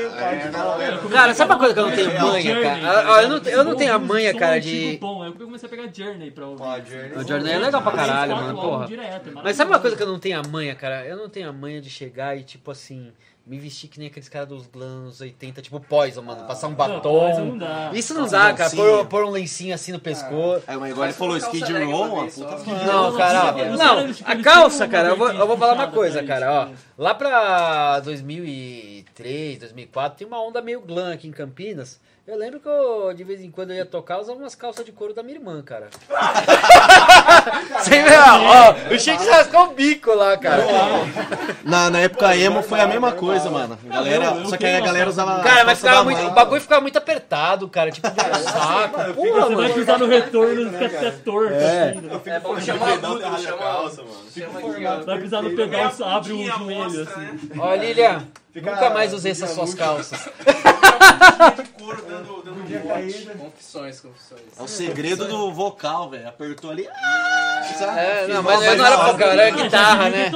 Cara, 1.10 1.34
sabe 1.34 1.52
uma 1.52 1.58
coisa 1.58 1.74
que 1.74 1.80
eu 1.80 1.86
não 1.86 1.94
tenho 1.96 2.10
É, 2.10 2.20
manha, 2.20 2.42
Journey, 2.42 2.62
cara? 2.62 3.22
Eu 3.22 3.28
não, 3.28 3.36
eu 3.38 3.64
não 3.64 3.76
tenho 3.76 3.92
a 3.94 3.98
manha, 3.98 4.34
cara, 4.34 4.60
de. 4.60 4.98
Bom, 5.00 5.24
eu 5.24 5.32
comecei 5.32 5.66
a 5.66 5.70
pegar 5.70 5.90
Journey 5.92 6.30
pra 6.30 6.46
ouvir. 6.46 6.62
O 7.16 7.26
Journey 7.26 7.52
é 7.52 7.58
legal 7.58 7.82
pra 7.82 7.92
caralho, 7.92 8.36
mano, 8.36 8.60
porra. 8.60 8.86
é 8.94 9.20
Mas 9.42 9.56
sabe 9.56 9.70
uma 9.70 9.80
coisa 9.80 9.96
que 9.96 10.02
eu 10.02 10.08
não 10.08 10.18
tenho 10.18 10.38
a 10.38 10.42
manha, 10.48 10.74
cara? 10.74 11.04
Eu 11.04 11.16
não 11.16 11.28
tenho 11.28 11.48
a 11.48 11.52
manha 11.52 11.80
de 11.80 11.90
chegar 11.90 12.36
e, 12.38 12.44
tipo 12.44 12.70
assim, 12.70 13.12
me 13.50 13.58
vestir 13.58 13.88
que 13.88 13.98
nem 13.98 14.06
aqueles 14.06 14.28
caras 14.28 14.46
dos 14.48 14.68
anos 14.80 15.20
80, 15.20 15.60
tipo 15.60 15.80
Poison, 15.80 16.22
mano. 16.22 16.46
Passar 16.46 16.68
um 16.68 16.74
Poison 16.74 17.00
batom. 17.00 17.44
não 17.46 17.58
dá. 17.58 17.90
Isso 17.92 18.14
não 18.14 18.28
dá, 18.28 18.52
cara. 18.54 18.70
Pôr, 18.70 19.06
pôr 19.06 19.24
um 19.24 19.30
lencinho 19.30 19.74
assim 19.74 19.90
no 19.90 19.98
pescoço. 19.98 20.62
É, 20.68 20.76
mas 20.76 20.92
igual 20.92 21.06
ele 21.06 21.14
falou, 21.14 21.36
Skid 21.36 21.64
Row. 21.84 22.28
Não, 22.86 23.16
cara, 23.16 23.52
ó, 23.52 23.76
não, 23.76 24.12
tipo, 24.12 24.28
a 24.28 24.34
eles 24.34 24.44
calça, 24.44 24.76
tinham 24.76 24.90
cara, 24.90 25.08
eu 25.08 25.16
vou, 25.16 25.32
eu 25.32 25.46
vou 25.48 25.58
falar 25.58 25.72
uma 25.72 25.88
coisa, 25.88 26.22
pra 26.22 26.28
cara, 26.28 26.68
ó. 26.68 26.68
Lá 26.96 27.12
pra 27.12 27.98
2003, 28.00 29.58
2004, 29.58 30.18
tem 30.18 30.26
uma 30.28 30.40
onda 30.40 30.62
meio 30.62 30.80
glam 30.80 31.12
aqui 31.12 31.26
em 31.26 31.32
Campinas. 31.32 31.98
Eu 32.30 32.38
lembro 32.38 32.60
que 32.60 32.68
eu, 32.68 33.12
de 33.12 33.24
vez 33.24 33.40
em 33.40 33.50
quando 33.50 33.72
eu 33.72 33.78
ia 33.78 33.84
tocar, 33.84 34.14
eu 34.14 34.20
usava 34.20 34.38
umas 34.38 34.54
calças 34.54 34.84
de 34.84 34.92
couro 34.92 35.12
da 35.12 35.20
minha 35.20 35.36
irmã, 35.36 35.60
cara. 35.62 35.88
Sem 37.82 38.04
ver, 38.04 38.20
ó, 38.20 38.94
o 38.94 38.98
Chico 39.00 39.20
se 39.20 39.28
rascou 39.28 39.64
o 39.64 39.70
bico 39.74 40.14
lá, 40.14 40.36
cara. 40.36 40.62
Na, 41.64 41.90
na 41.90 41.98
época 41.98 42.36
emo 42.36 42.62
foi 42.62 42.78
a 42.78 42.86
mesma 42.86 43.10
coisa, 43.10 43.50
mano. 43.50 43.76
A 43.84 43.94
Galera, 43.94 44.44
só 44.46 44.56
que 44.56 44.64
aí 44.64 44.76
a 44.76 44.80
galera 44.80 45.10
usava. 45.10 45.42
Cara, 45.42 45.64
mas 45.64 45.78
ficava 45.80 46.04
muito, 46.04 46.22
o 46.22 46.30
bagulho 46.30 46.60
ficava 46.60 46.80
muito 46.80 46.96
apertado, 46.96 47.68
cara, 47.68 47.90
tipo, 47.90 48.06
um 48.06 48.42
saco. 48.44 49.14
Porra, 49.14 49.40
Você 49.46 49.54
vai 49.56 49.62
mano. 49.64 49.74
pisar 49.74 49.98
no 49.98 50.06
retorno, 50.06 50.70
fica 50.72 50.86
até 50.86 51.10
torto. 51.10 51.52
É. 51.54 51.90
assim, 51.90 52.00
né? 52.00 52.20
É 52.26 52.38
bom 52.38 52.60
Chama 52.60 52.60
chamar 52.60 52.92
pedal, 52.92 53.10
tudo, 53.10 53.18
derralha 53.18 53.36
a 53.36 53.42
chama 53.42 53.58
calça, 53.58 54.02
mano. 54.02 54.16
Chama. 54.32 55.02
Vai 55.04 55.18
pisar 55.18 55.42
no 55.42 55.50
pedal, 55.50 55.92
abre 56.04 56.32
o 56.32 56.46
joelho, 56.46 57.02
assim. 57.02 57.50
Ó, 57.58 57.74
Lilian, 57.74 58.24
Fica- 58.52 58.70
nunca 58.72 58.90
mais 58.90 59.12
usei 59.12 59.32
essas 59.32 59.50
suas 59.50 59.74
calças. 59.74 60.18
couro 61.78 62.02
dando, 62.06 62.42
dando 62.42 62.62
um 62.62 62.88
cair, 62.88 63.24
né? 63.26 63.34
Confissões, 63.38 64.00
confissões. 64.00 64.42
É 64.58 64.62
o 64.62 64.68
segredo 64.68 65.26
do 65.26 65.52
vocal, 65.52 66.10
velho. 66.10 66.28
Apertou 66.28 66.70
ali. 66.70 66.88
ah, 66.88 67.49
É, 67.96 68.26
não, 68.28 68.42
mas 68.42 68.60
uma 68.60 68.74
não 68.74 68.86
era 68.86 68.96
voz 68.96 69.12
vocal, 69.12 69.28
era 69.30 69.50
já 69.50 69.56
guitarra, 69.62 70.10
né? 70.10 70.30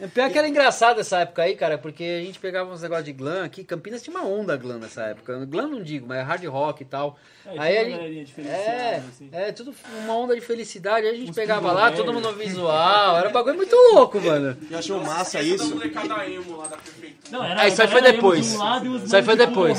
É. 0.00 0.04
É 0.04 0.06
Pior 0.06 0.30
que 0.30 0.38
era 0.38 0.48
engraçado 0.48 1.00
essa 1.00 1.20
época 1.20 1.42
aí, 1.42 1.54
cara, 1.56 1.78
porque 1.78 2.04
a 2.20 2.24
gente 2.24 2.38
pegava 2.38 2.70
uns 2.70 2.82
negócios 2.82 3.04
de 3.06 3.12
glam 3.12 3.44
aqui. 3.44 3.64
Campinas 3.64 4.02
tinha 4.02 4.16
uma 4.18 4.26
onda 4.28 4.56
glam 4.56 4.78
nessa 4.78 5.02
época. 5.04 5.44
Glam 5.46 5.68
não 5.68 5.82
digo, 5.82 6.06
mas 6.06 6.26
hard 6.26 6.44
rock 6.46 6.82
e 6.82 6.86
tal. 6.86 7.18
É, 7.46 7.58
Aí 7.58 7.84
tinha 7.84 7.96
a 7.96 8.00
uma 8.00 8.08
gente- 8.08 8.24
de 8.34 8.40
É, 8.40 8.44
felicidade, 8.44 9.04
assim. 9.08 9.28
é, 9.32 9.52
tudo 9.52 9.74
uma 10.04 10.14
onda 10.16 10.34
de 10.34 10.40
felicidade. 10.40 11.06
Aí 11.06 11.14
a 11.14 11.16
gente 11.16 11.30
Os 11.30 11.36
pegava 11.36 11.72
lá, 11.72 11.84
Velho. 11.90 11.96
todo 12.04 12.12
mundo 12.12 12.30
no 12.30 12.36
visual. 12.36 13.16
Era 13.16 13.28
um 13.28 13.32
bagulho 13.32 13.56
muito 13.56 13.74
louco, 13.92 14.20
mano. 14.20 14.56
Eu 14.70 14.78
achei 14.78 14.96
massa 14.96 15.40
isso. 15.40 15.70
molecada 15.74 16.28
emo 16.28 16.56
lá 16.56 16.66
da 16.66 16.76
prefeitura. 16.76 17.16
Não, 17.30 17.44
era 17.44 17.62
Ah, 17.62 17.68
isso 17.68 17.80
aí 17.82 17.88
foi 17.88 18.02
depois. 18.02 18.50
de 18.50 18.56
um 18.88 18.96
e 18.96 19.04
Isso 19.04 19.16
aí 19.16 19.22
foi 19.22 19.36
tipo, 19.36 19.48
depois. 19.48 19.78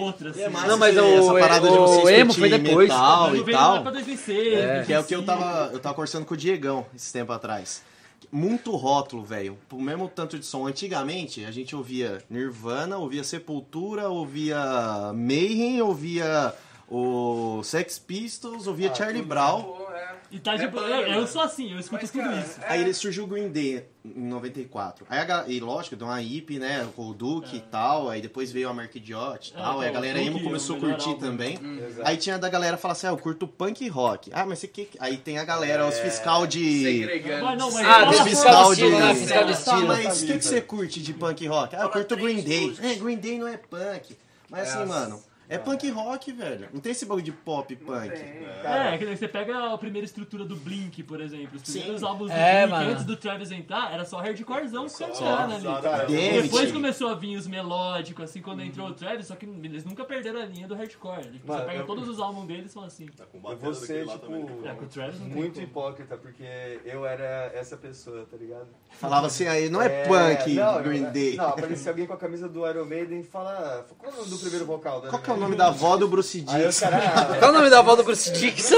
outro, 0.00 0.28
assim. 0.30 0.42
É 0.42 0.48
massa 0.48 0.66
Não, 0.68 0.78
mas 0.78 0.96
o- 0.96 1.00
essa 1.00 1.34
parada 1.34 1.68
de 1.70 1.76
o 1.76 1.86
vocês 1.86 2.18
emo 2.20 2.32
foi 2.34 2.48
depois. 2.48 2.88
metal 2.88 3.36
e 3.36 3.52
tal. 3.52 3.82
pra 3.82 3.90
2006, 3.90 4.47
É. 4.54 4.84
Que 4.84 4.92
é 4.92 4.98
o 5.00 5.04
que 5.04 5.14
eu 5.14 5.24
tava, 5.24 5.70
eu 5.72 5.78
tava 5.78 5.94
conversando 5.94 6.24
com 6.24 6.34
o 6.34 6.36
Diegão 6.36 6.86
esse 6.94 7.12
tempo 7.12 7.32
atrás. 7.32 7.82
muito 8.30 8.74
rótulo, 8.76 9.24
velho. 9.24 9.58
O 9.72 9.80
mesmo 9.80 10.08
tanto 10.08 10.38
de 10.38 10.44
som. 10.44 10.66
Antigamente, 10.66 11.44
a 11.44 11.50
gente 11.50 11.74
ouvia 11.74 12.22
Nirvana, 12.28 12.98
ouvia 12.98 13.24
Sepultura, 13.24 14.08
ouvia 14.08 15.12
Mayhem, 15.14 15.80
ouvia 15.80 16.54
o 16.90 17.62
Sex 17.62 17.98
Pistols, 17.98 18.66
ouvia 18.66 18.94
Charlie 18.94 19.22
Brown. 19.22 19.87
É. 19.98 20.08
E 20.30 20.38
tá 20.38 20.54
É 20.54 20.58
tipo, 20.58 20.76
eu, 20.78 21.00
eu 21.06 21.20
né? 21.22 21.26
sou 21.26 21.40
assim, 21.42 21.72
eu 21.72 21.78
escuto 21.78 22.02
Mas, 22.02 22.10
tudo 22.10 22.22
cara, 22.24 22.36
isso. 22.40 22.60
é- 22.60 22.66
Aí 22.68 22.80
ele 22.82 22.92
surgiu 22.92 23.24
o 23.24 23.26
Green 23.26 23.48
Day 23.48 23.84
em 24.04 24.20
94. 24.28 25.06
Aí 25.08 25.18
a, 25.18 25.44
e 25.48 25.58
lógico, 25.60 25.96
deu 25.96 26.06
uma 26.06 26.20
hippie, 26.20 26.58
né? 26.58 26.86
Com 26.94 27.08
o 27.08 27.14
Duke 27.14 27.56
e 27.56 27.60
tal. 27.60 28.08
Aí 28.10 28.20
depois 28.20 28.52
veio 28.52 28.68
a 28.68 28.74
Mark 28.74 28.94
Idiot 28.94 29.50
e 29.50 29.54
É, 29.58 29.62
tal. 29.62 29.80
aí 29.80 29.86
a 29.86 29.90
então, 29.90 30.00
galera 30.02 30.20
emo 30.22 30.42
começou 30.42 30.76
a 30.76 30.80
curtir 30.80 31.08
álbum. 31.10 31.18
também. 31.20 31.58
Exato. 31.86 32.06
Aí 32.08 32.16
tinha 32.18 32.38
da 32.38 32.48
galera 32.48 32.76
falar 32.76 32.92
assim, 32.92 33.06
ah, 33.06 33.10
eu 33.10 33.16
curto 33.18 33.48
punk 33.48 33.82
e 33.84 33.88
rock. 33.88 34.30
Ah, 34.34 34.44
mas 34.46 34.58
você 34.58 34.68
que. 34.68 34.88
Aí 35.00 35.16
tem 35.16 35.38
a 35.38 35.44
galera, 35.44 35.86
os 35.86 35.98
fiscal 35.98 36.46
de. 36.46 36.82
Segregando. 36.84 37.44
Mas 37.44 37.58
não, 37.58 37.70
mas 37.72 37.86
Ah, 37.86 38.08
a 38.08 38.24
fiscal 38.24 38.74
de 38.74 38.82
estilo, 38.82 39.00
deles. 39.00 39.18
Fiscal 39.20 39.44
de 39.44 39.50
É, 39.50 39.54
estilo. 39.54 39.86
Mas 39.88 40.22
o 40.22 40.26
que, 40.26 40.38
que 40.38 40.44
você 40.44 40.60
curte 40.60 41.00
de 41.02 41.12
punk 41.14 41.42
e 41.42 41.46
rock? 41.46 41.74
Ah, 41.76 41.82
eu 41.82 41.90
curto 41.90 42.16
Green 42.16 42.42
Day. 42.42 42.76
É, 42.82 42.94
Green 42.96 43.16
Day 43.16 43.38
não 43.38 43.48
é 43.48 43.56
punk. 43.56 44.16
Mas 44.50 44.68
assim, 44.70 44.82
É, 44.82 44.86
mano, 44.86 45.22
é 45.48 45.58
punk 45.58 45.84
e 45.86 45.90
rock, 45.90 46.32
velho. 46.32 46.68
Não 46.72 46.80
tem 46.80 46.92
esse 46.92 47.06
bagulho 47.06 47.24
de 47.24 47.32
pop 47.32 47.74
punk. 47.76 48.12
É, 48.12 48.96
que 48.98 49.04
nem 49.04 49.16
você 49.16 49.26
pega 49.28 49.72
a 49.72 49.78
primeira 49.78 50.04
estrutura 50.04 50.44
do 50.44 50.56
Blink, 50.56 51.02
por 51.02 51.20
exemplo. 51.20 51.56
Os 51.56 51.62
primeiros 51.62 52.02
álbuns 52.02 52.30
do 52.30 52.36
É, 52.36 52.66
Blink, 52.66 52.70
mano. 52.78 52.90
antes 52.90 53.04
do 53.04 53.16
Travis 53.16 53.50
entrar, 53.50 53.92
era 53.92 54.04
só 54.04 54.18
hardcorezão 54.18 54.86
cantando 54.88 55.54
ali. 55.54 55.66
exatamente. 55.66 56.12
Damn. 56.32 56.42
Depois 56.42 56.72
começou 56.72 57.08
a 57.08 57.14
vir 57.14 57.36
os 57.36 57.46
melódicos, 57.46 58.24
assim, 58.24 58.42
quando 58.42 58.62
entrou 58.62 58.88
o 58.88 58.94
Travis, 58.94 59.26
só 59.26 59.34
que 59.36 59.46
eles 59.46 59.84
nunca 59.84 60.04
perderam 60.04 60.40
a 60.40 60.44
linha 60.44 60.66
do 60.68 60.74
hardcore. 60.74 61.22
Tipo, 61.30 61.46
Mano, 61.48 61.60
você 61.60 61.66
pega 61.66 61.78
eu- 61.80 61.86
todos 61.86 62.08
os 62.08 62.20
álbuns 62.20 62.46
deles 62.46 62.66
e 62.70 62.72
são 62.74 62.84
assim. 62.84 63.06
Tá 63.06 63.24
com 63.26 63.38
lá 63.42 63.54
tipo, 63.56 63.72
também. 64.18 64.46
É, 64.64 64.74
com 64.74 64.84
o 64.84 64.88
Travis 64.88 65.20
muito 65.20 65.54
como. 65.54 65.64
hipócrita, 65.66 66.16
porque 66.16 66.80
eu 66.84 67.06
era 67.06 67.50
essa 67.54 67.76
pessoa, 67.76 68.26
tá 68.30 68.36
ligado? 68.36 68.68
Falava 68.90 69.26
assim, 69.26 69.46
aí 69.46 69.68
não 69.68 69.80
é, 69.80 69.88
punk, 70.06 70.54
não, 70.54 70.82
Green 70.82 71.00
não, 71.02 71.12
Day. 71.12 71.36
Não, 71.36 71.48
aparecia 71.48 71.90
alguém 71.92 72.06
com 72.06 72.12
a 72.12 72.16
camisa 72.16 72.48
do 72.48 72.68
Iron 72.68 72.84
Maiden 72.84 73.20
e 73.20 73.24
fala. 73.24 73.86
Qual 73.98 74.10
é 74.10 74.14
o 74.14 74.18
nome 74.18 74.30
do 74.30 74.38
primeiro 74.38 74.66
vocal? 74.66 75.00
da 75.00 75.08
Qual 75.08 75.22
que 75.22 75.30
é 75.30 75.32
o 75.34 75.37
Iron 75.38 75.44
nome 75.44 75.56
da 75.56 75.68
avó 75.68 75.96
do 75.96 76.08
Bruce 76.08 76.40
Dixon? 76.40 76.88
caras. 76.90 77.38
Qual 77.38 77.50
o 77.50 77.54
nome 77.54 77.70
da 77.70 77.78
avó 77.78 77.96
do 77.96 78.04
Bruce 78.04 78.30
Dixon? 78.32 78.76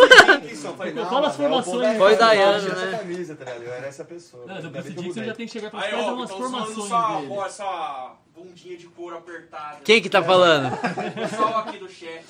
Fala 1.09 1.29
as 1.29 1.33
é 1.33 1.37
o 1.37 1.37
formações. 1.37 1.97
Foi 1.97 2.17
tinha 2.61 2.87
né? 2.87 2.99
camisa, 2.99 3.35
tá 3.35 3.45
ligado? 3.45 3.63
Eu 3.63 3.73
era 3.73 3.87
essa 3.87 4.05
pessoa. 4.05 4.47
Não, 4.47 4.61
do 4.61 4.71
Bruce 4.71 4.91
Dixon 4.91 5.25
já 5.25 5.35
tem 5.35 5.47
que 5.47 5.53
chegar 5.53 5.71
pra 5.71 5.81
trás 5.81 5.95
ó, 5.95 6.15
umas 6.15 6.31
então 6.31 6.43
formações 6.43 6.77
dele. 6.77 7.41
essa 7.47 8.15
bundinha 8.35 8.77
de 8.77 8.87
couro 8.87 9.17
apertada. 9.17 9.79
Quem 9.85 10.01
que 10.01 10.09
tá 10.09 10.23
falando? 10.23 10.71
O 11.11 11.13
pessoal 11.13 11.59
aqui 11.59 11.79
do 11.79 11.89
chat. 11.89 12.25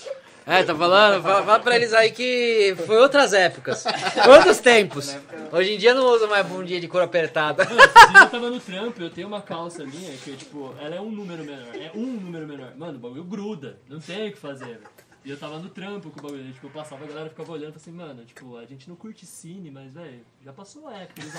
É, 0.47 0.63
tá 0.63 0.75
falando? 0.75 1.23
Fala, 1.23 1.45
fala 1.45 1.61
pra 1.61 1.77
eles 1.77 1.93
aí 1.93 2.11
que 2.11 2.75
foi 2.87 2.97
outras 2.97 3.33
épocas. 3.33 3.85
Outros 4.29 4.59
tempos. 4.59 5.17
Hoje 5.53 5.75
em 5.75 5.79
dia 5.79 5.95
não 5.95 6.07
usa 6.07 6.27
mais 6.27 6.47
bundinha 6.47 6.81
de 6.81 6.89
couro 6.89 7.05
apertada. 7.05 7.65
Mano, 7.65 7.81
eu 8.25 8.31
tava 8.31 8.51
no 8.51 8.61
trampo, 8.61 9.03
eu 9.03 9.11
tenho 9.11 9.29
uma 9.29 9.43
calça 9.43 9.85
minha 9.85 10.17
que, 10.19 10.37
tipo, 10.37 10.75
ela 10.81 10.95
é 10.95 11.01
um 11.01 11.11
número 11.11 11.45
menor. 11.45 11.75
É 11.75 11.91
um 11.95 12.07
número 12.07 12.47
menor. 12.47 12.73
Mano, 12.77 12.97
o 12.97 13.01
bagulho 13.01 13.25
gruda. 13.25 13.79
Não 13.89 14.01
tem 14.01 14.29
o 14.29 14.33
que 14.33 14.39
fazer. 14.39 14.81
E 15.25 15.31
eu 15.31 15.37
tava 15.37 15.59
no 15.59 15.69
trampo 15.69 16.11
com 16.11 16.19
o 16.19 16.23
bagulho. 16.23 16.53
Tipo, 16.53 16.67
eu 16.67 16.71
passava, 16.71 17.05
a 17.05 17.09
galera 17.09 17.29
ficava 17.29 17.53
olhando 17.53 17.77
assim, 17.77 17.93
mano, 17.93 18.25
tipo, 18.25 18.57
a 18.57 18.65
gente 18.65 18.89
não 18.89 18.97
curte 18.97 19.27
cine, 19.27 19.71
mas, 19.71 19.93
velho, 19.93 20.21
já 20.45 20.53
passou 20.53 20.89
a 20.89 20.95
época. 20.97 21.21
Eles. 21.21 21.35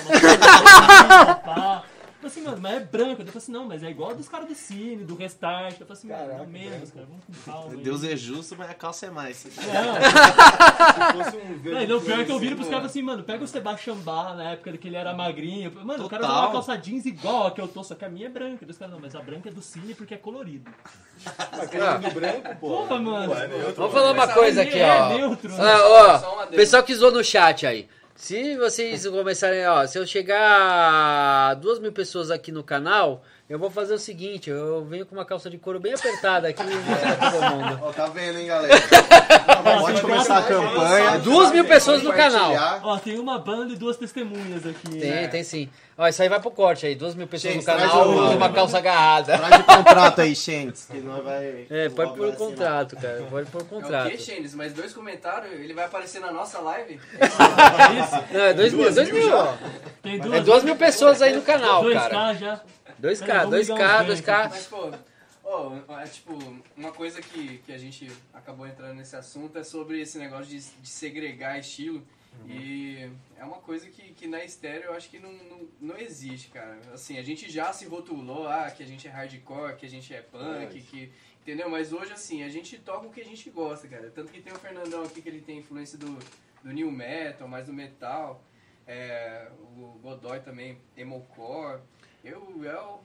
Eu 2.24 2.30
falei 2.30 2.38
assim, 2.38 2.42
mano, 2.42 2.62
mas 2.62 2.74
é 2.76 2.80
branco. 2.82 3.22
Eu 3.24 3.26
falei 3.26 3.38
assim, 3.38 3.52
não, 3.52 3.66
mas 3.66 3.82
é 3.82 3.90
igual 3.90 4.12
a 4.12 4.14
dos 4.14 4.30
caras 4.30 4.48
do 4.48 4.54
cine, 4.54 5.04
do 5.04 5.16
restart. 5.16 5.80
Eu 5.80 5.88
falei 5.88 5.94
assim, 5.94 6.08
mano, 6.08 6.20
Caraca, 6.22 6.38
não 6.44 6.46
menos, 6.52 6.92
cara, 6.92 7.06
vamos 7.08 7.26
com 7.26 7.52
calma. 7.52 7.72
aí. 7.74 7.78
Deus 7.78 8.04
é 8.04 8.16
justo, 8.16 8.56
mas 8.56 8.70
a 8.70 8.76
calça 8.76 9.08
é 9.08 9.10
mais. 9.10 9.44
Não, 9.44 9.54
Se 9.54 11.24
fosse 11.24 11.38
um 11.38 11.58
verde 11.58 11.88
Não, 11.88 11.98
não, 11.98 12.06
pior 12.06 12.24
que 12.24 12.32
eu 12.32 12.38
viro 12.38 12.56
pros 12.58 12.68
caras 12.70 12.86
assim, 12.86 13.02
mano, 13.02 13.24
pega 13.24 13.44
o 13.44 13.48
Sebastian 13.48 13.96
Bach 13.96 14.36
na 14.36 14.52
época 14.52 14.78
que 14.78 14.88
ele 14.88 14.98
era 14.98 15.16
magrinho. 15.16 15.72
Mano, 15.84 16.06
o 16.06 16.10
cara 16.10 16.22
Total. 16.22 16.36
usava 16.38 16.46
uma 16.48 16.52
calça 16.54 16.78
jeans 16.78 17.08
igual 17.08 17.48
a 17.48 17.52
que 17.52 17.60
eu 17.60 17.68
tô, 17.68 17.84
só 17.84 17.96
que 17.96 18.06
a 18.06 18.10
minha 18.10 18.28
é 18.28 18.30
branca. 18.30 18.68
Dos 18.68 18.78
caras, 18.78 18.94
não, 18.94 19.02
mas 19.02 19.16
a 19.16 19.22
branca 19.22 19.50
é 19.50 19.52
do 19.52 19.62
cine 19.64 19.96
porque 19.96 20.14
é 20.14 20.18
colorido. 20.18 20.70
Mas 21.58 21.72
de 22.02 22.10
branco, 22.12 22.56
pô. 22.60 22.70
Porra, 22.70 23.00
mano. 23.00 23.34
É 23.34 23.48
neutro, 23.48 23.74
Vamos 23.78 23.94
falar 23.94 24.12
uma 24.12 24.28
coisa 24.28 24.62
aí 24.62 24.68
aqui, 24.68 24.78
é 24.78 25.02
ó. 25.02 25.10
neutro, 25.10 25.50
né? 25.50 25.58
Ah, 25.60 26.22
ó, 26.44 26.46
pessoal 26.46 26.84
que 26.84 26.94
zoou 26.94 27.12
no 27.12 27.24
chat 27.24 27.66
aí. 27.66 27.90
Se 28.22 28.56
vocês 28.56 29.08
começarem, 29.08 29.66
ó, 29.66 29.88
se 29.88 29.98
eu 29.98 30.06
chegar 30.06 31.50
a 31.50 31.56
duas 31.56 31.80
mil 31.80 31.92
pessoas 31.92 32.30
aqui 32.30 32.52
no 32.52 32.64
canal, 32.64 33.24
eu 33.52 33.60
vou 33.60 33.70
fazer 33.70 33.94
o 33.94 34.00
seguinte, 34.00 34.50
eu 34.50 34.86
venho 34.86 35.06
com 35.06 35.14
uma 35.14 35.26
calça 35.26 35.50
de 35.50 35.58
couro 35.58 35.78
bem 35.78 35.94
apertada 35.94 36.48
aqui 36.48 36.64
e 36.64 36.74
mostrar 36.74 37.18
pra 37.18 37.32
todo 37.32 37.56
mundo. 37.56 37.80
Ó, 37.84 37.92
tá 37.92 38.06
vendo, 38.06 38.40
hein, 38.40 38.48
galera? 38.48 38.74
Pode 39.82 40.02
começar 40.02 40.38
a 40.38 40.44
campanha. 40.44 41.20
Duas 41.20 41.52
mil 41.52 41.66
pessoas 41.66 42.02
no 42.02 42.14
canal. 42.14 42.54
Ó, 42.84 42.98
tem 42.98 43.20
uma 43.20 43.38
banda 43.38 43.74
e 43.74 43.76
duas 43.76 43.98
testemunhas 43.98 44.66
aqui. 44.66 44.90
Tem, 45.00 45.12
né? 45.12 45.28
tem 45.28 45.44
sim. 45.44 45.70
Ó, 45.98 46.08
isso 46.08 46.22
aí 46.24 46.30
vai 46.30 46.40
pro 46.40 46.50
corte 46.50 46.86
aí, 46.86 46.96
duas 46.96 47.14
mil 47.14 47.28
pessoas 47.28 47.54
Gente, 47.56 47.68
no 47.68 47.78
canal 47.78 48.10
o- 48.10 48.14
com 48.30 48.36
uma 48.38 48.50
calça 48.52 48.78
agarrada. 48.78 49.38
Traz 49.38 49.58
de 49.58 49.64
contrato 49.64 50.22
aí, 50.22 50.36
Xentes, 50.36 50.88
que 50.90 50.98
nós 51.00 51.24
vai... 51.24 51.68
É, 51.70 51.90
pode 51.90 52.16
pôr 52.16 52.30
o 52.30 52.34
contrato, 52.34 52.96
cara, 52.96 53.24
pode 53.30 53.52
pôr 53.52 53.62
o 53.62 53.62
É 53.62 53.66
o 53.66 53.68
contrato. 53.68 54.10
que, 54.12 54.18
Xenis? 54.18 54.56
Mas 54.56 54.74
dois 54.74 54.94
comentários, 54.94 55.52
ele 55.54 55.74
vai 55.74 55.86
aparecer 55.86 56.20
na 56.20 56.32
nossa 56.32 56.60
live? 56.60 57.00
Não, 58.32 58.40
é 58.42 58.54
dois 58.54 58.74
mil, 58.74 58.92
dois 58.92 59.12
mil, 59.12 59.36
ó. 59.36 59.54
Tem 60.02 60.16
É 60.16 60.40
duas 60.42 60.64
mil 60.64 60.76
pessoas 60.76 61.22
aí 61.22 61.36
no 61.36 61.42
canal, 61.42 61.84
dois 61.84 61.96
cara. 62.00 62.10
K 62.10 62.34
já. 62.36 62.62
Dois 63.02 63.20
Peraí, 63.20 63.34
K, 63.34 63.38
vamos 63.40 63.52
dois 63.52 63.68
ligar 63.68 63.80
K, 63.80 64.02
uns 64.02 64.06
dois 64.06 64.22
dez 64.22 64.26
K. 64.26 64.50
Mas, 64.50 64.68
pô, 64.68 64.92
ó, 65.44 66.00
é 66.00 66.04
tipo, 66.06 66.38
uma 66.78 66.92
coisa 66.92 67.22
que, 67.22 67.58
que 67.60 67.74
a 67.74 67.78
gente 67.78 68.12
acabou 68.32 68.68
entrando 68.68 68.94
nesse 68.96 69.16
assunto 69.16 69.58
é 69.58 69.64
sobre 69.64 70.00
esse 70.00 70.20
negócio 70.20 70.46
de, 70.46 70.60
de 70.60 70.90
segregar 70.90 71.60
estilo. 71.60 72.06
E 72.48 73.10
é 73.38 73.44
uma 73.44 73.58
coisa 73.58 73.88
que, 73.88 74.14
que 74.14 74.28
na 74.28 74.44
estéreo 74.44 74.86
eu 74.86 74.94
acho 74.94 75.10
que 75.10 75.20
não, 75.20 75.32
não, 75.34 75.68
não 75.80 75.98
existe, 75.98 76.50
cara. 76.50 76.80
Assim, 76.94 77.18
a 77.18 77.24
gente 77.24 77.52
já 77.52 77.74
se 77.74 77.86
rotulou, 77.86 78.48
ah, 78.48 78.72
que 78.72 78.82
a 78.82 78.86
gente 78.86 79.08
é 79.08 79.12
hardcore, 79.12 79.76
que 79.76 79.86
a 79.86 79.90
gente 79.90 80.14
é 80.14 80.22
punk, 80.22 80.82
que. 80.82 81.12
Entendeu? 81.42 81.70
Mas 81.70 81.92
hoje, 81.92 82.14
assim, 82.14 82.44
a 82.44 82.50
gente 82.50 82.78
toca 82.78 83.08
o 83.08 83.12
que 83.12 83.20
a 83.20 83.26
gente 83.26 83.50
gosta, 83.50 83.88
cara. 83.88 84.12
Tanto 84.14 84.32
que 84.32 84.42
tem 84.42 84.54
o 84.54 84.60
Fernandão 84.60 85.04
aqui 85.04 85.22
que 85.22 85.28
ele 85.28 85.42
tem 85.42 85.58
influência 85.58 85.98
do, 85.98 86.20
do 86.64 86.72
new 86.72 86.92
metal, 86.92 87.48
mais 87.48 87.66
do 87.66 87.74
metal. 87.74 88.44
É, 88.88 89.48
o 89.76 90.00
Godoy 90.02 90.40
também, 90.40 90.78
emocore. 90.96 91.82
Eu, 92.24 92.62
eu 92.64 93.00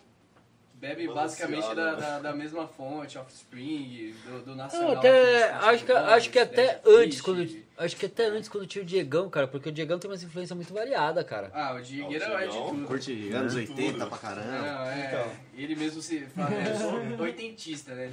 bebe 0.75 1.09
basicamente 1.09 1.75
da, 1.75 1.95
da, 1.95 2.19
da 2.19 2.33
mesma 2.35 2.67
fonte, 2.67 3.19
Offspring, 3.19 4.15
do, 4.25 4.43
do 4.43 4.55
Nacional. 4.55 4.91
Não, 4.91 4.99
até, 4.99 5.51
acho 5.51 5.85
que, 5.85 5.93
acho 5.93 6.31
que 6.31 6.39
até 6.39 6.81
antes, 6.85 7.21
quando, 7.21 7.49
acho 7.79 7.97
que 7.97 8.07
até 8.07 8.27
antes 8.29 8.49
quando 8.49 8.67
tinha 8.67 8.83
o 8.83 8.87
Diegão, 8.87 9.29
cara, 9.29 9.47
porque 9.47 9.69
o 9.69 9.73
Diegão 9.73 9.99
tem 9.99 10.11
umas 10.11 10.23
influências 10.23 10.57
muito 10.57 10.73
variadas, 10.73 11.25
cara. 11.27 11.51
Ah, 11.55 11.75
o 11.75 11.83
Digueira 11.83 12.27
Ah, 12.27 12.35
o 12.35 12.39
é 12.39 12.47
de 12.47 12.53
tudo. 12.57 12.87
Curte 12.87 13.33
anos 13.33 13.53
Tudo. 13.55 13.61
80 13.77 14.07
pra 14.07 14.19
caramba. 14.19 14.47
Não, 14.53 14.85
é, 14.91 15.07
Então. 15.09 15.33
ele 15.57 15.77
mesmo 15.77 16.01
se 16.03 16.21
fala, 16.35 16.51
eu 16.55 16.77
sou 16.77 17.19
oitentista, 17.27 17.95
né? 17.95 18.11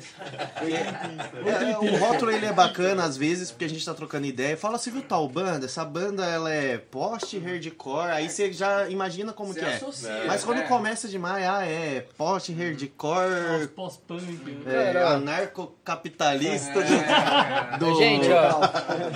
É, 0.61 1.77
o 1.77 1.97
rótulo 1.97 2.31
ele 2.31 2.45
é 2.45 2.53
bacana 2.53 3.03
às 3.03 3.17
vezes, 3.17 3.51
porque 3.51 3.65
a 3.65 3.69
gente 3.69 3.85
tá 3.85 3.93
trocando 3.93 4.25
ideia. 4.25 4.55
Fala, 4.57 4.77
você 4.77 4.89
viu 4.91 5.01
tal 5.01 5.27
banda? 5.27 5.65
Essa 5.65 5.83
banda 5.85 6.25
ela 6.25 6.51
é 6.53 6.77
post 6.77 7.37
hardcore, 7.37 8.11
aí 8.11 8.29
você 8.29 8.51
já 8.51 8.89
imagina 8.89 9.33
como 9.33 9.53
Você 9.53 9.59
que 9.59 9.65
é. 9.65 9.75
associa, 9.75 10.23
Mas 10.27 10.43
quando 10.43 10.59
né? 10.59 10.67
começa 10.67 11.07
demais, 11.07 11.45
ah, 11.45 11.65
é 11.65 12.05
post 12.17 12.51
Os 12.51 12.57
hardcore, 12.57 13.67
pós-punk. 13.75 14.21
né? 14.65 14.89
é, 14.89 14.93
Cara. 14.93 15.09
anarcocapitalista 15.11 16.79
É, 16.79 17.77
do... 17.77 17.95
Gente, 17.95 18.27
ó. 18.31 19.13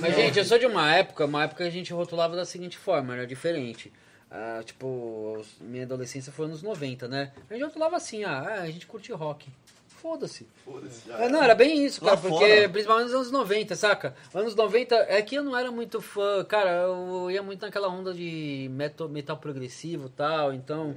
Mas, 0.00 0.14
gente, 0.16 0.38
eu 0.38 0.44
sou 0.44 0.58
de 0.58 0.66
uma 0.66 0.94
época, 0.94 1.24
uma 1.24 1.44
época 1.44 1.62
que 1.64 1.68
a 1.68 1.72
gente 1.72 1.92
rotulava 1.92 2.36
da 2.36 2.44
seguinte 2.44 2.76
forma, 2.78 3.14
era 3.14 3.26
diferente. 3.26 3.92
Ah, 4.30 4.60
tipo, 4.64 5.44
minha 5.60 5.84
adolescência 5.84 6.32
foi 6.32 6.46
anos 6.46 6.62
90, 6.62 7.08
né? 7.08 7.32
A 7.48 7.54
gente 7.54 7.64
rotulava 7.64 7.96
assim, 7.96 8.24
ah, 8.24 8.60
a 8.62 8.70
gente 8.70 8.86
curte 8.86 9.12
rock. 9.12 9.48
Foda-se. 10.00 10.46
Foda-se, 10.64 11.10
É, 11.12 11.28
não, 11.28 11.42
era 11.42 11.54
bem 11.54 11.84
isso, 11.84 12.00
cara, 12.00 12.12
Lá 12.14 12.16
porque 12.22 12.46
fora. 12.56 12.68
principalmente 12.70 13.04
nos 13.06 13.14
anos 13.14 13.30
90, 13.30 13.76
saca? 13.76 14.14
Anos 14.32 14.54
90 14.54 14.94
é 14.94 15.20
que 15.20 15.34
eu 15.34 15.44
não 15.44 15.54
era 15.54 15.70
muito 15.70 16.00
fã, 16.00 16.42
cara, 16.44 16.70
eu 16.70 17.30
ia 17.30 17.42
muito 17.42 17.60
naquela 17.60 17.88
onda 17.88 18.14
de 18.14 18.68
metal, 18.72 19.08
metal 19.10 19.36
progressivo 19.36 20.06
e 20.06 20.10
tal, 20.10 20.54
então. 20.54 20.96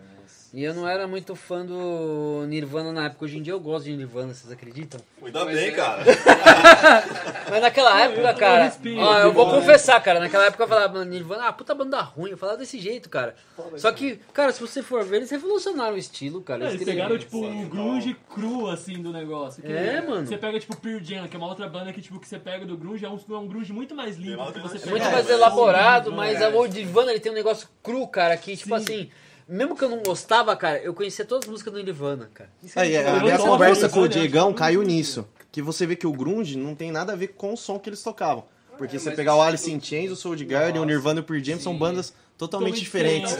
E 0.53 0.63
eu 0.63 0.71
não 0.75 0.87
era 0.87 1.07
muito 1.07 1.35
fã 1.35 1.65
do 1.65 2.45
Nirvana 2.47 2.91
na 2.91 3.05
época. 3.07 3.25
Hoje 3.25 3.39
em 3.39 3.41
dia 3.41 3.53
eu 3.53 3.59
gosto 3.59 3.85
de 3.85 3.97
Nirvana, 3.97 4.35
vocês 4.35 4.51
acreditam? 4.53 5.01
Ainda 5.25 5.45
Mas 5.45 5.55
bem, 5.55 5.69
é- 5.69 5.71
cara. 5.71 6.03
Mas 7.49 7.59
naquela 7.61 7.99
época, 8.01 8.33
cara. 8.35 8.71
ó, 8.99 9.17
eu 9.17 9.33
vou 9.33 9.45
Nirvana. 9.45 9.61
confessar, 9.65 9.99
cara. 10.03 10.19
Naquela 10.19 10.45
época 10.45 10.63
eu 10.63 10.67
falava, 10.67 10.93
"Mano, 10.93 11.09
Nirvana, 11.09 11.47
ah, 11.47 11.53
puta 11.53 11.73
banda 11.73 11.99
ruim. 12.01 12.29
Eu 12.29 12.37
falava 12.37 12.59
desse 12.59 12.79
jeito, 12.79 13.09
cara. 13.09 13.35
Só 13.77 13.91
que, 13.91 14.19
cara, 14.31 14.51
se 14.51 14.61
você 14.61 14.83
for 14.83 15.03
ver, 15.03 15.17
eles 15.17 15.31
revolucionaram 15.31 15.95
o 15.95 15.97
estilo, 15.97 16.39
cara. 16.39 16.65
É, 16.65 16.73
Eles 16.73 16.83
pegaram, 16.83 17.17
tipo, 17.17 17.43
o 17.43 17.65
grunge 17.65 18.15
cru, 18.31 18.69
assim, 18.69 19.01
do 19.01 19.11
negócio. 19.11 19.63
Que 19.63 19.71
É, 19.73 20.01
mano. 20.01 20.27
Você 20.27 20.37
pega, 20.37 20.59
tipo, 20.59 20.77
Pearl 20.77 20.99
Jam, 21.03 21.27
que 21.27 21.35
é 21.35 21.39
uma 21.39 21.47
outra 21.47 21.67
banda 21.67 21.91
que, 21.91 21.99
tipo, 22.01 22.19
que 22.19 22.27
você 22.27 22.37
pega 22.37 22.63
do 22.63 22.77
grunge, 22.77 23.03
é 23.03 23.09
um, 23.09 23.17
é 23.17 23.37
um 23.37 23.47
grunge 23.47 23.73
muito 23.73 23.95
mais 23.95 24.17
limpo 24.17 24.43
É 24.43 24.51
pega 24.51 24.67
muito 24.91 25.03
É, 25.07 25.11
mais 25.11 25.27
elaborado, 25.31 26.11
É. 26.11 26.15
mas 26.15 26.39
o 26.53 26.65
Nirvana 26.65 27.09
ele 27.09 27.19
tem 27.19 27.31
um 27.31 27.35
negócio 27.35 27.67
cru, 27.81 28.07
cara, 28.07 28.37
que, 28.37 28.55
tipo 28.55 28.69
Sim. 28.77 28.83
assim. 28.83 29.09
Mesmo 29.47 29.75
que 29.75 29.83
eu 29.83 29.89
não 29.89 30.01
gostava, 30.03 30.55
cara, 30.55 30.79
eu 30.79 30.93
conhecia 30.93 31.25
todas 31.25 31.45
as 31.45 31.51
músicas 31.51 31.73
do 31.73 31.83
Nirvana, 31.83 32.29
cara. 32.33 32.49
Isso 32.63 32.79
Aí, 32.79 32.95
muito 32.95 33.07
a 33.09 33.19
minha 33.23 33.37
conversa 33.37 33.89
com 33.89 33.99
o 33.99 34.03
né? 34.03 34.07
Diegão 34.09 34.53
caiu 34.53 34.81
nisso. 34.83 35.27
Que 35.51 35.61
você 35.61 35.85
vê 35.85 35.95
que 35.95 36.07
o 36.07 36.11
grunge 36.13 36.57
não 36.57 36.73
tem 36.75 36.91
nada 36.91 37.13
a 37.13 37.15
ver 37.15 37.27
com 37.29 37.53
o 37.53 37.57
som 37.57 37.77
que 37.77 37.89
eles 37.89 38.01
tocavam. 38.01 38.45
Porque 38.77 38.95
É, 38.95 38.99
você 38.99 39.11
pegar 39.11 39.35
o 39.35 39.39
isso 39.39 39.47
Alice 39.49 39.71
in 39.71 39.79
Chains, 39.79 40.11
o 40.11 40.15
Soulgarden, 40.15 40.81
o 40.81 40.85
Nirvana 40.85 41.19
e 41.19 41.21
o 41.21 41.23
Pearl 41.23 41.43
Jam 41.43 41.59
são 41.59 41.77
bandas 41.77 42.11
totalmente 42.37 42.79
diferentes. 42.79 43.35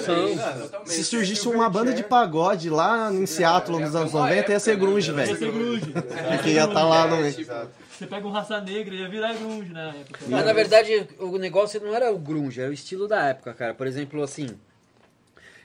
Se 0.86 1.04
surgisse 1.04 1.48
uma 1.48 1.68
banda 1.70 1.92
de 1.94 2.04
pagode 2.04 2.70
lá 2.70 3.12
em 3.12 3.26
Seattle 3.26 3.80
nos 3.80 3.96
é 3.96 3.98
anos 3.98 4.14
uma 4.14 4.22
90, 4.30 4.52
ia 4.52 4.60
ser 4.60 4.72
época, 4.72 4.86
né? 4.86 4.92
grunge, 4.92 5.08
Ia 5.10 5.16
velho. 5.16 5.38
ser 5.38 5.52
grunge. 5.52 5.92
Porque 5.92 6.50
ia 6.52 6.66
estar 6.66 6.84
lá 6.84 7.08
no 7.08 7.16
É, 7.16 7.22
meio. 7.22 7.48
Você 7.90 8.08
pega 8.08 8.28
um 8.28 8.32
raça 8.32 8.62
negra 8.62 8.94
e 8.94 9.00
ia 9.00 9.10
virar 9.10 9.34
grunge 9.34 9.72
na 9.72 9.90
época. 9.90 10.20
Mas 10.28 10.46
na 10.46 10.54
verdade 10.54 11.08
o 11.20 11.38
negócio 11.38 11.80
não 11.82 11.94
era 11.96 12.12
o 12.12 12.18
grunge, 12.20 12.62
era 12.62 12.70
o 12.70 12.74
estilo 12.74 13.08
da 13.08 13.24
época, 13.30 13.54
cara. 13.54 13.74
Por 13.74 13.88
exemplo, 13.88 14.22
assim, 14.22 14.50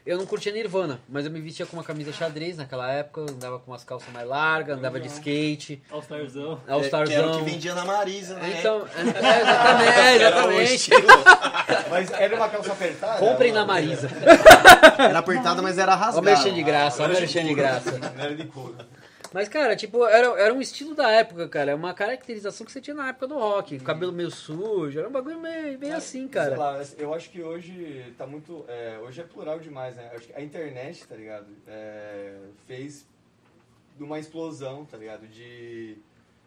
eu 0.05 0.17
não 0.17 0.25
curtia 0.25 0.51
Nirvana, 0.51 0.99
mas 1.07 1.25
eu 1.25 1.31
me 1.31 1.39
vestia 1.39 1.65
com 1.65 1.75
uma 1.77 1.83
camisa 1.83 2.11
xadrez 2.11 2.57
naquela 2.57 2.91
época, 2.91 3.21
andava 3.21 3.59
com 3.59 3.71
umas 3.71 3.83
calças 3.83 4.11
mais 4.13 4.27
largas, 4.27 4.77
andava 4.77 4.99
de 4.99 5.07
skate, 5.07 5.81
All-Starzão. 5.91 6.59
All 6.67 6.81
Que 6.81 6.87
era 6.87 6.97
o 6.97 7.05
Starzão. 7.05 7.39
que 7.45 7.51
vendia 7.51 7.73
na 7.75 7.85
Marisa, 7.85 8.35
né? 8.35 8.55
Então, 8.59 8.85
é, 8.95 9.41
exatamente, 9.41 9.99
é, 9.99 10.15
exatamente. 10.15 10.89
Mas 11.89 12.11
era 12.11 12.35
uma 12.35 12.49
calça 12.49 12.71
apertada? 12.71 13.19
Comprem 13.19 13.51
na 13.51 13.65
Marisa. 13.65 14.09
Era 14.97 15.19
apertado, 15.19 15.61
mas 15.63 15.77
era 15.77 15.93
Ó 15.93 15.95
o 15.95 15.99
rasgado. 15.99 16.25
merchan 16.25 16.53
de 16.53 16.63
graça, 16.63 17.03
ó 17.03 17.05
o 17.05 17.09
merchan 17.09 17.43
de 17.43 17.53
graça. 17.53 17.91
Não 18.15 18.23
era 18.23 18.35
de 18.35 18.45
couro. 18.45 18.75
Mas, 19.31 19.47
cara, 19.47 19.75
tipo, 19.75 20.05
era, 20.05 20.27
era 20.39 20.53
um 20.53 20.61
estilo 20.61 20.95
da 20.95 21.11
época, 21.11 21.47
cara. 21.47 21.71
É 21.71 21.75
uma 21.75 21.93
caracterização 21.93 22.65
que 22.65 22.71
você 22.71 22.81
tinha 22.81 22.95
na 22.95 23.09
época 23.09 23.27
do 23.27 23.35
rock. 23.37 23.79
Cabelo 23.79 24.11
meio 24.11 24.31
sujo, 24.31 24.97
era 24.97 25.07
um 25.07 25.11
bagulho 25.11 25.39
meio, 25.39 25.77
meio 25.77 25.95
assim, 25.95 26.21
Sei 26.21 26.29
cara. 26.29 26.57
lá, 26.57 26.81
eu 26.97 27.13
acho 27.13 27.29
que 27.29 27.41
hoje 27.43 28.13
tá 28.17 28.25
muito. 28.25 28.65
é, 28.67 28.97
hoje 28.99 29.21
é 29.21 29.23
plural 29.23 29.59
demais, 29.59 29.95
né? 29.95 30.11
A 30.33 30.41
internet, 30.41 31.07
tá 31.07 31.15
ligado? 31.15 31.47
É, 31.67 32.39
fez 32.65 33.05
de 33.97 34.03
uma 34.03 34.17
explosão, 34.17 34.85
tá 34.85 34.97
ligado? 34.97 35.27
De, 35.27 35.97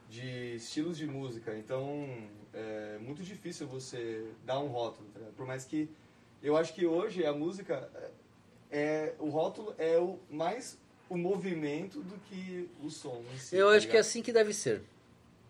de 0.08 0.56
estilos 0.56 0.96
de 0.98 1.06
música. 1.06 1.56
Então 1.56 2.08
é 2.52 2.98
muito 3.00 3.22
difícil 3.22 3.68
você 3.68 4.26
dar 4.44 4.58
um 4.58 4.66
rótulo, 4.66 5.08
tá 5.12 5.20
ligado? 5.20 5.34
Por 5.34 5.46
mais 5.46 5.64
que. 5.64 5.88
Eu 6.42 6.56
acho 6.56 6.74
que 6.74 6.84
hoje 6.84 7.24
a 7.24 7.32
música. 7.32 7.88
É, 8.74 9.12
o 9.18 9.28
rótulo 9.28 9.74
é 9.76 9.98
o 9.98 10.18
mais 10.30 10.78
o 11.12 11.18
movimento 11.18 12.00
do 12.00 12.16
que 12.28 12.68
o 12.82 12.88
som 12.90 13.22
si. 13.38 13.54
Eu 13.54 13.68
tá 13.68 13.76
acho 13.76 13.88
que 13.88 13.96
é 13.96 14.00
assim 14.00 14.22
que 14.22 14.32
deve 14.32 14.54
ser. 14.54 14.82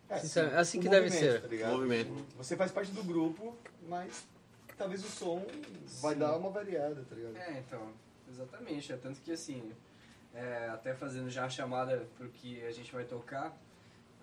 É, 0.08 0.18
sincero- 0.18 0.50
sim, 0.50 0.56
assim 0.56 0.80
que 0.80 0.88
deve 0.88 1.08
ser. 1.08 1.40
tá? 1.40 1.68
Movimento. 1.68 2.12
Você 2.36 2.56
faz 2.56 2.72
parte 2.72 2.90
do 2.90 3.02
grupo, 3.04 3.56
mas 3.88 4.24
talvez 4.76 5.04
o 5.04 5.08
som 5.08 5.46
vai 6.00 6.14
Sim. 6.14 6.20
dar 6.20 6.36
uma 6.36 6.50
variada, 6.50 7.04
tá 7.08 7.14
ligado? 7.14 7.36
É, 7.36 7.60
então, 7.60 7.88
exatamente. 8.28 8.92
É 8.92 8.96
tanto 8.96 9.20
que 9.20 9.30
assim, 9.30 9.72
é, 10.34 10.68
até 10.72 10.94
fazendo 10.94 11.30
já 11.30 11.44
a 11.44 11.48
chamada 11.48 12.06
pro 12.18 12.28
que 12.28 12.60
a 12.66 12.72
gente 12.72 12.92
vai 12.92 13.04
tocar, 13.04 13.56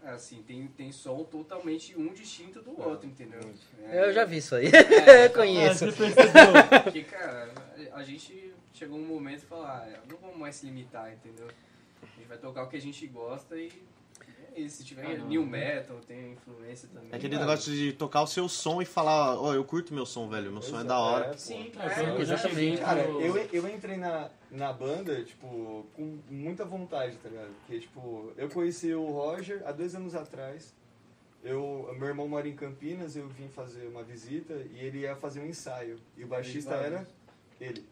assim, 0.04 0.42
tem, 0.44 0.68
tem 0.68 0.92
som 0.92 1.24
totalmente 1.24 1.98
um 1.98 2.14
distinto 2.14 2.62
do 2.62 2.80
outro, 2.82 3.08
entendeu? 3.08 3.40
É, 3.84 4.08
Eu 4.08 4.14
já 4.14 4.26
vi 4.26 4.38
isso 4.38 4.56
aí. 4.56 4.68
É, 4.68 5.26
Eu 5.28 5.30
conheço. 5.32 5.86
Ah. 5.86 6.80
Porque, 6.82 7.04
cara, 7.04 7.50
a 7.94 8.04
gente 8.04 8.54
chegou 8.74 8.98
um 8.98 9.06
momento 9.06 9.44
e 9.44 9.46
falou, 9.46 9.66
ah, 9.66 9.88
não 10.10 10.18
vamos 10.18 10.38
mais 10.38 10.56
se 10.56 10.66
limitar, 10.66 11.12
entendeu? 11.12 11.48
A 12.02 12.06
gente 12.18 12.28
vai 12.28 12.38
tocar 12.38 12.64
o 12.64 12.70
que 12.70 12.78
a 12.78 12.82
gente 12.82 13.06
gosta 13.08 13.56
e 13.58 13.68
é 13.68 13.72
isso. 14.56 14.78
Se 14.78 14.84
tiver 14.86 15.06
Ah, 15.06 15.18
new 15.26 15.46
metal, 15.46 15.98
tem 16.08 16.34
influência 16.34 16.90
também. 16.94 17.10
É 17.12 17.16
aquele 17.16 17.36
Mano. 17.36 17.48
negócio 17.48 17.72
de 17.74 17.94
tocar 17.94 18.22
o 18.22 18.28
seu 18.28 18.48
som 18.50 18.82
e 18.82 18.86
falar, 18.86 19.40
ó, 19.40 19.54
eu 19.54 19.64
curto 19.64 19.94
meu 19.94 20.06
som, 20.06 20.28
velho, 20.30 20.52
meu 20.52 20.62
som 20.62 20.80
é 20.80 20.84
da 20.84 20.98
hora. 21.00 21.26
É. 21.28 21.38
Sim, 21.38 21.72
É, 21.78 22.04
é, 22.04 22.22
eu 22.22 22.26
já 22.26 22.38
Cara, 22.80 23.02
eu, 23.02 23.38
eu 23.38 23.70
entrei 23.70 23.98
na, 23.98 24.30
na 24.52 24.74
banda, 24.74 25.24
tipo, 25.24 25.86
com 25.96 26.20
muita 26.30 26.66
vontade, 26.66 27.16
tá 27.18 27.30
ligado? 27.30 27.52
Porque, 27.60 27.80
tipo, 27.80 28.32
eu 28.38 28.50
conheci 28.50 28.94
o 28.94 29.06
Roger 29.06 29.62
há 29.66 29.72
dois 29.72 29.96
anos 29.96 30.16
atrás. 30.16 30.74
Eu, 31.44 31.90
meu 31.98 32.10
irmão 32.10 32.28
mora 32.28 32.48
em 32.48 32.56
Campinas, 32.56 33.16
eu 33.16 33.28
vim 33.30 33.48
fazer 33.48 33.88
uma 33.88 34.04
visita 34.04 34.54
e 34.74 34.80
ele 34.80 35.00
ia 35.00 35.16
fazer 35.16 35.40
um 35.40 35.46
ensaio. 35.46 35.98
E 36.18 36.24
o 36.24 36.28
baixista 36.28 36.74
era 36.76 37.08
ele. 37.62 37.86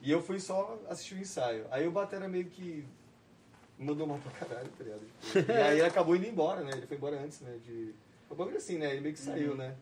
E 0.00 0.10
eu 0.10 0.22
fui 0.22 0.38
só 0.38 0.78
assistir 0.88 1.14
o 1.14 1.18
ensaio. 1.18 1.66
Aí 1.70 1.86
o 1.86 1.90
batera 1.90 2.28
meio 2.28 2.44
que 2.46 2.84
mandou 3.82 4.06
mal 4.06 4.18
pra 4.18 4.32
caralho, 4.46 4.68
tá 4.78 4.84
ligado? 4.84 5.02
Tipo, 5.20 5.52
e 5.52 5.56
aí 5.56 5.78
ele 5.78 5.86
acabou 5.86 6.16
indo 6.16 6.26
embora, 6.26 6.60
né? 6.62 6.72
Ele 6.74 6.86
foi 6.86 6.96
embora 6.96 7.16
antes, 7.20 7.40
né? 7.40 7.56
De... 7.64 7.94
Foi 8.28 8.34
um 8.34 8.38
bagulho 8.38 8.56
assim, 8.56 8.78
né? 8.78 8.90
Ele 8.92 9.00
meio 9.00 9.14
que 9.14 9.20
saiu, 9.20 9.54
né? 9.54 9.74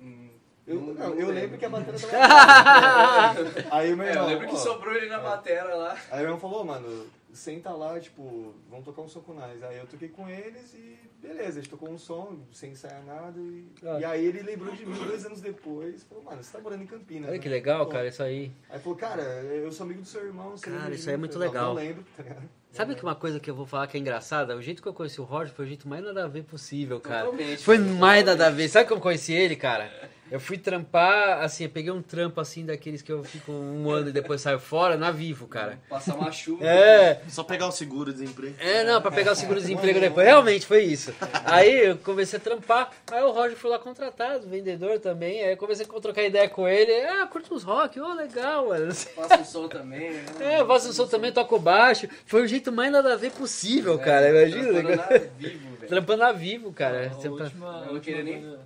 Hum, 0.00 0.28
Eu, 0.66 0.80
não- 0.80 0.94
não, 0.94 1.14
eu 1.14 1.28
lembro. 1.30 1.58
que 1.58 1.64
a 1.64 1.68
bateria 1.68 1.98
tava. 2.08 3.34
aí 3.70 3.92
o 3.92 3.96
meu 3.96 4.06
É, 4.06 4.10
irmão. 4.10 4.24
eu 4.24 4.28
lembro 4.38 4.48
que 4.48 4.58
sobrou 4.58 4.94
ele 4.94 5.06
na 5.08 5.18
é. 5.18 5.22
batera 5.22 5.74
lá. 5.74 5.96
Aí 6.10 6.20
o 6.20 6.24
irmão 6.26 6.38
falou, 6.40 6.64
mano, 6.64 7.06
senta 7.32 7.70
lá, 7.70 7.98
tipo, 8.00 8.54
vamos 8.70 8.84
tocar 8.84 9.02
um 9.02 9.08
som 9.08 9.20
com 9.20 9.34
nós. 9.34 9.62
Aí 9.62 9.78
eu 9.78 9.86
toquei 9.86 10.08
com 10.08 10.28
eles 10.28 10.74
e 10.74 10.98
beleza, 11.20 11.60
a 11.60 11.62
gente 11.62 11.68
tocou 11.70 11.88
um 11.88 11.96
som 11.98 12.36
sem 12.52 12.72
ensaiar 12.72 13.02
nada. 13.04 13.38
E, 13.38 13.64
Ah. 13.86 14.00
e 14.00 14.04
aí 14.04 14.24
ele 14.26 14.42
lembrou 14.42 14.74
de 14.74 14.84
mim 14.84 14.94
dois 15.04 15.24
anos 15.24 15.40
depois. 15.40 16.02
Falou, 16.04 16.24
mano, 16.24 16.42
você 16.42 16.52
tá 16.56 16.60
morando 16.62 16.82
em 16.82 16.86
Campinas. 16.86 17.28
Olha 17.28 17.36
né? 17.38 17.42
que 17.42 17.48
legal, 17.48 17.86
Pô. 17.86 17.92
cara, 17.92 18.08
isso 18.08 18.22
aí. 18.22 18.50
Aí 18.68 18.78
falou, 18.80 18.98
cara, 18.98 19.22
eu 19.22 19.70
sou 19.72 19.84
amigo 19.84 20.00
do 20.02 20.06
seu 20.08 20.24
irmão. 20.26 20.50
você 20.50 20.68
Cara, 20.70 20.92
isso 20.94 21.08
aí 21.08 21.14
é 21.14 21.18
muito 21.18 21.38
legal. 21.38 21.66
Não 21.66 21.74
lembro, 21.74 22.04
tá 22.16 22.22
ligado? 22.24 22.48
Sabe 22.72 22.94
que 22.94 23.02
uma 23.02 23.14
coisa 23.14 23.38
que 23.38 23.50
eu 23.50 23.54
vou 23.54 23.66
falar 23.66 23.86
que 23.86 23.98
é 23.98 24.00
engraçada? 24.00 24.56
O 24.56 24.62
jeito 24.62 24.80
que 24.82 24.88
eu 24.88 24.94
conheci 24.94 25.20
o 25.20 25.24
Roger 25.24 25.52
foi 25.54 25.66
o 25.66 25.68
jeito 25.68 25.86
mais 25.86 26.02
nada 26.02 26.24
a 26.24 26.26
ver 26.26 26.42
possível, 26.42 26.98
cara. 26.98 27.26
Totalmente. 27.26 27.62
Foi 27.62 27.76
mais 27.76 28.24
nada 28.24 28.46
a 28.46 28.50
ver. 28.50 28.66
Sabe 28.68 28.88
como 28.88 28.98
eu 28.98 29.02
conheci 29.02 29.34
ele, 29.34 29.54
cara? 29.56 29.90
Eu 30.32 30.40
fui 30.40 30.56
trampar, 30.56 31.42
assim, 31.42 31.64
eu 31.64 31.68
peguei 31.70 31.92
um 31.92 32.00
trampo 32.00 32.40
assim 32.40 32.64
daqueles 32.64 33.02
que 33.02 33.12
eu 33.12 33.22
fico 33.22 33.52
um 33.52 33.90
ano 33.90 34.08
e 34.08 34.12
depois 34.12 34.40
saio 34.40 34.58
fora, 34.58 34.96
na 34.96 35.10
Vivo, 35.10 35.46
cara. 35.46 35.78
Passar 35.90 36.14
uma 36.14 36.32
chuva. 36.32 36.64
É, 36.66 37.20
Só 37.28 37.44
pegar 37.44 37.66
o 37.68 37.70
seguro-desemprego. 37.70 38.54
é, 38.58 38.82
não, 38.82 39.02
pra 39.02 39.10
pegar 39.10 39.32
o 39.32 39.34
seguro-desemprego 39.36 40.00
depois. 40.00 40.26
Realmente 40.26 40.64
foi 40.64 40.84
isso. 40.84 41.12
Aí 41.44 41.86
eu 41.88 41.98
comecei 41.98 42.38
a 42.38 42.40
trampar. 42.40 42.90
Aí 43.10 43.22
o 43.22 43.30
Roger 43.30 43.58
foi 43.58 43.70
lá 43.70 43.78
contratado, 43.78 44.48
vendedor 44.48 44.98
também. 45.00 45.42
Aí 45.44 45.52
eu 45.52 45.56
comecei 45.58 45.84
a 45.84 46.00
trocar 46.00 46.22
ideia 46.24 46.48
com 46.48 46.66
ele. 46.66 46.90
Ah, 47.06 47.26
curto 47.26 47.54
uns 47.54 47.62
rock, 47.62 48.00
ô, 48.00 48.14
legal, 48.14 48.68
mano. 48.68 48.86
Passa 49.14 49.38
um 49.38 49.44
som 49.44 49.68
também. 49.68 50.12
né? 50.12 50.24
É, 50.40 50.60
eu 50.60 50.66
faço 50.66 50.88
um 50.88 50.92
som 50.92 51.06
também, 51.06 51.30
toco 51.30 51.58
baixo. 51.58 52.08
Foi 52.24 52.42
o 52.42 52.48
jeito 52.48 52.72
mais 52.72 52.90
nada 52.90 53.12
a 53.12 53.16
ver 53.16 53.32
possível, 53.32 53.98
cara. 53.98 54.30
Imagina. 54.30 54.72
Trampando 54.72 54.96
na 54.96 55.12
vivo, 55.38 55.76
velho. 55.76 55.88
Trampando 55.88 56.22
a 56.24 56.32
vivo, 56.32 56.72
cara. 56.72 57.12
A 57.12 57.28
última, 57.28 57.66
Eu 57.84 57.90
a 57.90 57.92
não 57.92 58.00
queria 58.00 58.22
nem- 58.22 58.56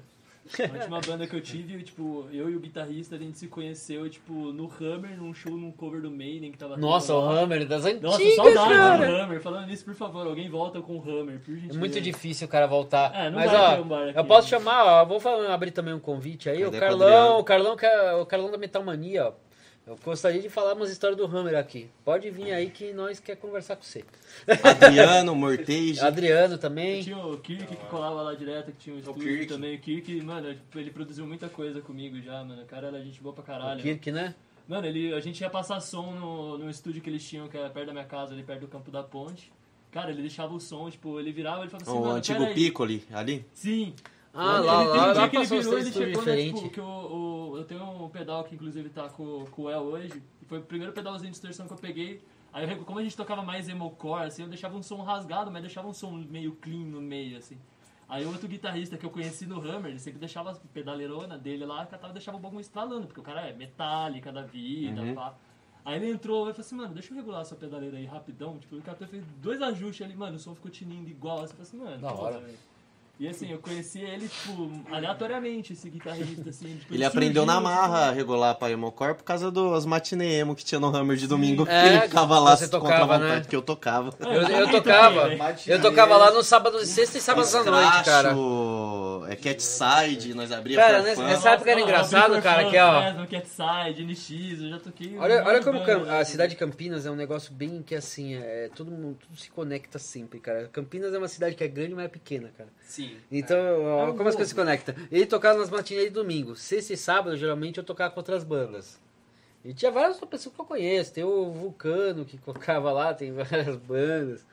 a 0.59 0.73
última 0.79 1.01
banda 1.01 1.27
que 1.27 1.35
eu 1.37 1.41
tive, 1.41 1.83
tipo, 1.83 2.27
eu 2.33 2.49
e 2.51 2.57
o 2.57 2.61
guitarrista, 2.61 3.17
a 3.17 3.19
gente 3.19 3.39
se 3.39 3.47
conheceu, 3.49 4.09
tipo, 4.09 4.33
no 4.33 4.71
Hammer, 4.81 5.17
num 5.17 5.33
show, 5.35 5.53
num 5.57 5.71
cover 5.73 6.01
do 6.01 6.11
Maiden 6.11 6.53
que 6.53 6.59
tava 6.59 6.77
Nossa, 6.77 7.15
o 7.15 7.21
lá. 7.21 7.41
Hammer 7.41 7.67
das 7.67 7.85
antigas, 7.85 8.03
Nossa, 8.03 8.31
saudade 8.37 8.75
cara. 8.75 9.07
do 9.07 9.13
Hammer. 9.17 9.41
Falando 9.41 9.67
nisso, 9.67 9.85
por 9.85 9.95
favor, 9.95 10.27
alguém 10.27 10.49
volta 10.49 10.81
com 10.81 10.97
o 10.97 11.01
Hammer, 11.03 11.39
por 11.41 11.53
É 11.53 11.55
gentileza. 11.57 11.79
muito 11.79 12.01
difícil 12.01 12.47
o 12.47 12.51
cara 12.51 12.67
voltar. 12.67 13.13
É, 13.15 13.31
não 13.31 13.39
Mas 13.39 13.51
vai 13.51 13.61
ó, 13.61 13.75
ter 13.77 13.81
um 13.83 13.89
bar 13.89 14.09
aqui. 14.09 14.19
eu 14.19 14.25
posso 14.25 14.49
chamar, 14.49 14.85
ó, 14.85 15.05
vou 15.05 15.21
falar, 15.21 15.53
abrir 15.53 15.71
também 15.71 15.95
um 15.95 16.01
convite 16.01 16.49
aí. 16.49 16.63
A 16.63 16.69
O 16.69 16.73
Carlão, 16.73 17.39
o 17.41 17.45
Carlão, 17.45 17.77
é- 17.81 18.15
o 18.15 18.27
Carlão 18.27 18.51
da 18.51 18.59
Metal 18.59 18.83
Mania, 18.83 19.27
ó. 19.29 19.33
Eu 19.87 19.97
gostaria 20.05 20.43
de 20.43 20.49
falar 20.49 20.75
umas 20.75 20.91
histórias 20.91 21.17
do 21.17 21.25
Hammer 21.25 21.55
aqui. 21.57 21.89
Pode 22.05 22.29
vir 22.29 22.53
aí 22.53 22.71
que 22.71 22.93
nós 22.93 23.21
quer 23.21 23.37
conversar 23.37 23.77
com 23.77 23.83
você. 23.85 24.05
Adriano, 24.65 25.33
Mortege. 25.35 26.01
Adriano 26.01 26.55
Eu 26.55 26.59
também. 26.59 27.05
tinha 27.05 27.17
o 27.19 27.39
Kirk 27.39 27.67
que 27.77 27.85
colava 27.87 28.21
lá 28.23 28.35
direto, 28.35 28.73
que 28.73 28.79
tinha 28.79 28.97
um 28.97 28.99
estúdio 28.99 29.23
Kirk. 29.23 29.47
também. 29.47 29.77
O 29.77 29.81
Kirk, 29.81 30.21
mano, 30.23 30.57
ele 30.75 30.91
produziu 30.91 31.25
muita 31.25 31.49
coisa 31.49 31.81
comigo 31.81 32.21
já, 32.21 32.43
mano. 32.43 32.63
O 32.63 32.67
cara 32.67 32.89
era 32.89 33.01
gente 33.01 33.21
boa 33.23 33.33
pra 33.33 33.43
O 33.45 33.47
caralho. 33.47 33.81
Kirk, 33.81 34.11
né? 34.11 34.35
Mano, 34.67 34.85
ele, 34.89 35.15
a 35.15 35.21
gente 35.21 35.41
ia 35.41 35.49
passar 35.49 35.79
som 35.79 36.11
no, 36.11 36.59
no 36.59 36.69
estúdio 36.69 37.01
que 37.01 37.09
eles 37.09 37.23
tinham, 37.25 37.47
que 37.47 37.57
era 37.57 37.71
perto 37.71 37.87
da 37.87 37.93
minha 37.93 38.05
casa, 38.05 38.33
ali 38.35 38.43
perto 38.43 38.63
do 38.63 38.67
Campo 38.69 38.91
da 38.91 39.05
Ponte. 39.05 39.53
Cara, 39.93 40.11
ele 40.11 40.21
deixava 40.21 40.53
o 40.53 40.59
som, 40.61 40.91
tipo, 40.91 41.21
ele 41.21 41.31
virava 41.31 41.65
e 41.65 41.69
falava 41.69 41.89
assim, 41.89 41.99
O 42.01 42.11
antigo. 42.11 42.45
Piccoli 42.53 43.05
ali. 43.13 43.47
Sim. 43.55 43.95
Ah, 44.39 44.59
Ele- 44.59 44.67
lá, 44.67 44.83
ele, 44.83 44.91
tem 44.91 45.01
lá, 45.01 45.09
um 45.09 45.13
dia 45.13 45.23
lá 45.23 45.29
que 45.31 45.37
ele 45.37 45.47
virou, 45.47 45.79
ele 45.79 45.93
chegou, 45.93 46.07
né, 46.07 46.13
diferentes. 46.19 46.61
tipo, 46.61 46.75
que 46.75 46.81
o, 46.81 46.85
o- 47.53 47.57
eu 47.57 47.65
tenho 47.65 47.83
um 48.05 48.09
pedal 48.11 48.45
que 48.45 48.55
inclusive 48.55 48.91
tá 48.91 49.09
com, 49.09 49.45
com 49.51 49.63
o 49.63 49.71
El 49.71 49.81
hoje, 49.81 50.23
e 50.43 50.45
foi 50.45 50.59
o 50.59 50.63
primeiro 50.63 50.93
pedalzinho 50.93 51.31
de 51.31 51.39
distorção 51.39 51.67
que 51.67 51.73
eu 51.73 51.79
peguei. 51.79 52.23
Aí, 52.53 52.71
eu- 52.71 52.85
como 52.85 52.99
a 52.99 53.03
gente 53.03 53.17
tocava 53.17 53.43
mais 53.43 53.69
emo-core, 53.69 54.27
assim, 54.27 54.43
eu 54.43 54.49
deixava 54.49 54.77
um 54.77 54.83
som 54.83 55.01
rasgado, 55.03 55.51
mas 55.51 55.63
deixava 55.63 55.89
um 55.89 55.93
som 55.95 56.11
meio 56.13 56.53
clean 56.57 56.85
no 56.87 57.01
meio, 57.01 57.39
assim. 57.39 57.57
Aí 58.09 58.25
outro 58.27 58.47
guitarrista 58.47 58.97
que 58.97 59.05
eu 59.05 59.11
conheci 59.11 59.47
no 59.47 59.57
Hammer, 59.61 59.91
ele 59.91 59.99
sempre 59.99 60.21
deixava 60.21 60.53
a 60.53 60.55
pedaleirona 60.55 61.37
dele 61.37 61.65
lá, 61.67 61.85
catava 61.87 62.13
deixava 62.13 62.37
o 62.37 62.41
bagulho 62.41 62.61
estralando, 62.61 63.07
porque 63.07 63.21
o 63.21 63.23
cara 63.23 63.41
é 63.49 63.53
metálica 63.53 64.31
da 64.31 64.43
vida, 64.43 65.01
Uhum. 65.03 65.15
pá. 65.15 65.35
Aí 65.85 65.97
ele 65.97 66.11
entrou 66.13 66.49
e 66.49 66.53
falou 66.53 66.61
assim, 66.67 66.75
mano, 66.77 66.95
deixa 66.95 67.13
eu 67.13 67.17
regular 67.17 67.41
essa 67.43 67.55
pedaleira 67.57 67.97
aí 67.97 68.05
rapidão. 68.05 68.59
Tipo, 68.59 68.77
o 68.77 68.83
cara 68.83 68.97
fez 69.07 69.25
dois 69.41 69.61
ajustes 69.63 70.05
ali, 70.07 70.15
mano, 70.17 70.37
o 70.37 70.39
som 70.39 70.55
ficou 70.55 70.71
tinindo 70.71 71.09
igual. 71.09 71.43
Assim, 71.43 71.55
eu 71.59 71.65
falei 71.65 71.69
assim, 71.69 71.77
mano, 71.79 71.99
Da 72.03 72.13
hora. 72.13 72.39
velho. 72.39 72.59
E 73.19 73.27
assim, 73.27 73.51
eu 73.51 73.59
conheci 73.59 74.01
ele, 74.01 74.29
tipo, 74.29 74.71
aleatoriamente, 74.93 75.73
esse 75.73 75.89
guitarrista, 75.89 76.51
assim. 76.51 76.77
Tipo, 76.77 76.93
Ele 76.95 77.03
aprendeu 77.03 77.45
surgiu, 77.45 77.47
na 77.47 77.61
marra 77.63 78.09
a 78.09 78.13
regular 78.13 78.55
pra 78.57 78.71
Emocor 78.71 79.15
por 79.15 79.25
causa 79.25 79.51
das 79.51 79.87
matinê 79.87 80.39
emo 80.41 80.55
que 80.55 80.63
tinha 80.63 80.79
no 80.79 80.95
Hammer 80.95 81.17
de 81.17 81.27
domingo. 81.27 81.67
É, 81.67 81.81
que 81.83 81.89
ele 81.89 82.01
ficava 82.03 82.39
lá 82.39 82.55
você 82.55 82.69
contra 82.69 82.77
a 82.79 82.81
tocava, 83.01 83.19
vontade 83.19 83.41
né? 83.41 83.47
que 83.49 83.57
eu 83.57 83.63
tocava. 83.63 84.15
É, 84.21 84.25
Eu, 84.27 84.33
eu 84.35 84.47
também, 84.47 84.71
tocava. 84.71 85.21
também, 85.23 85.39
né? 85.39 85.57
Eu 85.67 85.81
tocava 85.81 86.17
lá 86.19 86.31
no 86.31 86.43
sábado, 86.43 86.85
sexta 86.85 87.17
e 87.17 87.21
sábado 87.23 87.47
à 87.57 87.65
noite, 87.65 88.05
cara. 88.05 88.35
É 89.29 89.35
Cat 89.37 89.63
Side, 89.63 90.35
nós 90.35 90.53
abria 90.53 90.77
Cara, 90.77 91.03
nessa- 91.03 91.23
nessa 91.25 91.51
época 91.53 91.71
era 91.71 91.81
engraçado, 91.81 92.43
cara, 92.43 92.69
que, 92.71 92.79
ó. 92.79 93.27
Catside, 93.27 94.05
NX, 94.05 94.61
eu 94.63 94.69
já 94.71 94.79
toquei. 94.79 95.17
Olha, 95.19 95.43
olha 95.45 95.59
de 95.61 95.65
como 95.65 95.81
a 96.11 96.25
cidade 96.25 96.51
de 96.51 96.57
Campinas 96.59 97.07
é 97.07 97.11
um 97.11 97.17
negócio 97.17 97.53
bem 97.53 97.83
que 97.83 97.95
assim, 97.95 98.35
é, 98.35 98.69
todo 98.75 98.91
mundo 98.91 99.17
tudo 99.21 99.39
se 99.39 99.51
conecta 99.51 99.99
sempre, 99.99 100.39
cara. 100.39 100.69
Campinas 100.73 101.15
é 101.15 101.19
uma 101.19 101.29
cidade 101.29 101.55
que 101.55 101.65
é 101.65 101.69
grande, 101.69 101.95
mas 101.95 102.05
é 102.05 102.09
pequena, 102.09 102.51
cara. 102.57 102.69
Sim. 102.87 103.06
Então, 103.31 103.85
ó, 103.85 104.01
É 104.01 104.11
um 104.11 104.17
como 104.17 104.29
as 104.29 104.35
coisas 104.35 104.49
se 104.49 104.55
conectam? 104.55 104.95
Ele 105.11 105.27
tocava 105.27 105.59
nas 105.59 105.71
matinês 105.71 106.05
de 106.05 106.11
domingo. 106.11 106.57
Sexta 106.57 106.93
e 106.93 106.97
sábado, 106.97 107.37
geralmente, 107.37 107.79
eu 107.79 107.85
tocava 107.85 108.13
com 108.13 108.21
outras 108.21 108.45
bandas. 108.45 109.01
E 109.65 109.75
tinha 109.75 109.91
várias 109.91 110.19
pessoas 110.21 110.55
que 110.55 110.61
eu 110.61 110.65
conheço. 110.65 111.13
Tem 111.13 111.25
o 111.25 111.51
Vulcano 111.51 112.25
que 112.25 112.39
tocava 112.45 112.93
lá, 112.93 113.13
tem 113.13 113.33
várias 113.33 113.77
bandas. 113.77 114.45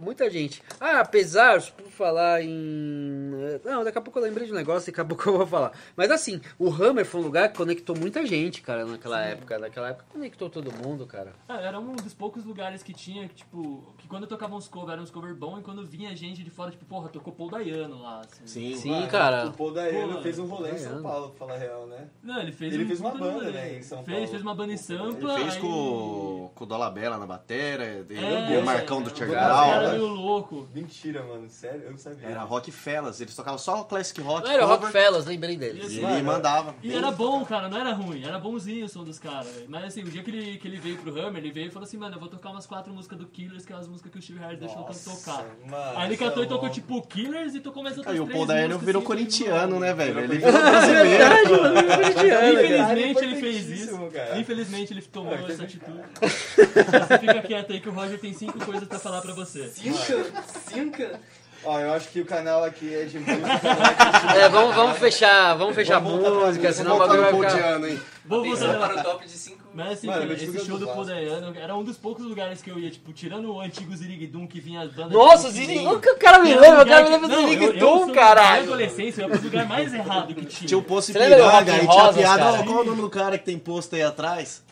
Muita 0.00 0.30
gente. 0.30 0.62
Ah, 0.80 1.00
apesar, 1.00 1.60
por 1.72 1.86
falar 1.90 2.42
em. 2.42 2.50
Não, 3.64 3.84
daqui 3.84 3.98
a 3.98 4.00
pouco 4.00 4.18
eu 4.18 4.22
lembrei 4.22 4.46
de 4.46 4.52
um 4.52 4.56
negócio 4.56 4.88
e 4.88 4.92
daqui 4.92 5.00
a 5.00 5.04
pouco 5.04 5.28
eu 5.28 5.36
vou 5.38 5.46
falar. 5.46 5.72
Mas 5.94 6.10
assim, 6.10 6.40
o 6.58 6.70
Hammer 6.70 7.04
foi 7.04 7.20
um 7.20 7.24
lugar 7.24 7.50
que 7.50 7.56
conectou 7.58 7.94
muita 7.96 8.24
gente, 8.24 8.62
cara, 8.62 8.84
naquela 8.86 9.20
época. 9.22 9.58
Naquela 9.58 9.88
época 9.90 10.06
conectou 10.10 10.48
todo 10.48 10.72
mundo, 10.72 11.06
cara. 11.06 11.32
Ah, 11.48 11.60
era 11.60 11.78
um 11.78 11.94
dos 11.94 12.14
poucos 12.14 12.44
lugares 12.44 12.82
que 12.82 12.94
tinha, 12.94 13.28
que, 13.28 13.34
tipo, 13.34 13.94
que 13.98 14.08
quando 14.08 14.26
tocavam 14.26 14.56
uns 14.56 14.68
covers, 14.68 14.92
eram 14.94 15.02
uns 15.02 15.10
covers 15.10 15.36
bons, 15.36 15.58
e 15.60 15.62
quando 15.62 15.84
vinha 15.84 16.14
gente 16.16 16.42
de 16.42 16.50
fora, 16.50 16.70
tipo, 16.70 16.84
porra, 16.86 17.08
tocou 17.10 17.32
Paul 17.32 17.50
Dayano 17.50 18.00
lá, 18.00 18.20
assim. 18.20 18.46
Sim. 18.46 18.76
Sim, 18.76 19.06
cara. 19.08 19.48
O 19.48 19.52
Paul 19.52 19.72
Dayano 19.72 20.14
Pô, 20.16 20.22
fez 20.22 20.38
um 20.38 20.46
rolê 20.46 20.70
em 20.70 20.78
São 20.78 20.86
Dayano. 20.88 21.02
Paulo, 21.02 21.28
pra 21.30 21.38
falar 21.38 21.54
a 21.54 21.58
real, 21.58 21.86
né? 21.86 22.08
Não, 22.22 22.40
ele 22.40 22.52
fez 22.52 22.72
Ele 22.72 22.84
um 22.84 22.86
fez 22.86 23.00
uma 23.00 23.10
banda, 23.12 23.32
rolê. 23.32 23.50
né, 23.50 23.76
em 23.78 23.82
São 23.82 24.02
Fez, 24.02 24.16
Paulo. 24.16 24.30
fez 24.30 24.42
uma 24.42 24.54
banda 24.54 24.68
em 24.72 24.76
Ele 24.76 24.78
Sampa. 24.78 25.34
fez 25.34 25.54
aí- 25.56 25.60
com, 25.60 25.66
o- 25.68 26.50
com 26.54 26.64
o 26.64 26.66
Dolabella 26.66 27.18
na 27.18 27.26
batera, 27.26 27.84
ele, 27.84 28.18
É, 28.18 28.58
o 28.58 28.64
Marcão 28.64 29.02
do 29.02 29.10
Os 29.10 29.12
Meio 29.92 30.06
louco. 30.06 30.68
Mentira, 30.74 31.22
mano. 31.22 31.48
Sério? 31.48 31.82
Eu 31.84 31.90
não 31.92 31.98
sabia. 31.98 32.28
Era 32.28 32.42
Rockfellas, 32.42 33.20
eles 33.20 33.34
tocavam 33.34 33.58
só 33.58 33.82
classic 33.84 34.20
rock. 34.20 34.44
Não 34.46 34.52
era 34.52 34.64
o 34.64 34.68
cover, 34.68 34.82
Rockfellas, 34.84 35.26
lembrei 35.26 35.56
deles. 35.56 35.92
E 35.92 35.98
ele 35.98 36.22
mandava. 36.22 36.74
E 36.82 36.94
era 36.94 37.10
bom, 37.10 37.44
cara, 37.44 37.68
não 37.68 37.78
era 37.78 37.92
ruim, 37.92 38.24
era 38.24 38.38
bonzinho 38.38 38.86
o 38.86 38.88
som 38.88 39.04
dos 39.04 39.18
caras. 39.18 39.64
Mas 39.68 39.84
assim, 39.84 40.02
o 40.02 40.10
dia 40.10 40.22
que 40.22 40.30
ele, 40.30 40.58
que 40.58 40.68
ele 40.68 40.76
veio 40.78 40.96
pro 40.98 41.10
Hammer, 41.18 41.42
ele 41.42 41.52
veio 41.52 41.66
e 41.68 41.70
falou 41.70 41.86
assim, 41.86 41.96
mano, 41.96 42.16
eu 42.16 42.20
vou 42.20 42.28
tocar 42.28 42.50
umas 42.50 42.66
quatro 42.66 42.92
músicas 42.92 43.18
do 43.18 43.26
Killers, 43.26 43.64
que 43.66 43.72
é 43.72 43.76
as 43.76 43.86
músicas 43.88 44.12
que 44.12 44.18
o 44.18 44.22
Steve 44.22 44.38
Harris 44.38 44.58
deixou 44.58 44.82
tanto 44.84 44.98
tocar. 45.04 45.44
Mano, 45.68 45.98
Aí 45.98 46.06
ele 46.06 46.14
é 46.14 46.16
catou 46.16 46.42
e 46.44 46.46
tocou 46.46 46.68
tipo 46.70 47.02
Killers 47.02 47.54
e 47.54 47.60
tocou 47.60 47.82
mais 47.82 47.96
outras 47.96 48.14
Aí 48.14 48.20
o 48.20 48.24
três 48.24 48.36
Paul 48.36 48.46
Dayano 48.46 48.66
músicas, 48.74 48.86
virou 48.86 49.00
assim, 49.00 49.06
corintiano, 49.06 49.80
né, 49.80 49.94
velho? 49.94 50.20
Ele 50.20 50.38
virou 50.38 50.52
brasileiro. 50.52 51.24
Infelizmente 52.20 53.24
ele 53.24 53.36
fez 53.36 53.68
isso. 53.68 53.98
cara. 54.12 54.38
Infelizmente 54.38 54.92
ele 54.92 55.02
tomou 55.02 55.34
essa 55.34 55.64
atitude. 55.64 56.00
Você 56.20 57.18
fica 57.18 57.42
quieto 57.42 57.72
aí 57.72 57.80
que 57.80 57.88
o 57.88 57.92
Roger 57.92 58.18
tem 58.20 58.32
cinco 58.32 58.58
coisas 58.64 58.86
pra 58.88 58.98
falar 58.98 59.20
pra 59.20 59.32
você. 59.34 59.72
Cinca? 59.80 60.26
Cinca? 60.68 61.20
Ó, 61.62 61.78
eu 61.78 61.92
acho 61.92 62.08
que 62.08 62.20
o 62.20 62.24
canal 62.24 62.64
aqui 62.64 62.94
é 62.94 63.04
de 63.04 63.18
música. 63.18 63.36
É, 64.34 64.48
vamos, 64.48 64.74
vamos 64.74 64.98
fechar, 64.98 65.54
vamos 65.58 65.74
fechar 65.74 65.96
a 65.96 65.98
Vamos 65.98 66.20
música, 66.20 66.46
música, 66.46 66.72
senão 66.72 66.94
o 66.94 66.98
Vamos 66.98 67.16
bagulho 67.16 67.30
voltar 67.32 67.50
vai 67.50 67.60
ficar. 67.60 67.88
Hein? 67.90 68.00
Atenção 68.30 68.68
voltar 68.72 68.88
para 68.88 69.00
o 69.00 69.02
top 69.04 69.26
de 69.26 69.32
cinco. 69.32 69.60
Mas 69.74 69.92
assim, 69.92 70.06
Mano, 70.06 70.20
cara, 70.22 70.32
esse 70.32 70.64
show 70.66 70.78
do. 70.78 71.04
Dayano 71.04 71.54
era 71.56 71.76
um 71.76 71.84
dos 71.84 71.98
poucos 71.98 72.24
lugares 72.24 72.62
que 72.62 72.70
eu 72.70 72.78
ia, 72.78 72.90
tipo, 72.90 73.12
tirando 73.12 73.52
o 73.52 73.60
antigo 73.60 73.94
Ziriguidum 73.94 74.46
que 74.46 74.58
vinha 74.58 74.80
as 74.80 74.90
bandas. 74.90 75.12
Nossa, 75.12 75.48
o 75.48 75.50
Ziriguidum, 75.50 75.92
o 75.92 76.00
cara 76.18 76.38
me 76.38 76.54
lembra, 76.54 76.82
o 76.82 76.86
cara 76.86 77.02
me 77.04 77.10
lembra 77.10 77.28
do 77.28 77.36
Ziriguidum, 77.36 77.98
sou- 77.98 78.06
Na 78.06 78.14
caralho. 78.14 78.62
adolescência, 78.62 79.22
eu 79.22 79.28
ia 79.28 79.34
pro 79.34 79.44
lugar 79.44 79.66
mais 79.66 79.92
errado 79.92 80.34
que 80.34 80.44
tinha. 80.46 80.66
Tinha 80.68 80.78
o 80.78 80.82
do 80.82 80.98
Ipiranga, 81.10 81.72
aí 81.74 81.86
tinha 81.86 82.04
a 82.04 82.12
piada, 82.12 82.64
qual 82.64 82.78
é 82.78 82.80
o 82.80 82.84
nome 82.84 83.02
do 83.02 83.10
cara 83.10 83.36
que 83.38 83.44
tem 83.44 83.58
posto 83.58 83.94
aí 83.96 84.02
atrás? 84.02 84.62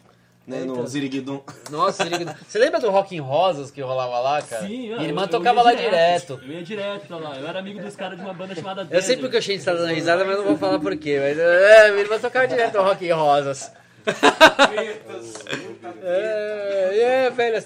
Né, 0.48 0.60
no 0.64 0.72
Então. 0.72 0.86
Ziriguidum. 0.86 1.40
Nossa, 1.70 2.04
Ziriguidum. 2.04 2.32
Você 2.48 2.58
lembra 2.58 2.80
do 2.80 2.88
Rock 2.90 3.14
em 3.14 3.20
Rosas 3.20 3.70
que 3.70 3.82
rolava 3.82 4.18
lá, 4.18 4.40
cara? 4.40 4.62
Sim, 4.66 4.78
Minha 4.88 4.96
eu- 4.96 5.02
irmã 5.02 5.22
eu 5.24 5.28
tocava 5.28 5.58
ia 5.60 5.62
lá 5.64 5.74
direto. 5.74 6.40
Eu 6.42 6.52
ia 6.52 6.62
direto 6.62 7.06
pra 7.06 7.16
lá. 7.18 7.36
Eu 7.36 7.46
era 7.46 7.58
amigo 7.58 7.80
dos 7.82 7.94
caras 7.94 8.16
de 8.18 8.24
uma 8.24 8.32
banda 8.32 8.54
chamada 8.54 8.86
Eu 8.90 9.02
sei 9.02 9.18
porque 9.18 9.36
o 9.36 9.42
Shane 9.42 9.58
está 9.58 9.74
dando 9.74 9.92
risada, 9.92 10.24
mas 10.24 10.38
não 10.38 10.44
vou 10.46 10.56
falar 10.56 10.78
por 10.80 10.96
quê. 10.96 11.18
Mas, 11.20 11.38
é, 11.38 11.90
minha 11.90 12.00
irmã 12.02 12.18
tocava 12.18 12.48
direto 12.48 12.78
o 12.78 12.82
Rock 12.82 13.04
em 13.06 13.12
Rosas. 13.12 13.70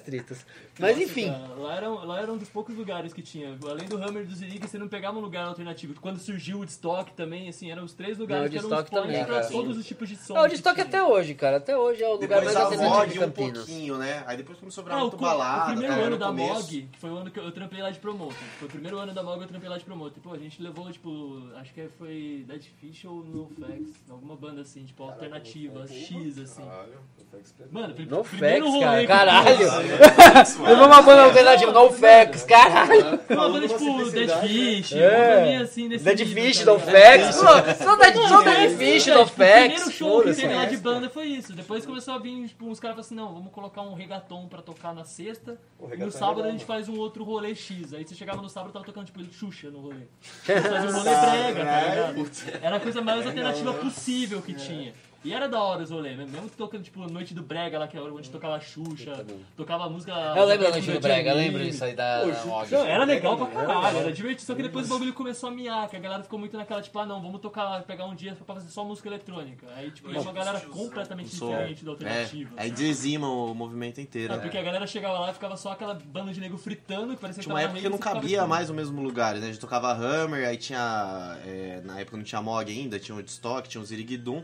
Tritas. 0.01 0.45
Mas 0.78 0.99
enfim. 0.99 1.30
Cara, 1.30 1.55
lá, 1.57 1.76
era, 1.76 1.88
lá 1.88 2.20
era 2.20 2.32
um 2.32 2.36
dos 2.38 2.49
poucos 2.49 2.74
lugares 2.74 3.12
que 3.12 3.22
tinha. 3.22 3.57
Além 3.68 3.86
do 3.88 3.97
Hammer 3.97 4.22
e 4.22 4.26
do 4.26 4.34
Zirig, 4.34 4.66
você 4.66 4.78
não 4.78 4.88
pegava 4.88 5.18
um 5.18 5.20
lugar 5.20 5.47
alternativo. 5.47 5.95
Quando 6.01 6.18
surgiu 6.18 6.57
o 6.57 6.61
Woodstock 6.61 7.12
também, 7.12 7.49
assim, 7.49 7.70
eram 7.70 7.84
os 7.84 7.93
três 7.93 8.18
lugares 8.18 8.43
Não, 8.43 8.49
o 8.49 8.51
que 8.51 8.59
eram 8.59 8.66
os 8.68 8.72
Woodstock 8.72 9.03
também, 9.07 9.24
pra 9.24 9.45
todos 9.47 9.76
os 9.76 9.86
tipos 9.86 10.09
de 10.09 10.16
som. 10.16 10.36
Ah, 10.36 10.43
o 10.43 10.49
tinha. 10.80 10.86
até 10.86 11.03
hoje, 11.03 11.34
cara. 11.34 11.57
Até 11.59 11.76
hoje 11.76 12.03
é 12.03 12.09
o 12.09 12.12
lugar 12.12 12.40
Depois 12.40 12.45
mais 12.45 12.57
a 12.57 12.62
alternativo 12.64 13.07
de 13.12 13.18
Mog 13.18 13.18
um 13.18 13.20
Campinas. 13.32 13.59
pouquinho, 13.66 13.99
né? 13.99 14.24
Aí 14.26 14.36
depois 14.36 14.59
começou 14.59 14.82
a 14.82 14.84
virar 14.84 14.97
Ah, 14.97 14.99
o, 14.99 15.03
muito 15.03 15.16
co- 15.16 15.22
balada. 15.24 15.62
o 15.62 15.66
primeiro 15.66 15.93
cara, 15.95 16.03
ano 16.07 16.11
no 16.12 16.18
da 16.18 16.26
começo. 16.26 16.55
MOG, 16.55 16.88
que 16.93 16.99
foi 16.99 17.11
o 17.11 17.16
ano 17.16 17.30
que 17.30 17.38
eu, 17.38 17.45
eu 17.45 17.53
trampei 17.53 17.82
lá 17.82 17.90
de 17.90 17.99
promoter. 17.99 18.36
Foi 18.59 18.68
o 18.68 18.70
primeiro 18.70 18.99
ano 18.99 19.12
da 19.12 19.22
MOG 19.22 19.43
eu 19.43 19.49
trampei 19.49 19.68
lá 19.68 19.78
de 19.78 19.84
promoter. 19.84 20.20
Pô, 20.20 20.32
a 20.32 20.38
gente 20.38 20.62
levou, 20.62 20.90
tipo, 20.90 21.43
acho 21.57 21.72
que 21.74 21.88
foi 21.99 22.45
Dead 22.49 22.62
Fish 22.80 23.05
ou 23.05 23.22
No 23.24 23.49
Facts, 23.61 23.95
alguma 24.11 24.36
banda 24.36 24.62
assim, 24.62 24.84
tipo, 24.84 25.03
alternativa, 25.03 25.86
X, 25.86 26.38
assim. 26.38 26.62
Caralho, 26.64 26.93
explicando. 27.43 27.72
Mano, 27.72 27.95
pri- 27.95 28.07
No 28.07 28.24
primeiro 28.24 28.66
facts, 28.66 28.80
rolê 28.84 29.07
Caralho. 29.07 29.82
Levou 30.66 30.87
uma 30.87 31.03
banda 31.03 31.24
alternativa, 31.24 31.72
no 31.72 31.91
facts, 31.91 32.45
caralho. 32.45 33.20
Uma 33.28 33.49
banda 33.49 33.68
tipo 33.68 34.11
Dead 34.11 34.30
Fish, 34.41 34.93
É. 34.95 35.57
assim 35.57 35.89
nesse 35.89 36.05
Dead 36.05 36.26
Fish, 36.26 36.64
tá 36.64 36.72
no 36.72 36.78
facts. 36.78 37.37
Pô, 37.37 37.85
só 37.85 37.97
Dead, 37.97 38.76
Fish, 38.76 39.07
no 39.07 39.24
tipo, 39.24 39.33
O 39.33 39.35
primeiro 39.35 39.91
show 39.91 40.22
que 40.22 40.35
teve 40.35 40.55
lá 40.55 40.64
de 40.64 40.76
banda 40.76 41.11
foi 41.11 41.26
isso. 41.26 41.53
Depois 41.53 41.85
começou 41.87 42.14
a 42.14 42.18
vir, 42.18 42.49
tipo, 42.49 42.66
uns 42.66 42.80
caras 42.80 42.95
falaram 42.95 43.01
assim, 43.01 43.14
não, 43.14 43.35
vamos 43.35 43.53
colocar 43.53 43.83
um 43.83 43.95
reggaeton 43.95 44.47
pra 44.49 44.62
tocar 44.62 44.95
na 44.95 45.05
sexta. 45.05 45.59
E 45.93 45.97
no 45.97 46.09
é 46.09 46.11
sábado 46.11 46.45
a 46.45 46.51
gente 46.51 46.64
faz 46.64 46.89
um 46.89 46.99
outro 46.99 47.24
rolê 47.24 47.55
X. 47.55 47.95
Aí 47.95 48.05
você 48.05 48.14
chegava 48.14 48.41
no 48.41 48.49
sábado 48.49 48.70
e 48.70 48.72
tava 48.72 48.85
tocando, 48.85 49.07
tipo, 49.07 49.22
Xuxa 49.33 49.70
no 49.70 49.80
rolê. 49.80 50.07
Fazia 50.45 50.91
um 50.91 50.93
rolê 50.93 51.11
brega, 51.16 51.64
tá 51.64 51.80
ligado? 51.80 52.30
Era 52.62 52.76
a 52.76 52.80
coisa 52.80 53.01
mais 53.01 53.26
alternativa 53.26 53.72
possível 53.74 54.43
que 54.43 54.55
tinha. 54.55 54.93
E 55.24 55.32
era 55.32 55.48
da 55.48 55.62
hora 55.62 55.82
os 55.82 55.90
rolês, 55.90 56.18
né? 56.18 56.26
mesmo 56.28 56.48
tocando, 56.50 56.82
tipo, 56.82 57.08
Noite 57.08 57.32
do 57.32 57.42
Brega 57.42 57.78
lá, 57.78 57.86
que 57.86 57.96
era 57.96 58.12
onde 58.12 58.28
tocava 58.28 58.58
Xuxa, 58.60 59.24
tocava 59.56 59.84
a 59.84 59.88
música... 59.88 60.12
Eu 60.36 60.44
lembro 60.44 60.64
da 60.64 60.70
noite 60.72 60.90
do 60.90 61.00
Brega, 61.00 61.30
eu 61.30 61.36
lembro 61.36 61.62
disso 61.64 61.84
aí 61.84 61.94
da, 61.94 62.24
Mog. 62.44 62.70
Não, 62.70 62.84
era 62.84 63.04
legal 63.04 63.36
pra 63.36 63.46
caralho, 63.46 63.98
era 63.98 64.12
divertido, 64.12 64.46
só 64.46 64.54
que 64.54 64.62
depois 64.62 64.86
o 64.86 64.88
bagulho 64.92 65.12
começou 65.12 65.48
a 65.48 65.52
miar, 65.52 65.88
que 65.88 65.96
a 65.96 66.00
galera 66.00 66.22
ficou 66.22 66.38
muito 66.38 66.56
naquela, 66.56 66.82
tipo, 66.82 66.98
ah 66.98 67.06
não, 67.06 67.22
vamos 67.22 67.40
tocar, 67.40 67.82
pegar 67.82 68.06
um 68.06 68.14
dia 68.14 68.34
pra 68.34 68.54
fazer 68.54 68.68
só 68.68 68.84
música 68.84 69.08
eletrônica. 69.08 69.66
Aí, 69.76 69.90
tipo, 69.90 70.10
ia 70.10 70.20
uma 70.20 70.32
galera 70.32 70.60
completamente 70.60 71.30
diferente 71.30 71.84
da 71.84 71.90
É, 71.90 71.94
alternativa. 71.94 72.50
aí 72.56 72.68
sabe? 72.70 72.82
dizima 72.82 73.28
o 73.28 73.54
movimento 73.54 74.00
inteiro. 74.00 74.32
Ah, 74.32 74.36
né? 74.36 74.42
porque 74.42 74.58
a 74.58 74.62
galera 74.62 74.86
chegava 74.86 75.18
lá 75.20 75.30
e 75.30 75.34
ficava 75.34 75.56
só 75.56 75.72
aquela 75.72 75.94
banda 75.94 76.32
de 76.32 76.40
nego 76.40 76.58
fritando, 76.58 77.14
que 77.14 77.20
parecia 77.20 77.40
que 77.40 77.46
Tinha 77.46 77.54
uma 77.54 77.62
época 77.62 77.80
que 77.80 77.88
não 77.88 77.98
cabia 77.98 78.46
mais 78.46 78.68
no 78.68 78.74
mesmo 78.74 79.00
lugar, 79.00 79.34
né? 79.36 79.44
A 79.44 79.46
gente 79.46 79.60
tocava 79.60 79.92
Hammer, 79.92 80.48
aí 80.48 80.56
tinha. 80.56 81.38
é, 81.46 81.80
na 81.84 82.00
época 82.00 82.16
não 82.16 82.24
tinha 82.24 82.42
Mog 82.42 82.70
ainda, 82.70 82.98
tinha 82.98 83.14
o 83.14 83.18
Woodstock, 83.18 83.68
tinha 83.68 83.80
o 83.80 83.84
Ziriguidum. 83.84 84.42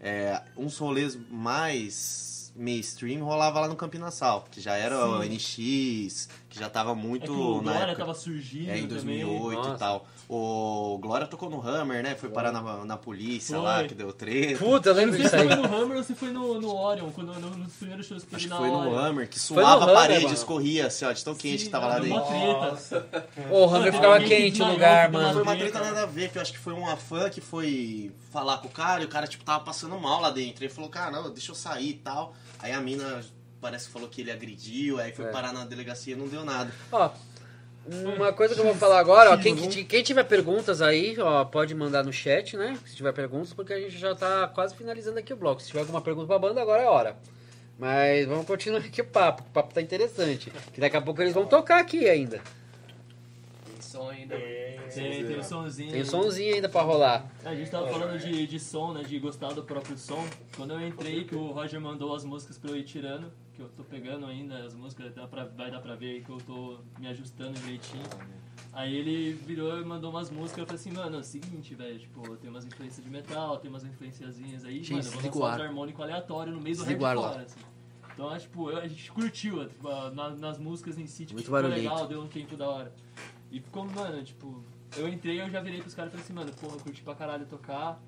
É, 0.00 0.42
uns 0.56 0.78
rolês 0.78 1.18
mais 1.30 2.52
mainstream 2.56 3.22
rolava 3.22 3.60
lá 3.60 3.68
no 3.68 3.76
Campinassal, 3.76 4.46
que 4.50 4.60
já 4.60 4.76
era 4.76 5.06
o 5.06 5.22
NX, 5.22 6.28
que 6.56 6.60
já 6.64 6.70
tava 6.70 6.90
É 6.92 6.94
muito 6.94 7.24
que 7.26 7.30
o 7.30 7.56
na 7.62 7.72
Glória 7.72 7.84
época. 7.92 7.96
tava 7.98 8.14
surgindo 8.14 8.70
É, 8.70 8.78
em 8.78 8.86
também. 8.88 9.24
2008 9.24 9.56
Nossa. 9.56 9.74
e 9.74 9.78
tal. 9.78 10.06
O 10.28 10.98
Glória 11.00 11.26
tocou 11.26 11.48
no 11.48 11.60
Hammer, 11.66 12.02
né? 12.02 12.14
Foi 12.16 12.28
parar 12.28 12.50
na, 12.50 12.84
na 12.84 12.96
polícia 12.96 13.58
lá, 13.58 13.78
Foi. 13.78 13.88
que 13.88 13.94
deu 13.94 14.12
treta. 14.12 14.58
Puta, 14.58 14.88
eu 14.88 14.94
lembro 14.94 15.16
disso 15.16 15.36
aí. 15.36 15.46
foi 15.46 15.56
no 15.56 15.64
Hammer 15.76 15.96
ou 15.98 16.02
se 16.02 16.14
foi 16.14 16.30
no, 16.30 16.60
no 16.60 16.74
Orion, 16.74 17.10
quando, 17.10 17.32
no, 17.38 17.50
nos 17.56 17.72
primeiros 17.74 18.06
shows 18.06 18.24
que 18.24 18.34
Acho 18.34 18.48
teve 18.48 18.54
que 18.60 18.68
na 18.70 18.80
foi 18.80 18.90
no. 18.90 18.98
Hammer, 18.98 19.28
que 19.28 19.38
suava 19.38 19.80
a 19.80 19.84
Hammer, 19.84 19.94
parede, 19.94 20.22
mano. 20.24 20.34
escorria 20.34 20.86
assim, 20.88 21.04
ó, 21.04 21.12
de 21.12 21.24
tão 21.24 21.34
quente 21.34 21.58
Sim, 21.60 21.64
que 21.66 21.70
tava 21.70 21.86
lá 21.86 21.98
dentro. 22.00 22.18
uma 22.18 22.70
Nossa. 22.70 23.06
o 23.50 23.64
Hammer 23.64 23.70
Mano, 23.80 23.92
ficava 23.92 24.20
quente 24.20 24.62
o 24.62 24.66
lugar, 24.66 25.08
desmaiar, 25.10 25.10
Foi 25.12 25.22
mano. 25.22 25.42
uma 25.42 25.56
treta 25.56 25.80
nada 25.80 26.02
a 26.02 26.06
ver, 26.06 26.30
que 26.30 26.38
eu 26.38 26.42
acho 26.42 26.52
que 26.52 26.58
foi 26.58 26.72
uma 26.72 26.96
fã 26.96 27.30
que 27.30 27.40
foi 27.40 28.10
falar 28.32 28.58
com 28.58 28.68
o 28.68 28.70
cara 28.70 29.02
e 29.02 29.04
o 29.04 29.08
cara, 29.08 29.26
tipo, 29.26 29.44
tava 29.44 29.62
passando 29.64 29.98
mal 30.00 30.20
lá 30.20 30.30
dentro. 30.30 30.64
Ele 30.64 30.72
falou, 30.72 30.90
cara, 30.90 31.10
não, 31.10 31.30
deixa 31.32 31.52
eu 31.52 31.54
sair 31.54 31.90
e 31.90 31.94
tal. 31.94 32.34
Aí 32.58 32.72
a 32.72 32.80
mina 32.80 33.22
parece 33.66 33.86
que 33.86 33.92
falou 33.92 34.08
que 34.08 34.20
ele 34.20 34.30
agrediu, 34.30 35.00
aí 35.00 35.10
foi 35.12 35.24
É. 35.24 35.28
parar 35.32 35.52
na 35.52 35.64
delegacia 35.64 36.14
e 36.14 36.16
não 36.16 36.28
deu 36.28 36.44
nada. 36.44 36.70
Ó, 36.92 37.10
uma 38.16 38.32
coisa 38.32 38.54
que 38.54 38.60
eu 38.60 38.64
vou 38.64 38.76
falar 38.76 39.00
agora, 39.00 39.32
ó, 39.32 39.36
quem, 39.36 39.56
quem 39.56 40.02
tiver 40.04 40.22
perguntas 40.22 40.80
aí, 40.80 41.16
ó, 41.18 41.44
pode 41.44 41.74
mandar 41.74 42.04
no 42.04 42.12
chat, 42.12 42.56
né? 42.56 42.78
Se 42.86 42.94
tiver 42.94 43.12
perguntas, 43.12 43.52
porque 43.52 43.72
a 43.72 43.80
gente 43.80 43.98
já 43.98 44.14
tá 44.14 44.46
quase 44.46 44.76
finalizando 44.76 45.18
aqui 45.18 45.32
o 45.32 45.36
bloco. 45.36 45.60
Se 45.60 45.66
tiver 45.66 45.80
alguma 45.80 46.00
pergunta 46.00 46.28
pra 46.28 46.38
banda, 46.38 46.62
agora 46.62 46.82
é 46.82 46.86
a 46.86 46.90
hora. 46.90 47.16
Mas 47.76 48.24
vamos 48.26 48.46
continuar 48.46 48.78
aqui 48.78 49.00
o 49.00 49.04
papo, 49.04 49.42
o 49.42 49.46
papo 49.52 49.74
tá 49.74 49.82
interessante. 49.82 50.52
Que 50.72 50.80
daqui 50.80 50.96
a 50.96 51.02
pouco 51.02 51.20
eles 51.20 51.34
vão 51.34 51.44
tocar 51.44 51.80
aqui 51.80 52.08
ainda. 52.08 52.40
Tem 53.66 53.82
som 53.82 54.08
ainda. 54.08 54.36
Tem, 54.94 55.26
tem 55.26 55.38
o 55.38 55.42
somzinho. 55.42 55.90
Tem 55.90 56.02
um 56.02 56.06
somzinho 56.06 56.54
ainda 56.54 56.68
pra 56.68 56.82
rolar. 56.82 57.26
A 57.44 57.54
gente 57.54 57.68
tava 57.70 57.88
falando 57.88 58.16
de, 58.18 58.46
de 58.46 58.60
som, 58.60 58.92
né? 58.92 59.02
De 59.02 59.18
gostar 59.18 59.52
do 59.52 59.62
próprio 59.64 59.98
som. 59.98 60.24
Quando 60.56 60.72
eu 60.72 60.86
entrei, 60.86 61.24
que 61.24 61.34
o 61.34 61.48
Roger 61.50 61.80
mandou 61.80 62.14
as 62.14 62.24
músicas 62.24 62.56
pra 62.56 62.70
eu 62.70 62.76
ir 62.76 62.84
tirando, 62.84 63.30
que 63.56 63.62
eu 63.62 63.68
tô 63.70 63.82
pegando 63.82 64.26
ainda 64.26 64.58
as 64.64 64.74
músicas, 64.74 65.14
dá 65.14 65.26
pra, 65.26 65.44
vai 65.46 65.70
dar 65.70 65.80
pra 65.80 65.94
ver 65.96 66.10
aí 66.16 66.22
que 66.22 66.28
eu 66.30 66.36
tô 66.38 66.78
me 66.98 67.08
ajustando 67.08 67.54
direitinho. 67.58 68.04
Aí 68.72 68.94
ele 68.94 69.32
virou 69.32 69.80
e 69.80 69.84
mandou 69.84 70.10
umas 70.10 70.30
músicas, 70.30 70.58
eu 70.58 70.66
falei 70.66 70.78
assim, 70.80 70.90
mano, 70.92 71.16
é 71.16 71.20
o 71.20 71.24
seguinte, 71.24 71.74
velho, 71.74 71.98
tipo, 71.98 72.36
tem 72.36 72.50
umas 72.50 72.66
influências 72.66 73.02
de 73.02 73.10
metal, 73.10 73.56
tem 73.58 73.70
umas 73.70 73.82
influenciazinhas 73.84 74.64
aí, 74.66 74.84
Gente, 74.84 74.92
mano, 74.92 75.04
eu 75.24 75.30
vou 75.32 75.42
lançar 75.42 75.54
ar. 75.54 75.60
uns 75.60 75.66
harmônico 75.68 76.02
aleatório 76.02 76.52
no 76.52 76.60
meio 76.60 76.76
do 76.76 76.84
hardcore, 76.84 77.38
assim. 77.44 77.60
Então, 78.12 78.34
é, 78.34 78.38
tipo, 78.38 78.70
eu- 78.70 78.76
a 78.78 78.86
gente 78.86 79.10
curtiu 79.10 79.66
tipo, 79.66 79.88
a- 79.88 80.10
na- 80.10 80.30
nas 80.30 80.58
músicas 80.58 80.98
em 80.98 81.06
si, 81.06 81.24
tipo, 81.24 81.34
Muito 81.34 81.46
ficou 81.46 81.60
barulhento. 81.62 81.80
legal, 81.82 82.06
deu 82.06 82.22
um 82.22 82.28
tempo 82.28 82.56
da 82.56 82.68
hora. 82.68 82.92
E 83.50 83.60
ficou, 83.60 83.86
mano, 83.86 84.22
tipo, 84.22 84.62
eu 84.96 85.08
entrei 85.08 85.40
eu 85.40 85.48
já 85.50 85.60
virei 85.62 85.80
pros 85.80 85.94
caras 85.94 86.10
e 86.10 86.12
falei 86.12 86.24
assim, 86.24 86.32
mano, 86.34 86.52
porra, 86.60 86.74
eu 86.76 86.80
curti 86.80 87.02
pra 87.02 87.14
caralho 87.14 87.46
tocar. 87.46 87.98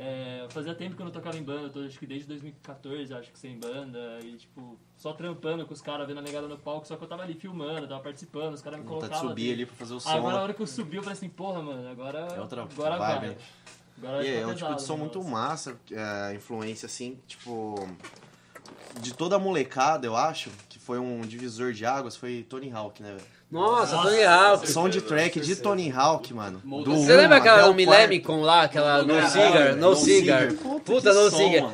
É, 0.00 0.46
fazia 0.50 0.76
tempo 0.76 0.94
que 0.94 1.02
eu 1.02 1.06
não 1.06 1.12
tocava 1.12 1.36
em 1.36 1.42
banda, 1.42 1.68
tô 1.70 1.80
acho 1.80 1.98
que 1.98 2.06
desde 2.06 2.28
2014, 2.28 3.12
acho 3.14 3.32
que 3.32 3.38
sem 3.38 3.58
banda, 3.58 4.20
e 4.22 4.36
tipo, 4.36 4.78
só 4.96 5.12
trampando 5.12 5.66
com 5.66 5.74
os 5.74 5.82
caras, 5.82 6.06
vendo 6.06 6.18
a 6.18 6.22
negada 6.22 6.46
no 6.46 6.56
palco, 6.56 6.86
só 6.86 6.96
que 6.96 7.02
eu 7.02 7.08
tava 7.08 7.24
ali 7.24 7.34
filmando, 7.34 7.88
tava 7.88 8.00
participando, 8.00 8.54
os 8.54 8.62
caras 8.62 8.78
me 8.78 8.86
Vontade 8.86 9.10
colocavam. 9.10 9.30
subir 9.30 9.52
ali 9.54 9.66
pra 9.66 9.74
fazer 9.74 9.94
o 9.94 9.98
som. 10.00 10.10
Agora 10.10 10.34
a 10.34 10.36
né? 10.38 10.42
hora 10.44 10.54
que 10.54 10.62
eu 10.62 10.66
subi, 10.68 10.98
eu 10.98 11.02
falei 11.02 11.16
assim, 11.16 11.28
porra, 11.28 11.60
mano, 11.60 11.88
agora, 11.88 12.20
É 12.32 12.40
outra 12.40 12.62
agora 12.62 12.96
vibe, 12.96 13.18
vai. 13.18 13.28
né? 13.30 13.36
Agora 13.98 14.16
vai 14.18 14.36
é, 14.36 14.46
um 14.46 14.54
tipo 14.54 14.74
de 14.76 14.82
som 14.82 14.94
o 14.94 14.98
muito 14.98 15.24
massa, 15.24 15.76
é, 15.90 16.32
influência 16.34 16.86
assim, 16.86 17.18
tipo. 17.26 17.74
De 19.00 19.12
toda 19.14 19.34
a 19.34 19.38
molecada, 19.38 20.06
eu 20.06 20.16
acho, 20.16 20.48
que 20.68 20.78
foi 20.78 20.98
um 21.00 21.22
divisor 21.22 21.72
de 21.72 21.84
águas, 21.84 22.16
foi 22.16 22.44
Tony 22.48 22.70
Hawk, 22.70 23.02
né, 23.02 23.10
velho? 23.10 23.37
Nossa, 23.50 23.96
Nossa, 23.96 24.10
Tony 24.10 24.24
Hawk. 24.24 24.70
Soundtrack 24.70 25.40
de 25.40 25.56
Tony 25.56 25.90
Hawk, 25.90 26.34
mano. 26.34 26.60
Do 26.62 26.94
Você 26.96 27.14
um 27.14 27.16
lembra 27.16 27.38
aquela 27.38 27.70
o. 27.70 27.74
Millennium 27.74 28.42
lá, 28.42 28.62
aquela 28.62 29.02
No 29.02 29.26
Cigar, 29.26 29.74
No 29.76 29.96
Cigar? 29.96 30.52
Puta, 30.84 31.14
No 31.14 31.30
Cigar. 31.30 31.72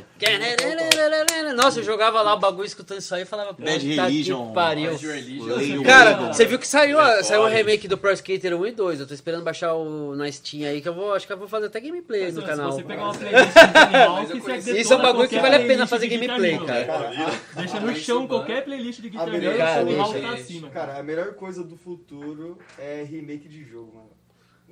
Nossa, 1.56 1.80
eu 1.80 1.84
jogava 1.84 2.22
lá 2.22 2.34
o 2.34 2.38
bagulho 2.38 2.66
escutando 2.66 2.98
isso 2.98 3.14
aí 3.14 3.22
e 3.22 3.24
falava, 3.24 3.52
puta 3.52 3.68
Bad 3.70 3.86
Religion, 3.86 4.48
que 4.48 4.54
pariu. 4.54 4.96
Religion. 4.96 5.82
Cara, 5.82 6.32
você 6.32 6.44
viu 6.44 6.58
que 6.58 6.66
saiu, 6.68 6.98
a- 6.98 7.06
Record. 7.08 7.24
saiu 7.24 7.42
o 7.42 7.46
remake 7.46 7.88
do 7.88 7.98
Pro 7.98 8.12
Skater 8.12 8.54
1 8.58 8.66
e 8.66 8.72
2. 8.72 9.00
Eu 9.00 9.06
tô 9.06 9.14
esperando 9.14 9.42
baixar 9.44 9.74
o 9.74 10.14
na 10.14 10.30
Steam 10.30 10.68
aí, 10.68 10.80
que 10.80 10.88
eu 10.88 10.94
vou, 10.94 11.12
acho 11.14 11.26
que 11.26 11.32
eu 11.32 11.36
vou 11.38 11.48
fazer 11.48 11.66
até 11.66 11.80
gameplay 11.80 12.24
Mas, 12.24 12.34
no 12.36 12.40
se 12.42 12.46
canal. 12.46 12.72
você 12.72 12.82
pegar 12.84 13.04
uma 13.04 13.14
playlist 13.14 13.54
você 14.62 14.80
Isso 14.80 14.92
é 14.92 14.96
um 14.96 15.02
bagulho 15.02 15.28
que 15.28 15.38
vale 15.38 15.56
a 15.56 15.60
pena 15.60 15.86
fazer 15.86 16.08
de 16.08 16.16
gameplay, 16.16 16.58
cara. 16.58 17.10
velho. 17.10 17.40
Deixa 17.56 17.80
no 17.80 17.94
chão 17.96 18.26
qualquer 18.26 18.64
playlist 18.64 19.00
de 19.00 19.08
A 19.08 19.10
Guitar 19.10 19.30
melhor 19.30 19.54
Hero, 19.54 19.80
Tony 19.80 19.96
coisa- 19.96 20.02
Hawk 20.02 20.20
tá 20.20 20.32
acima. 20.34 20.70
Cara, 20.70 20.98
a 20.98 21.02
melhor 21.02 21.34
coisa 21.34 21.64
do 21.64 21.76
futuro 21.76 22.58
é 22.78 23.02
remake 23.02 23.48
de 23.48 23.64
jogo, 23.64 23.92
mano. 23.94 24.13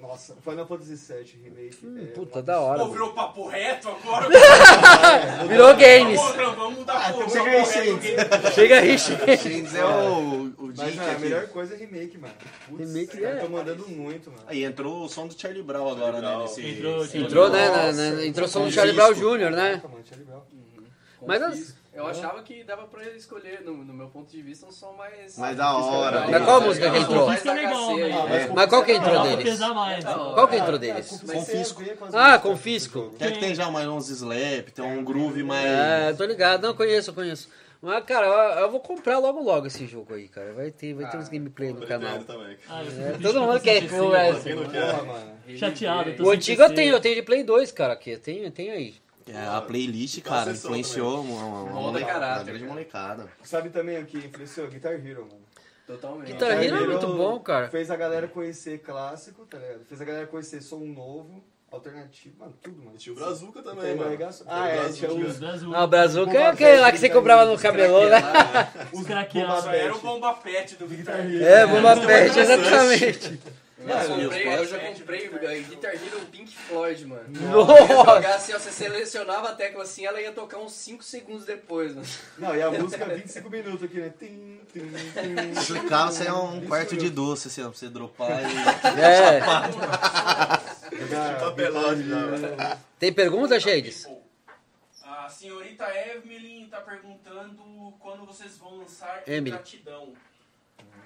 Nossa, 0.03 0.34
Final 0.42 0.66
Fantasy 0.66 0.96
VII 0.96 1.40
remake. 1.44 1.78
é 2.03 2.07
Puta, 2.07 2.40
um 2.40 2.42
da 2.42 2.61
hora. 2.61 2.80
Pô, 2.80 2.88
virou 2.90 3.12
papo 3.12 3.46
reto 3.46 3.88
agora. 3.88 4.28
Virou 5.48 5.76
games. 5.76 6.20
Pô, 6.20 6.32
não, 6.34 6.55
vamos 6.57 6.78
mudar 6.80 6.94
Ah, 6.94 7.12
papo 7.12 7.30
chega 7.30 7.50
aí, 7.50 7.98
game. 8.00 8.53
Chega 8.53 8.78
aí. 8.80 8.98
Shenz 9.38 9.74
é 9.76 9.84
o, 9.84 10.53
o 10.59 10.72
Mas 10.76 10.96
não, 10.96 11.05
a 11.07 11.11
aqui. 11.12 11.20
melhor 11.20 11.46
coisa 11.48 11.74
é 11.74 11.78
remake, 11.78 12.18
mano. 12.18 12.34
Putz, 12.68 12.80
Remake 12.92 13.24
é- 13.24 13.36
tão 13.36 13.48
mandando 13.48 13.88
muito, 13.88 14.30
mano. 14.30 14.42
Aí 14.48 14.64
entrou 14.64 15.05
o 15.05 15.09
som 15.09 15.28
do 15.28 15.40
Charlie 15.40 15.62
Brown 15.62 15.88
agora, 15.88 16.12
né? 16.14 16.20
Brown. 16.20 16.42
Nesse... 16.42 16.66
Entrou, 16.68 17.05
Entrou, 17.14 17.50
né? 17.50 17.68
na- 17.70 17.86
Nossa, 17.86 18.11
na- 18.12 18.26
entrou 18.26 18.48
som 18.48 18.64
do 18.64 18.72
Charlie. 18.72 18.94
Brown 18.96 19.12
Jr., 19.14 19.50
né? 19.50 19.80
Mano, 19.84 20.05
Charlie 20.05 20.26
Brown. 20.26 20.42
Mas 21.24 21.42
as-. 21.42 21.82
Eu 21.95 22.07
achava 22.07 22.43
que 22.43 22.64
dava 22.64 22.86
pra 22.86 23.05
escolher, 23.11 23.61
no, 23.62 23.74
no 23.84 23.93
meu 23.93 24.09
ponto 24.09 24.30
de 24.30 24.40
vista, 24.40 24.64
um 24.66 24.72
som 24.72 24.93
mais... 24.93 25.36
Mais 25.36 25.55
da 25.57 25.76
hora. 25.76 26.26
Mas 26.26 26.45
qual 26.45 26.61
música 26.62 26.90
que 26.90 26.97
entrou? 26.99 27.30
é 27.30 27.34
legal, 27.53 27.90
HC, 27.95 28.01
mas- 28.01 28.30
né? 28.30 28.45
É. 28.45 28.49
Mas 28.49 28.66
qual 28.66 28.84
que 28.84 28.93
entrou 28.93 29.22
deles? 29.22 29.45
pesar 29.45 29.74
mais. 29.74 30.05
Qual 30.05 30.49
que 30.49 30.57
entrou 30.57 30.78
deles? 30.78 31.22
Confisco. 31.30 31.82
Ah, 32.14 32.38
Confisco. 32.38 33.14
Quer 33.18 33.32
que 33.32 33.40
tem 33.40 33.55
já 33.55 33.70
mais 33.70 33.86
uns 33.86 34.09
slap, 34.09 34.70
tem 34.70 34.84
um 34.84 35.05
groove 35.05 35.43
mais... 35.43 35.66
É, 35.66 36.12
tô 36.14 36.24
ligado. 36.24 36.62
Não, 36.62 36.74
conheço, 36.74 37.11
eu 37.11 37.14
conheço. 37.14 37.49
Mas, 37.82 38.05
cara, 38.05 38.26
eu, 38.26 38.61
eu 38.61 38.70
vou 38.70 38.78
comprar 38.78 39.18
logo 39.18 39.43
logo 39.43 39.66
esse 39.66 39.86
jogo 39.86 40.14
aí, 40.14 40.28
cara. 40.28 40.53
Vai 40.53 40.70
ter, 40.70 40.95
vai 40.95 41.11
ter 41.11 41.16
uns 41.18 41.28
gameplay 41.28 41.72
no 41.72 41.84
canal. 41.84 42.22
Também. 42.22 42.57
Ah, 42.70 42.80
É, 42.84 43.18
todo 43.20 43.40
mundo 43.40 43.61
quer 43.61 43.80
que 43.80 43.95
o. 43.95 44.12
Chateado, 45.59 46.24
O 46.24 46.30
antigo 46.30 46.62
eu 46.62 46.72
tenho, 46.72 46.95
eu 46.95 47.01
tenho 47.01 47.16
de 47.16 47.22
Play 47.22 47.43
2, 47.43 47.72
cara, 47.72 47.95
aqui. 47.95 48.12
Eu 48.12 48.20
tenho, 48.20 48.45
eu 48.45 48.51
tenho 48.53 48.72
aí. 48.72 48.95
É, 49.26 49.46
a 49.46 49.60
playlist, 49.60 50.20
cara, 50.22 50.50
influenciou 50.50 51.20
uma, 51.22 51.44
uma, 51.44 51.62
uma, 51.62 51.80
molecada, 51.80 52.12
caráter, 52.12 52.38
uma 52.38 52.44
grande 52.44 52.58
cara. 52.60 52.70
molecada. 52.72 53.28
Sabe 53.42 53.70
também 53.70 54.02
o 54.02 54.06
que 54.06 54.18
influenciou? 54.18 54.68
Guitar 54.68 54.92
Hero, 54.94 55.22
mano. 55.22 55.42
Totalmente. 55.86 56.32
Guitar 56.32 56.62
Hero 56.62 56.76
é 56.76 56.86
muito 56.86 57.06
bom, 57.08 57.38
cara. 57.40 57.68
Fez 57.68 57.90
a 57.90 57.96
galera 57.96 58.26
conhecer 58.28 58.78
clássico, 58.78 59.44
tá 59.46 59.58
ligado? 59.58 59.84
Fez 59.84 60.00
a 60.00 60.04
galera 60.04 60.26
conhecer 60.26 60.60
som 60.62 60.78
novo, 60.80 61.44
alternativo, 61.70 62.36
mano, 62.38 62.54
tudo, 62.62 62.78
mano. 62.78 62.92
E 62.94 62.98
tinha 62.98 63.12
o 63.12 63.16
Brazuca 63.16 63.62
também, 63.62 63.82
Tem 63.84 63.96
mano. 63.96 64.18
Ah, 64.46 64.62
o 64.62 64.66
é, 64.66 64.74
Brazuca. 64.76 65.08
tinha 65.08 65.26
os- 65.26 65.38
Brasil. 65.38 65.74
Ah, 65.74 65.84
o 65.84 65.86
Brazuca 65.86 66.32
é 66.38 66.46
aquele 66.46 66.80
lá 66.80 66.92
que 66.92 66.98
você 66.98 67.08
Guitar 67.08 67.20
comprava 67.20 67.50
no 67.50 67.58
camelô, 67.58 68.08
né? 68.08 68.20
Os 68.92 69.06
craqueados. 69.06 69.66
Era 69.66 69.94
o 69.94 69.98
bomba 69.98 70.34
pet 70.34 70.76
do 70.76 70.86
Guitar 70.86 71.20
Hero. 71.20 71.44
É, 71.44 71.66
Bomba 71.66 71.96
Pet, 72.06 72.38
exatamente. 72.38 73.40
Eu, 73.83 73.89
Mano, 73.89 74.22
comprei, 74.22 74.47
eu 74.47 74.66
já 74.66 74.78
comprei 74.78 75.28
uh, 75.28 75.64
Guitar 75.68 75.95
Hero 75.95 76.20
Pink 76.30 76.57
Floyd, 76.57 77.07
mano. 77.07 77.24
Nossa! 77.28 77.87
jogar 77.89 78.35
assim, 78.37 78.53
ó, 78.53 78.59
você 78.59 78.70
selecionava 78.70 79.49
a 79.49 79.55
tecla 79.55 79.83
assim, 79.83 80.07
ela 80.07 80.20
ia 80.20 80.30
tocar 80.30 80.59
uns 80.59 80.72
5 80.72 81.03
segundos 81.03 81.45
depois, 81.45 81.95
mano. 81.95 82.07
Não, 82.39 82.55
e 82.55 82.62
a 82.62 82.70
música 82.70 83.05
25 83.05 83.51
minutos 83.51 83.83
aqui, 83.83 83.99
né? 83.99 84.12
Tim, 84.18 84.61
tim, 84.72 84.80
tim. 84.80 85.61
Se 85.61 85.72
clicar, 85.72 86.12
você 86.12 86.28
é 86.28 86.33
um 86.33 86.64
quarto 86.66 86.97
de 86.97 87.11
doce, 87.11 87.49
assim, 87.49 87.62
ó, 87.62 87.70
pra 87.70 87.78
você 87.78 87.89
dropar 87.89 88.41
e... 88.43 88.53
É. 89.03 89.41
Hero. 91.59 92.78
Tem 92.99 93.12
pergunta, 93.12 93.59
Shades? 93.59 94.07
A 95.05 95.28
senhorita 95.28 95.85
Evelyn 95.95 96.68
tá 96.68 96.80
perguntando 96.80 97.93
quando 97.99 98.24
vocês 98.24 98.57
vão 98.59 98.78
lançar 98.78 99.22
Emily. 99.26 99.51
Gratidão. 99.51 100.12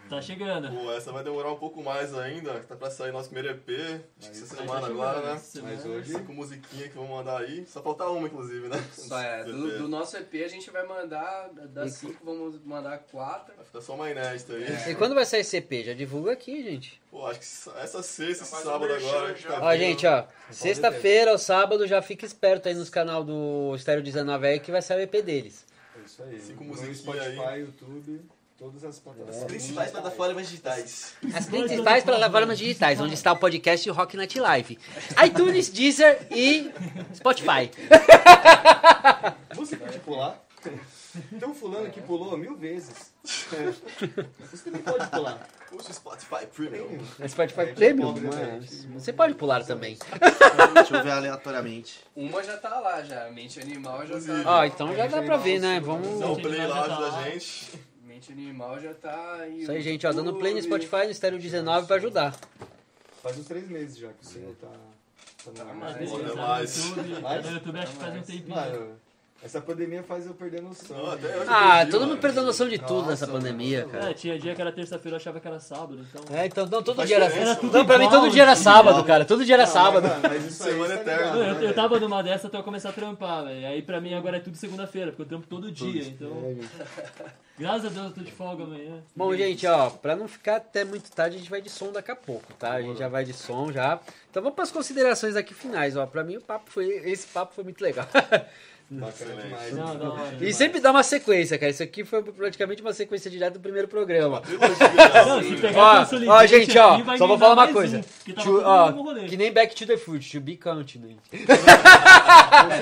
Tá 0.09 0.23
chegando. 0.23 0.71
Pô, 0.71 0.93
essa 0.93 1.11
vai 1.11 1.25
demorar 1.25 1.53
um 1.53 1.57
pouco 1.57 1.83
mais 1.83 2.15
ainda. 2.15 2.55
Tá 2.61 2.77
pra 2.77 2.91
sair 2.91 3.13
nosso 3.13 3.29
primeiro 3.31 3.57
EP. 3.57 4.01
Acho 4.21 4.31
que 4.31 4.37
essa 4.37 4.57
semana 4.57 4.87
agora, 4.87 5.35
né? 5.35 5.41
Mas 5.63 5.85
hoje... 5.85 6.13
Cinco 6.13 6.33
musiquinhas 6.33 6.89
que 6.89 6.95
vamos 6.95 7.11
mandar 7.11 7.41
aí. 7.41 7.67
Só 7.67 7.83
falta 7.83 8.07
uma, 8.09 8.27
inclusive, 8.27 8.69
né? 8.69 8.83
Só 8.93 9.21
é, 9.21 9.43
do, 9.45 9.79
do 9.79 9.89
nosso 9.89 10.17
EP 10.17 10.35
a 10.45 10.49
gente 10.49 10.71
vai 10.71 10.87
mandar, 10.87 11.51
das 11.69 11.95
5 11.95 12.25
vamos 12.25 12.65
mandar 12.65 12.99
4. 13.11 13.55
Vai 13.57 13.65
ficar 13.65 13.81
só 13.81 13.95
uma 13.95 14.11
inédita 14.11 14.53
aí. 14.53 14.93
E 14.93 14.95
quando 14.95 15.15
vai 15.15 15.25
sair 15.25 15.41
esse 15.41 15.57
EP? 15.57 15.85
Já 15.85 15.93
divulga 15.93 16.33
aqui, 16.33 16.63
gente. 16.63 17.01
Pô, 17.11 17.27
acho 17.27 17.41
que 17.41 17.47
essa 17.81 18.03
sexta, 18.03 18.45
esse 18.45 18.55
um 18.55 18.59
sábado 18.59 18.93
agora. 18.93 19.35
tá 19.35 19.59
Ó, 19.61 19.71
vindo. 19.71 19.81
gente, 19.81 20.07
ó. 20.07 20.25
Sexta-feira 20.51 21.33
ou 21.33 21.39
sábado 21.39 21.87
já 21.87 22.01
fica 22.01 22.25
esperto 22.25 22.69
aí 22.69 22.75
nos 22.75 22.91
canal 22.91 23.25
do 23.25 23.75
Estéreo 23.75 24.03
19 24.03 24.47
aí 24.47 24.61
que 24.61 24.71
vai 24.71 24.83
sair 24.83 24.99
o 24.99 25.01
EP 25.03 25.25
deles. 25.25 25.65
É 25.97 26.05
isso 26.05 26.23
aí. 26.23 26.41
Cinco 26.41 26.65
musiquinhas 26.65 26.99
Spotify, 26.99 27.41
aí. 27.41 27.61
YouTube, 27.61 28.21
todas 28.59 28.85
as 28.85 28.99
plataformas. 28.99 29.45
Principais 29.45 29.91
plataformas 29.91 30.49
digitais. 30.49 31.15
As 31.35 31.47
principais 31.47 32.05
plataformas 32.05 32.59
digitais, 32.59 33.01
onde 33.01 33.15
está 33.15 33.33
o 33.33 33.37
podcast 33.37 33.89
Rock 33.91 34.17
Night 34.17 34.39
Live. 34.39 34.79
iTunes, 35.25 35.69
Deezer 35.69 36.27
e 36.31 36.73
Spotify. 37.15 37.71
Você 39.55 39.77
pode 39.77 39.99
pular? 40.01 40.43
Tem 41.39 41.49
um 41.49 41.55
fulano 41.55 41.89
que 41.91 42.01
pulou 42.01 42.37
mil 42.37 42.57
vezes. 42.57 43.13
Você 43.25 44.65
também 44.65 44.83
pode 44.83 45.07
pular. 45.09 45.49
Puxa 45.71 45.91
o 45.91 45.95
Spotify 45.95 46.47
Premium. 46.47 46.99
É 47.19 47.29
Spotify 47.29 47.61
Aí, 47.61 47.75
Premium, 47.75 48.13
né? 48.13 48.59
mas 48.61 48.85
você 49.03 49.13
pode 49.13 49.35
pular 49.35 49.65
também. 49.65 49.99
Deixa 50.75 50.97
eu 50.97 51.03
ver 51.03 51.11
aleatoriamente. 51.11 52.01
Uma 52.15 52.43
já 52.43 52.57
tá 52.57 52.81
lá 52.81 53.03
já, 53.03 53.31
Mente 53.31 53.61
Animal 53.61 54.07
já 54.07 54.21
tá. 54.21 54.59
Ó, 54.59 54.65
então 54.65 54.95
já 54.95 55.07
dá 55.07 55.23
pra 55.23 55.37
ver, 55.37 55.61
né? 55.61 55.81
Dá 55.81 55.87
Vamos... 55.87 56.09
um 56.09 56.37
play 56.37 56.67
lá, 56.67 56.85
ajuda 56.85 57.17
a 57.17 57.31
gente. 57.31 57.96
Mente 58.17 58.33
Animal 58.33 58.81
já 58.81 58.95
tá 58.95 59.35
aí. 59.41 59.61
Isso 59.61 59.71
aí, 59.71 59.83
gente, 59.83 60.07
ó, 60.07 60.13
dando 60.13 60.35
play 60.37 60.55
no 60.55 60.63
Spotify 60.63 61.05
no 61.05 61.11
Estéreo 61.11 61.39
19 61.39 61.87
pra 61.87 61.97
ajudar. 61.97 62.35
Faz 63.23 63.39
uns 63.39 63.47
três 63.47 63.69
meses 63.69 63.99
já 63.99 64.09
que 64.09 64.25
o 64.25 64.27
senhor 64.27 64.55
tá, 64.55 64.71
tá 65.55 65.65
mais. 65.75 66.11
Tá 66.11 66.17
no 66.17 66.37
mais. 66.37 67.45
No 67.45 67.53
YouTube 67.53 67.79
acho 67.79 67.93
que 67.93 67.99
faz 67.99 68.17
um 68.17 68.23
tempinho. 68.23 68.57
Mano, 68.57 69.01
essa 69.43 69.61
pandemia 69.61 70.03
faz 70.03 70.27
eu 70.27 70.35
perder 70.35 70.61
noção. 70.63 70.97
Não, 70.97 71.13
até 71.13 71.27
eu 71.37 71.45
já 71.45 71.53
Ah, 71.53 71.77
perdi, 71.77 71.91
todo 71.93 72.01
mano. 72.01 72.13
mundo 72.13 72.21
perdeu 72.21 72.43
noção 72.43 72.69
de 72.69 72.79
tudo 72.79 72.95
Nossa, 72.95 73.11
nessa 73.11 73.27
pandemia, 73.29 73.81
É, 73.81 73.85
cara. 73.99 74.15
tinha 74.15 74.39
dia 74.39 74.55
que 74.55 74.61
era 74.61 74.73
terça-feira, 74.73 75.15
eu 75.15 75.21
achava 75.21 75.39
que 75.39 75.47
era 75.47 75.61
sábado, 75.61 75.99
então... 76.11 76.37
É, 76.37 76.47
então 76.47 76.67
não, 76.67 76.83
todo 76.83 77.05
dia 77.07 77.17
era... 77.17 77.27
Era 77.27 77.55
tudo 77.55 77.79
Não, 77.79 77.87
pra 77.87 77.99
mim 77.99 78.09
todo 78.09 78.29
dia 78.31 78.43
era 78.43 78.53
assim. 78.53 78.63
sábado, 78.65 79.05
cara. 79.05 79.25
Todo 79.25 79.45
dia 79.45 79.55
era 79.55 79.67
Não, 79.67 79.73
sábado. 79.73 80.03
Mas, 80.09 80.23
mano, 80.23 80.35
mas 80.35 80.47
isso 80.47 80.65
Semana 80.65 80.95
tá 80.97 81.01
eterna. 81.03 81.27
Não, 81.33 81.43
eu, 81.45 81.55
né, 81.55 81.67
eu 81.69 81.75
tava 81.75 82.01
numa 82.01 82.23
dessa 82.23 82.49
até 82.49 82.57
eu 82.59 82.63
começar 82.65 82.89
a 82.89 82.93
trampar, 82.93 83.45
velho. 83.45 83.67
Aí 83.69 83.83
pra 83.83 84.01
mim 84.01 84.15
agora 84.15 84.39
é 84.39 84.41
tudo 84.41 84.57
segunda-feira, 84.57 85.13
porque 85.13 85.23
eu 85.23 85.27
trampo 85.27 85.47
todo 85.47 85.71
dia, 85.71 86.03
então... 86.03 86.57
Graças 87.59 87.87
a 87.87 87.89
Deus 87.89 88.07
eu 88.09 88.13
tô 88.13 88.21
de 88.21 88.33
folga 88.33 88.65
amanhã. 88.65 89.03
Bom, 89.15 89.35
gente, 89.35 89.67
ó, 89.67 89.89
pra 89.89 90.15
não 90.15 90.29
ficar 90.29 90.57
até 90.57 90.85
muito 90.85 91.11
tarde, 91.11 91.37
a 91.37 91.39
gente 91.39 91.49
vai 91.51 91.63
de 91.63 91.71
som 91.71 91.91
daqui 91.91 92.11
a 92.11 92.17
pouco, 92.17 92.53
tá? 92.55 92.73
A 92.73 92.83
gente 92.83 92.99
já 92.99 93.09
vai 93.09 93.25
de 93.25 93.33
som 93.33 93.73
já. 93.73 93.99
Então 94.31 94.43
vamos 94.43 94.55
pras 94.57 94.71
considerações 94.71 95.37
aqui 95.37 95.55
finais, 95.55 95.97
ó. 95.97 96.05
Pra 96.05 96.23
mim 96.23 96.37
o 96.37 96.41
papo 96.43 96.71
foi. 96.71 96.87
Esse 96.87 97.27
papo 97.29 97.55
foi 97.55 97.65
muito 97.65 97.81
legal. 97.83 98.07
Bacana 98.89 99.43
demais. 99.43 99.73
Não, 99.75 100.13
hora. 100.13 100.37
e 100.41 100.53
sempre 100.53 100.81
dá 100.81 100.93
uma 100.93 101.03
sequência, 101.03 101.59
cara. 101.59 101.71
Isso 101.71 101.83
aqui 101.83 102.05
foi 102.05 102.23
praticamente 102.23 102.81
uma 102.83 102.93
sequência 102.93 103.29
direta 103.29 103.53
do 103.53 103.61
primeiro 103.61 103.89
programa. 103.89 104.41
Não, 105.27 105.43
se 105.43 105.57
pegar 105.57 106.09
Ó, 106.29 106.33
ó, 106.33 106.47
gente, 106.47 106.79
ó, 106.79 106.95
aqui, 106.95 107.19
só 107.19 107.27
vou 107.27 107.37
falar 107.37 107.55
uma 107.55 107.73
coisa. 107.73 107.99
um, 107.99 108.03
que 108.25 108.33
To- 108.33 108.43
todo 108.45 108.63
ó, 108.65 108.93
que 109.29 109.37
nem 109.37 109.53
Back 109.53 109.75
to 109.75 109.87
the 109.87 109.97
Future, 109.97 110.39
to 110.39 110.41
be 110.41 110.57
continued. 110.57 111.19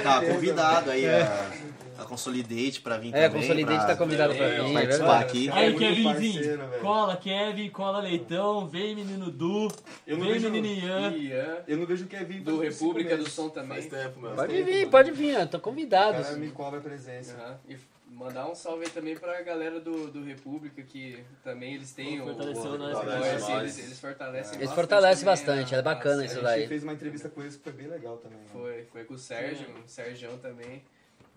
Tá 0.03 0.21
convidado 0.21 0.91
aí 0.91 1.07
a, 1.07 1.51
a 1.99 2.05
Consolidate 2.05 2.81
pra 2.81 2.97
vir 2.99 3.15
É, 3.15 3.25
a 3.25 3.29
também. 3.29 3.43
Consolidate 3.43 3.79
pra 3.79 3.87
tá 3.87 3.97
convidado 3.97 4.35
pra 4.35 4.47
É, 4.47 4.63
mim, 4.63 4.71
é 4.71 4.73
participar 4.73 5.21
aqui. 5.21 5.49
É 5.49 5.53
Aí, 5.53 5.75
Kevinzinho, 5.77 6.59
cola 6.81 7.17
Kevin, 7.17 7.71
cola 7.71 8.01
Leitão, 8.01 8.67
vem 8.69 8.95
menino 8.95 9.31
Du, 9.31 9.69
Eu 10.07 10.17
não 10.19 10.25
vem 10.25 10.35
vejo- 10.35 10.51
menino 10.51 10.87
Ian. 10.87 11.11
Ian, 11.17 11.59
Eu 11.69 11.77
não 11.79 11.87
vejo 11.87 12.05
o 12.05 12.09
Kevin 12.09 12.43
do 12.43 12.61
República 12.61 13.17
do. 13.17 13.29
Som 13.29 13.49
também. 13.49 13.81
Faz 13.83 13.87
tempo, 13.87 14.21
mano. 14.21 14.37
Pode 14.37 14.63
vir, 14.63 14.89
pode 14.91 15.11
vir, 15.13 15.49
tô 15.49 15.57
O 15.57 15.61
convidado. 15.61 16.23
cara 16.23 16.37
me 16.37 16.51
cobra 16.51 16.79
a 16.79 16.83
presença. 16.83 17.59
E 17.69 17.77
mandar 18.11 18.49
um 18.49 18.55
salve 18.55 18.85
aí 18.85 18.91
também 18.91 19.17
pra 19.17 19.43
galera 19.43 19.81
do, 19.81 20.07
do 20.09 20.23
República, 20.23 20.81
que 20.83 21.19
também 21.43 21.75
eles 21.75 21.91
têm 21.93 22.21
o. 22.21 22.27
Fortaleceu 22.27 22.71
o- 22.73 22.79
nós, 22.79 23.05
né? 23.05 23.33
assim, 23.35 23.57
eles, 23.57 23.79
eles 23.79 24.01
fortalecem 24.01 24.59
Eles 24.61 24.73
fortalecem 24.73 25.25
bastante, 25.25 25.75
é 25.75 25.83
bacana 25.83 26.23
a 26.23 26.25
isso 26.27 26.39
A 26.39 26.43
daí. 26.43 26.61
gente 26.61 26.69
fez 26.69 26.83
uma 26.85 26.93
entrevista 26.93 27.29
com 27.29 27.41
eles 27.41 27.57
que 27.57 27.63
foi 27.65 27.73
bem 27.73 27.89
legal 27.89 28.17
também. 28.19 28.39
né? 28.39 28.45
Foi, 28.53 28.85
foi 28.93 29.05
com 29.05 29.15
o 29.15 29.19
Sérgio, 29.19 29.67
o 29.85 29.89
Sérgio 29.89 30.31
também. 30.41 30.83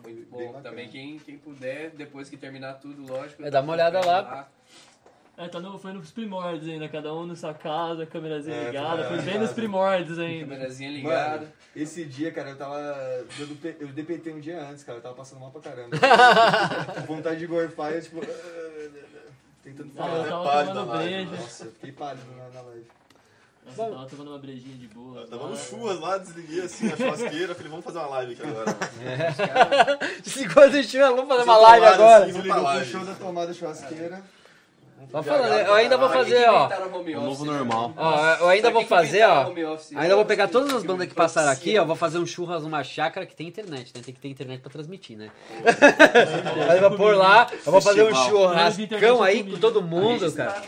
Muito 0.04 0.16
Bem 0.18 0.26
bom. 0.48 0.54
bacana. 0.54 0.64
Também 0.70 0.88
quem, 0.90 1.20
quem 1.20 1.38
puder, 1.38 1.90
depois 1.92 2.30
que 2.30 2.38
terminar 2.38 2.74
tudo, 2.76 3.06
lógico. 3.12 3.44
É, 3.44 3.50
dá 3.50 3.62
uma 3.62 3.74
olhada 3.74 4.00
lá. 4.06 4.48
É, 5.40 5.48
tá 5.48 5.60
no, 5.60 5.78
foi 5.78 5.94
nos 5.94 6.10
primórdios 6.12 6.68
ainda, 6.68 6.90
cada 6.90 7.14
um 7.14 7.28
na 7.28 7.36
sua 7.36 7.54
casa, 7.54 8.08
câmerazinha 8.08 8.56
É, 8.56 8.66
ligada, 8.68 9.04
foi 9.08 9.22
bem 9.22 9.38
nos 9.38 9.52
primórdios 9.52 10.18
ainda. 10.18 10.48
Câmerazinha 10.48 10.90
ligada. 10.90 11.38
Mano, 11.42 11.52
esse 11.76 12.06
dia, 12.06 12.32
cara, 12.32 12.50
eu 12.50 12.58
tava. 12.58 12.76
Eu, 13.40 13.46
DP 13.46 13.76
eu 13.80 13.88
DPT 13.90 14.32
um 14.32 14.40
dia 14.40 14.60
antes, 14.68 14.84
cara. 14.84 14.98
Eu 14.98 15.02
tava 15.04 15.14
passando 15.14 15.40
mal 15.40 15.52
pra 15.52 15.62
caramba. 15.62 15.96
Com 17.06 17.16
vontade 17.16 17.38
de 17.40 17.46
gorfar, 17.46 17.92
eu 17.92 18.02
tipo. 18.02 18.20
Tentando 19.64 19.92
Ah, 19.98 20.02
falar. 20.04 20.18
eu 20.18 20.30
tava 20.30 20.66
tomando 20.74 20.98
breja. 20.98 21.26
Nossa, 21.36 21.66
eu 21.66 21.72
fiquei 21.74 21.92
pálido 21.92 22.26
na, 22.36 22.48
na 22.50 22.62
live. 22.62 22.86
Nossa, 23.68 23.82
eu 23.82 23.92
tava 23.96 24.06
tomando 24.08 24.32
uma 24.32 24.40
brejinha 24.40 24.76
de 24.78 24.88
boa. 24.88 25.22
Eu 25.22 25.28
tava 25.28 25.44
no 25.44 25.50
lá. 25.52 25.58
churras 25.58 26.00
lá, 26.00 26.18
desliguei 26.18 26.62
assim 26.62 26.92
a 26.92 26.98
churrasqueira, 26.98 27.56
falei, 27.56 27.70
vamos 27.70 27.86
fazer 27.86 27.98
uma 28.00 28.08
live 28.08 28.34
aqui 28.34 28.42
agora. 28.44 28.78
Enquanto 30.38 30.76
estiver, 30.78 31.10
vamos 31.10 31.28
fazer 31.28 31.44
uma 31.44 31.58
live 31.58 31.86
agora. 31.86 32.26
Desligou 32.26 32.84
show 32.86 33.06
da 33.06 33.14
tomada 33.14 33.54
churrasqueira. 33.54 34.24
Tô 35.12 35.24
falando, 35.24 35.54
eu 35.54 35.74
ainda 35.74 35.96
vou 35.96 36.10
fazer, 36.10 36.50
ó. 36.50 36.68
Tá 36.68 36.80
O 36.80 37.00
office, 37.00 37.16
novo 37.16 37.46
normal. 37.46 37.94
Ó, 37.96 38.34
eu 38.42 38.50
ainda 38.50 38.72
vou 38.72 38.84
fazer, 38.86 39.24
ó. 39.24 39.54
Ainda 39.96 40.16
vou 40.16 40.26
pegar 40.26 40.48
todas 40.48 40.74
as 40.74 40.84
bandas 40.84 41.08
que 41.08 41.14
passaram 41.14 41.52
aqui, 41.52 41.78
ó. 41.78 41.86
Vou 41.86 41.96
fazer 41.96 42.18
um 42.18 42.26
churras 42.26 42.64
numa 42.64 42.84
chácara 42.84 43.26
que 43.26 43.36
tem 43.36 43.48
internet, 43.48 43.94
né? 43.96 44.02
Tem 44.04 44.14
que 44.14 44.20
ter 44.20 44.28
internet 44.28 44.60
pra 44.60 44.72
transmitir, 44.72 45.18
né? 45.18 45.30
Aí 46.70 46.78
eu 46.78 46.90
vou 46.90 46.98
pôr 46.98 47.16
lá, 47.16 47.48
eu 47.66 47.72
vou 47.72 47.82
fazer 47.82 48.04
um 48.04 48.14
churrascão 48.14 49.24
aí 49.24 49.44
com 49.44 49.58
todo 49.58 49.82
mundo, 49.82 50.32
cara. 50.34 50.62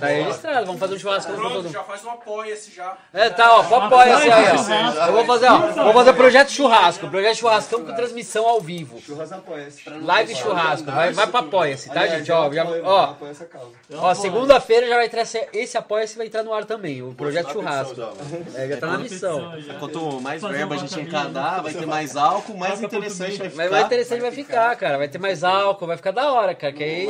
Tá 0.00 0.06
registrado, 0.06 0.66
vamos 0.66 0.80
fazer 0.80 0.94
um 0.94 0.98
churrascão 0.98 1.34
com 1.34 1.40
todo 1.42 1.50
Pronto, 1.50 1.64
mundo. 1.64 1.72
já 1.72 1.82
faz 1.84 2.04
um 2.04 2.10
apoia-se 2.10 2.74
já. 2.74 2.96
É, 3.12 3.30
tá, 3.30 3.54
ó, 3.54 3.60
apoia-se 3.60 4.30
aí, 4.30 4.96
ó. 4.98 5.06
Eu 5.06 5.12
vou 5.12 5.24
fazer, 5.24 5.46
ó, 5.46 5.58
vou 5.58 5.92
fazer 5.92 6.10
o 6.10 6.14
projeto 6.14 6.50
churrasco, 6.50 7.08
projeto 7.08 7.36
churrascão 7.36 7.84
com 7.84 7.94
transmissão 7.94 8.46
ao 8.48 8.60
vivo. 8.60 9.00
Churras 9.00 9.30
apoia-se. 9.30 9.88
Live 9.88 10.34
churrasco, 10.34 10.90
vai, 10.90 11.12
vai 11.12 11.26
pra 11.26 11.40
apoia-se, 11.40 11.90
tá, 11.90 12.06
gente? 12.06 12.32
Ó, 12.32 12.50
já, 12.50 12.66
ó, 12.82 13.14
causa. 13.58 14.02
Ó 14.02 14.14
segunda-feira 14.14 14.86
já 14.88 14.96
vai 14.96 15.06
entrar 15.06 15.22
esse- 15.22 15.48
esse 15.52 15.76
apoia-se 15.78 16.16
vai 16.16 16.26
entrar 16.26 16.42
no 16.42 16.52
ar 16.52 16.64
também, 16.64 17.02
o 17.02 17.12
projeto 17.14 17.52
churrasco. 17.52 17.94
já. 17.94 18.12
É, 18.54 18.68
já 18.68 18.76
tá 18.76 18.86
na 18.86 18.98
missão. 18.98 19.40
Competição 19.40 19.72
já. 19.72 19.78
Quanto 19.78 20.20
mais 20.20 20.42
verba 20.42 20.74
a 20.74 20.78
gente 20.78 21.00
encadar, 21.00 21.62
vai 21.62 21.72
ter 21.74 21.86
mais 21.86 22.16
álcool, 22.16 22.56
mais 22.56 22.82
interessante 22.82 23.38
vai 23.38 23.50
ficar. 23.50 23.80
interessante 23.82 24.20
vai 24.20 24.32
ficar, 24.32 24.76
cara. 24.76 24.98
Vai 24.98 25.08
ter 25.08 25.18
mais 25.18 25.42
álcool, 25.44 25.86
vai 25.86 25.96
ficar 25.96 26.10
da 26.10 26.32
hora, 26.32 26.54
cara. 26.54 26.72
Que 26.72 26.84
aí, 26.84 27.06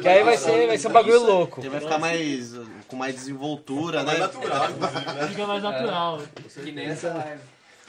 que 0.00 0.08
aí 0.08 0.22
vai 0.22 0.34
tá 0.34 0.40
ser, 0.40 0.66
vai 0.66 0.78
ser 0.78 0.88
um 0.88 0.92
bagulho 0.92 1.22
louco. 1.22 1.60
Ele 1.60 1.70
vai 1.70 1.80
ficar 1.80 1.98
mais. 1.98 2.54
com 2.88 2.96
mais 2.96 3.14
desenvoltura, 3.14 4.02
mais 4.02 4.18
né? 4.18 4.26
natural, 4.26 4.68
inclusive, 4.70 5.12
né? 5.12 5.28
Fica 5.28 5.46
mais 5.46 5.62
natural. 5.62 6.20
Que 6.64 6.72
nem 6.72 6.86
essa 6.88 7.08
live. 7.14 7.40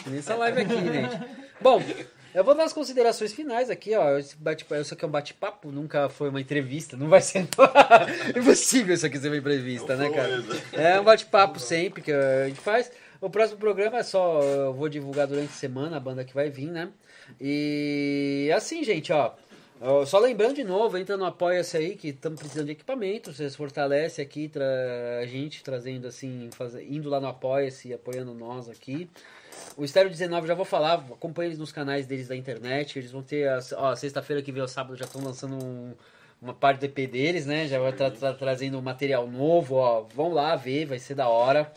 Nessa 0.05 0.35
live 0.35 0.61
aqui, 0.61 0.73
gente. 0.75 1.19
Bom, 1.61 1.81
eu 2.33 2.43
vou 2.43 2.55
dar 2.55 2.63
as 2.63 2.73
considerações 2.73 3.33
finais 3.33 3.69
aqui, 3.69 3.95
ó. 3.95 4.17
Esse 4.17 4.35
bate 4.35 4.65
isso 4.81 4.93
aqui 4.93 5.05
é 5.05 5.07
um 5.07 5.11
bate-papo, 5.11 5.71
nunca 5.71 6.09
foi 6.09 6.29
uma 6.29 6.41
entrevista. 6.41 6.95
Não 6.97 7.07
vai 7.09 7.21
ser. 7.21 7.47
Impossível 8.35 8.93
isso 8.95 9.05
aqui 9.05 9.19
ser 9.19 9.27
uma 9.27 9.37
entrevista, 9.37 9.95
né, 9.95 10.09
cara? 10.09 10.43
É 10.73 10.99
um 10.99 11.03
bate-papo 11.03 11.59
sempre 11.59 12.01
que 12.01 12.11
a 12.11 12.47
gente 12.47 12.59
faz. 12.59 12.91
O 13.21 13.29
próximo 13.29 13.57
programa 13.59 13.99
é 13.99 14.03
só. 14.03 14.41
Eu 14.41 14.73
vou 14.73 14.89
divulgar 14.89 15.27
durante 15.27 15.49
a 15.49 15.53
semana 15.55 15.97
a 15.97 15.99
banda 15.99 16.23
que 16.25 16.33
vai 16.33 16.49
vir, 16.49 16.67
né? 16.67 16.89
E 17.39 18.51
assim, 18.55 18.83
gente, 18.83 19.11
ó. 19.13 19.33
Só 20.05 20.17
lembrando 20.19 20.55
de 20.55 20.63
novo, 20.63 20.97
entra 20.97 21.17
no 21.17 21.25
Apoia-se 21.25 21.75
aí, 21.75 21.95
que 21.97 22.09
estamos 22.09 22.39
precisando 22.39 22.67
de 22.67 22.71
equipamento. 22.71 23.33
Vocês 23.33 23.53
fortalece 23.53 24.21
aqui 24.21 24.47
tra- 24.47 24.63
a 25.21 25.25
gente, 25.25 25.61
trazendo 25.61 26.07
assim, 26.07 26.49
faz- 26.53 26.75
indo 26.75 27.09
lá 27.09 27.19
no 27.19 27.27
Apoia-se 27.27 27.89
e 27.89 27.93
apoiando 27.93 28.33
nós 28.33 28.69
aqui. 28.69 29.09
O 29.75 29.83
Estéreo 29.83 30.09
19 30.09 30.47
já 30.47 30.53
vou 30.53 30.65
falar, 30.65 30.95
acompanhe 30.95 31.49
eles 31.49 31.57
nos 31.59 31.71
canais 31.71 32.05
deles 32.05 32.27
da 32.27 32.35
internet. 32.35 32.97
Eles 32.99 33.11
vão 33.11 33.23
ter, 33.23 33.49
as- 33.49 33.71
ó, 33.73 33.95
sexta-feira 33.95 34.41
que 34.41 34.51
vem, 34.51 34.61
o 34.61 34.67
sábado, 34.67 34.95
já 34.95 35.05
estão 35.05 35.23
lançando 35.23 35.55
um- 35.63 35.93
uma 36.41 36.53
parte 36.53 36.79
do 36.79 36.85
EP 36.85 37.07
deles, 37.07 37.45
né? 37.45 37.67
Já 37.67 37.79
vai 37.79 37.91
estar 37.91 38.11
trazendo 38.35 38.79
material 38.81 39.27
novo, 39.27 39.75
ó. 39.75 40.01
Vão 40.01 40.31
lá 40.31 40.55
ver, 40.55 40.85
vai 40.85 40.99
ser 40.99 41.15
da 41.15 41.27
hora. 41.27 41.71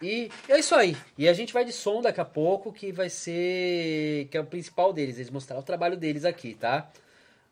E 0.00 0.30
é 0.48 0.58
isso 0.58 0.74
aí. 0.74 0.96
E 1.18 1.28
a 1.28 1.32
gente 1.32 1.52
vai 1.52 1.64
de 1.64 1.72
som 1.72 2.00
daqui 2.00 2.20
a 2.20 2.24
pouco, 2.24 2.72
que 2.72 2.90
vai 2.92 3.10
ser. 3.10 4.26
que 4.30 4.36
é 4.36 4.40
o 4.40 4.46
principal 4.46 4.92
deles. 4.92 5.16
Eles 5.16 5.30
mostraram 5.30 5.60
o 5.62 5.64
trabalho 5.64 5.96
deles 5.96 6.24
aqui, 6.24 6.54
tá? 6.54 6.90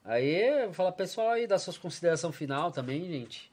Aí, 0.04 0.60
eu 0.60 0.64
vou 0.66 0.74
falar 0.74 0.92
pro 0.92 1.04
pessoal 1.04 1.30
aí, 1.30 1.46
dar 1.46 1.58
suas 1.58 1.76
considerações 1.78 2.34
final 2.34 2.72
também, 2.72 3.04
gente. 3.08 3.50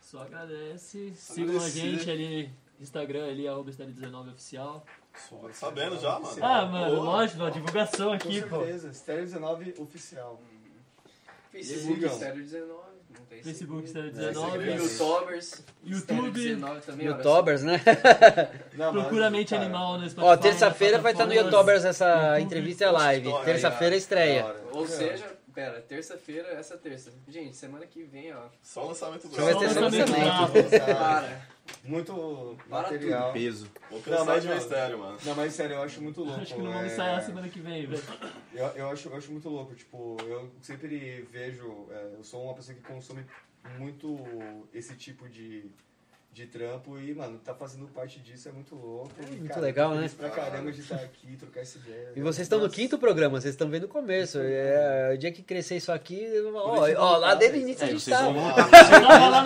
Só 0.00 0.22
agradece. 0.22 1.12
Sigam 1.16 1.60
a 1.60 1.68
gente 1.68 2.10
ali, 2.10 2.50
Instagram 2.80 3.26
ali, 3.28 3.48
arroba 3.48 3.70
Estéreo19 3.70 4.30
oficial. 4.32 4.84
Tô 5.30 5.48
Sabendo 5.52 5.98
já, 6.00 6.18
mano. 6.18 6.36
Ah, 6.42 6.66
mano, 6.66 6.96
Pô. 6.96 7.02
lógico, 7.02 7.44
a 7.44 7.50
divulgação 7.50 8.08
Com 8.08 8.14
aqui, 8.14 8.42
pô. 8.42 8.58
certeza. 8.58 8.92
Stereo 8.92 9.24
19 9.24 9.74
oficial. 9.78 10.40
Facebook, 11.52 11.94
Sigam. 11.94 12.12
Estéreo 12.12 12.42
19. 12.42 12.78
Não 13.16 13.26
tem 13.26 13.42
Facebook 13.42 13.86
segredo. 13.88 14.08
Estéreo 14.08 14.28
É, 14.28 14.76
19. 14.76 14.82
Youtubers. 14.82 15.64
YouTube. 15.84 16.30
19 16.32 16.80
também. 16.80 17.06
Youtubers, 17.06 17.62
né? 17.62 17.80
Não, 18.74 18.92
Procura 18.92 19.30
Mente 19.30 19.50
cara, 19.50 19.62
Animal 19.62 19.98
no 19.98 20.10
Spotify. 20.10 20.32
Ó, 20.32 20.36
terça-feira 20.36 20.98
vai 20.98 21.12
estar 21.12 21.26
no. 21.26 21.32
Youtubers 21.32 21.84
essa 21.84 22.06
YouTube. 22.08 22.42
entrevista 22.42 22.84
e 22.84 22.86
a 22.88 22.90
live. 22.90 23.32
Terça-feira 23.44 23.94
estreia. 23.96 24.56
Ou 24.72 24.86
seja, 24.88 25.24
pera, 25.54 25.80
terça-feira, 25.80 26.48
essa 26.48 26.76
terça. 26.76 27.12
Gente, 27.28 27.54
semana 27.56 27.86
que 27.86 28.02
vem, 28.02 28.34
ó. 28.34 28.46
Só 28.60 28.82
lançamento 28.84 29.28
do 29.28 29.34
Só 29.36 29.42
vai 29.44 29.54
ter 29.54 29.68
Só 29.68 29.74
só 29.74 29.80
lançamento 29.80 30.10
lançamento. 30.10 30.98
Para. 30.98 31.53
Muito 31.82 32.56
Para 32.68 32.82
material. 32.82 33.32
Peso. 33.32 33.68
Vou 33.90 33.98
Não, 33.98 34.04
cansar 34.04 34.26
mas 34.26 34.42
de 34.42 34.48
não. 34.48 34.56
estéreo, 34.56 34.98
mano. 34.98 35.18
Não, 35.24 35.34
mas 35.34 35.52
sério, 35.52 35.76
eu 35.76 35.82
acho 35.82 36.02
muito 36.02 36.22
louco. 36.22 36.40
Acho 36.40 36.54
que 36.54 36.60
não 36.62 36.72
vamos 36.72 36.90
é, 36.90 36.92
ensaiar 36.92 37.22
semana 37.24 37.48
que 37.48 37.60
vem, 37.60 37.86
velho. 37.86 38.02
Eu, 38.52 38.66
eu, 38.66 38.88
acho, 38.90 39.08
eu 39.08 39.16
acho 39.16 39.32
muito 39.32 39.48
louco, 39.48 39.74
tipo, 39.74 40.16
eu 40.22 40.50
sempre 40.60 41.26
vejo, 41.30 41.86
é, 41.90 42.14
eu 42.18 42.24
sou 42.24 42.44
uma 42.44 42.54
pessoa 42.54 42.74
que 42.76 42.82
consome 42.82 43.24
muito 43.78 44.16
esse 44.72 44.94
tipo 44.96 45.28
de, 45.28 45.70
de 46.34 46.46
trampo 46.46 46.98
e, 46.98 47.14
mano, 47.14 47.38
tá 47.44 47.54
fazendo 47.54 47.86
parte 47.86 48.18
disso 48.18 48.48
é 48.48 48.52
muito 48.52 48.74
louco. 48.74 49.08
e, 49.20 49.36
muito 49.36 49.48
cara, 49.50 49.60
legal, 49.60 49.94
né? 49.94 50.10
pra 50.18 50.28
caramba 50.30 50.72
de 50.72 50.80
estar 50.80 50.96
aqui, 50.96 51.36
trocar 51.38 51.60
essa 51.60 51.78
ideia. 51.78 52.08
E 52.16 52.20
vocês 52.20 52.44
estão 52.44 52.58
no 52.58 52.68
quinto 52.68 52.98
programa, 52.98 53.40
vocês 53.40 53.54
estão 53.54 53.68
vendo 53.70 53.84
o 53.84 53.88
começo. 53.88 54.38
É, 54.42 55.12
o 55.14 55.16
dia 55.18 55.30
que 55.30 55.42
crescer 55.42 55.76
isso 55.76 55.92
aqui, 55.92 56.26
ó, 56.52 56.88
ó, 56.96 57.16
lá 57.18 57.34
desde 57.36 57.58
o 57.58 57.60
início 57.60 57.84
a 57.84 57.86
É, 57.86 57.90
gente 57.92 58.02
vocês 58.02 58.16
tá. 58.18 58.24
vão 58.24 58.34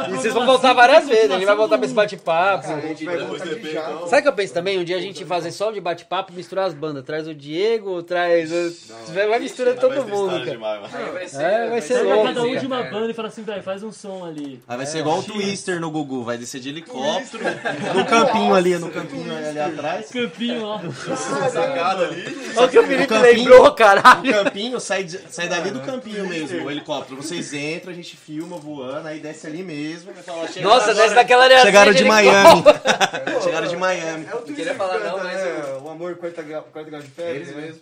E 0.08 0.16
vocês 0.16 0.32
vão 0.32 0.46
voltar 0.46 0.72
várias 0.72 1.06
vezes, 1.06 1.30
a 1.30 1.34
gente 1.34 1.44
vai 1.44 1.56
voltar 1.56 1.76
pra 1.76 1.84
esse 1.84 1.94
bate-papo. 1.94 2.66
A 2.72 2.80
gente 2.80 3.04
vai. 3.04 3.18
Sabe 3.18 4.20
o 4.20 4.22
que 4.22 4.28
eu 4.28 4.32
penso 4.32 4.54
também? 4.54 4.78
Um 4.78 4.84
dia 4.84 4.96
a 4.96 5.00
gente 5.00 5.24
fazer 5.26 5.52
só 5.52 5.70
de 5.70 5.82
bate-papo, 5.82 6.32
misturar 6.32 6.66
as 6.68 6.74
bandas. 6.74 7.04
Traz 7.04 7.28
o 7.28 7.34
Diego, 7.34 8.02
traz. 8.02 8.50
o- 8.50 9.12
Vai 9.12 9.38
misturando 9.38 9.78
todo 9.78 9.94
Vai 9.94 10.10
mundo, 10.10 10.30
cara. 10.44 10.88
Aí 10.90 11.10
vai 11.12 11.28
ser. 11.28 11.42
É, 11.42 11.68
vai 11.68 11.80
ser 11.82 11.94
Pega 11.98 12.08
louco, 12.14 12.24
cada 12.28 12.42
um 12.44 12.56
de 12.56 12.66
uma 12.66 12.82
banda 12.84 13.10
e 13.10 13.14
fala 13.14 13.28
assim, 13.28 13.42
velho, 13.42 13.62
faz 13.62 13.82
um 13.82 13.92
som 13.92 14.24
ali. 14.24 14.62
Aí 14.66 14.76
vai 14.76 14.86
ser 14.86 14.98
igual 15.00 15.18
o 15.18 15.22
Twister 15.22 15.78
no 15.80 15.90
Gugu, 15.90 16.24
vai 16.24 16.38
descer 16.38 16.60
de 16.60 16.77
helicóptero, 16.78 17.44
no 17.94 18.04
campinho 18.06 18.54
ali, 18.54 18.78
no 18.78 18.90
campinho 18.90 19.36
ali 19.36 19.58
atrás. 19.60 20.08
Campinho, 20.10 20.62
ó. 20.64 20.80
Sacada 21.16 22.04
ali. 22.06 22.52
Olha 22.56 22.66
o 22.66 22.70
que 22.70 22.78
o 22.78 22.86
Felipe 22.86 23.06
campinho. 23.08 23.32
lembrou, 23.36 23.66
O 23.66 23.72
caralho. 23.72 24.32
campinho 24.44 24.80
sai, 24.80 25.04
de- 25.04 25.20
sai 25.30 25.48
dali 25.48 25.70
do 25.70 25.80
campinho 25.80 26.26
mesmo, 26.28 26.64
o 26.66 26.70
helicóptero. 26.70 27.22
Vocês 27.22 27.52
entram, 27.52 27.92
a 27.92 27.94
gente 27.94 28.16
filma 28.16 28.56
voando, 28.56 29.08
aí 29.08 29.18
desce 29.20 29.46
ali 29.46 29.62
mesmo. 29.62 30.12
vai 30.12 30.22
falar, 30.22 30.48
"Chegaram 30.48 30.74
Nossa, 30.74 30.90
agora." 30.90 31.02
desce 31.02 31.14
daquela 31.14 31.44
areia 31.44 31.60
Chegaram 31.62 31.92
de. 31.92 32.04
Miami. 32.04 32.64
Chegaram 33.42 33.68
de 33.68 33.76
Miami. 33.76 34.26
É 34.30 34.34
o 34.34 34.38
Twister 34.38 34.54
queria 34.56 34.74
falar 34.74 34.98
não, 34.98 35.18
mas 35.18 35.34
né? 35.34 35.78
O 35.82 35.88
amor 35.90 36.16
40 36.16 36.42
graus, 36.42 36.64
40 36.72 36.90
graus 36.90 37.04
de 37.04 37.10
febre. 37.10 37.36
Eles 37.36 37.54
né? 37.54 37.62
mesmo. 37.62 37.80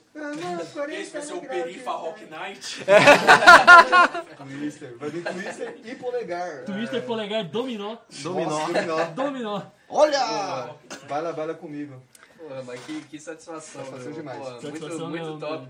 40 0.73 0.93
Esse 1.01 1.13
vai 1.13 1.23
ser 1.23 1.33
o 1.35 1.41
Perifa 1.41 1.91
Rock 1.93 2.25
Night. 2.31 2.85
Twister. 4.59 4.95
Vai 4.99 5.11
vir 5.11 5.23
Twister 5.25 5.75
e 5.85 5.95
polegar. 5.95 6.65
Twister, 6.65 7.03
polegar, 7.03 7.45
dominó. 7.45 7.97
Dominó. 8.23 8.51
Nossa, 8.51 8.83
dominó. 8.87 9.05
Dominó. 9.15 9.63
Olha! 9.89 10.75
Baila, 11.09 11.33
baila 11.33 11.55
comigo. 11.55 12.01
Porra, 12.39 12.63
mas 12.65 12.81
que, 12.85 13.01
que 13.03 13.19
satisfação, 13.19 13.61
Satisfação 13.85 14.05
meu. 14.05 14.13
demais. 14.13 14.39
Muito, 14.39 14.61
Satisfação 14.63 15.11
muito 15.11 15.25
mesmo, 15.25 15.39
top. 15.39 15.69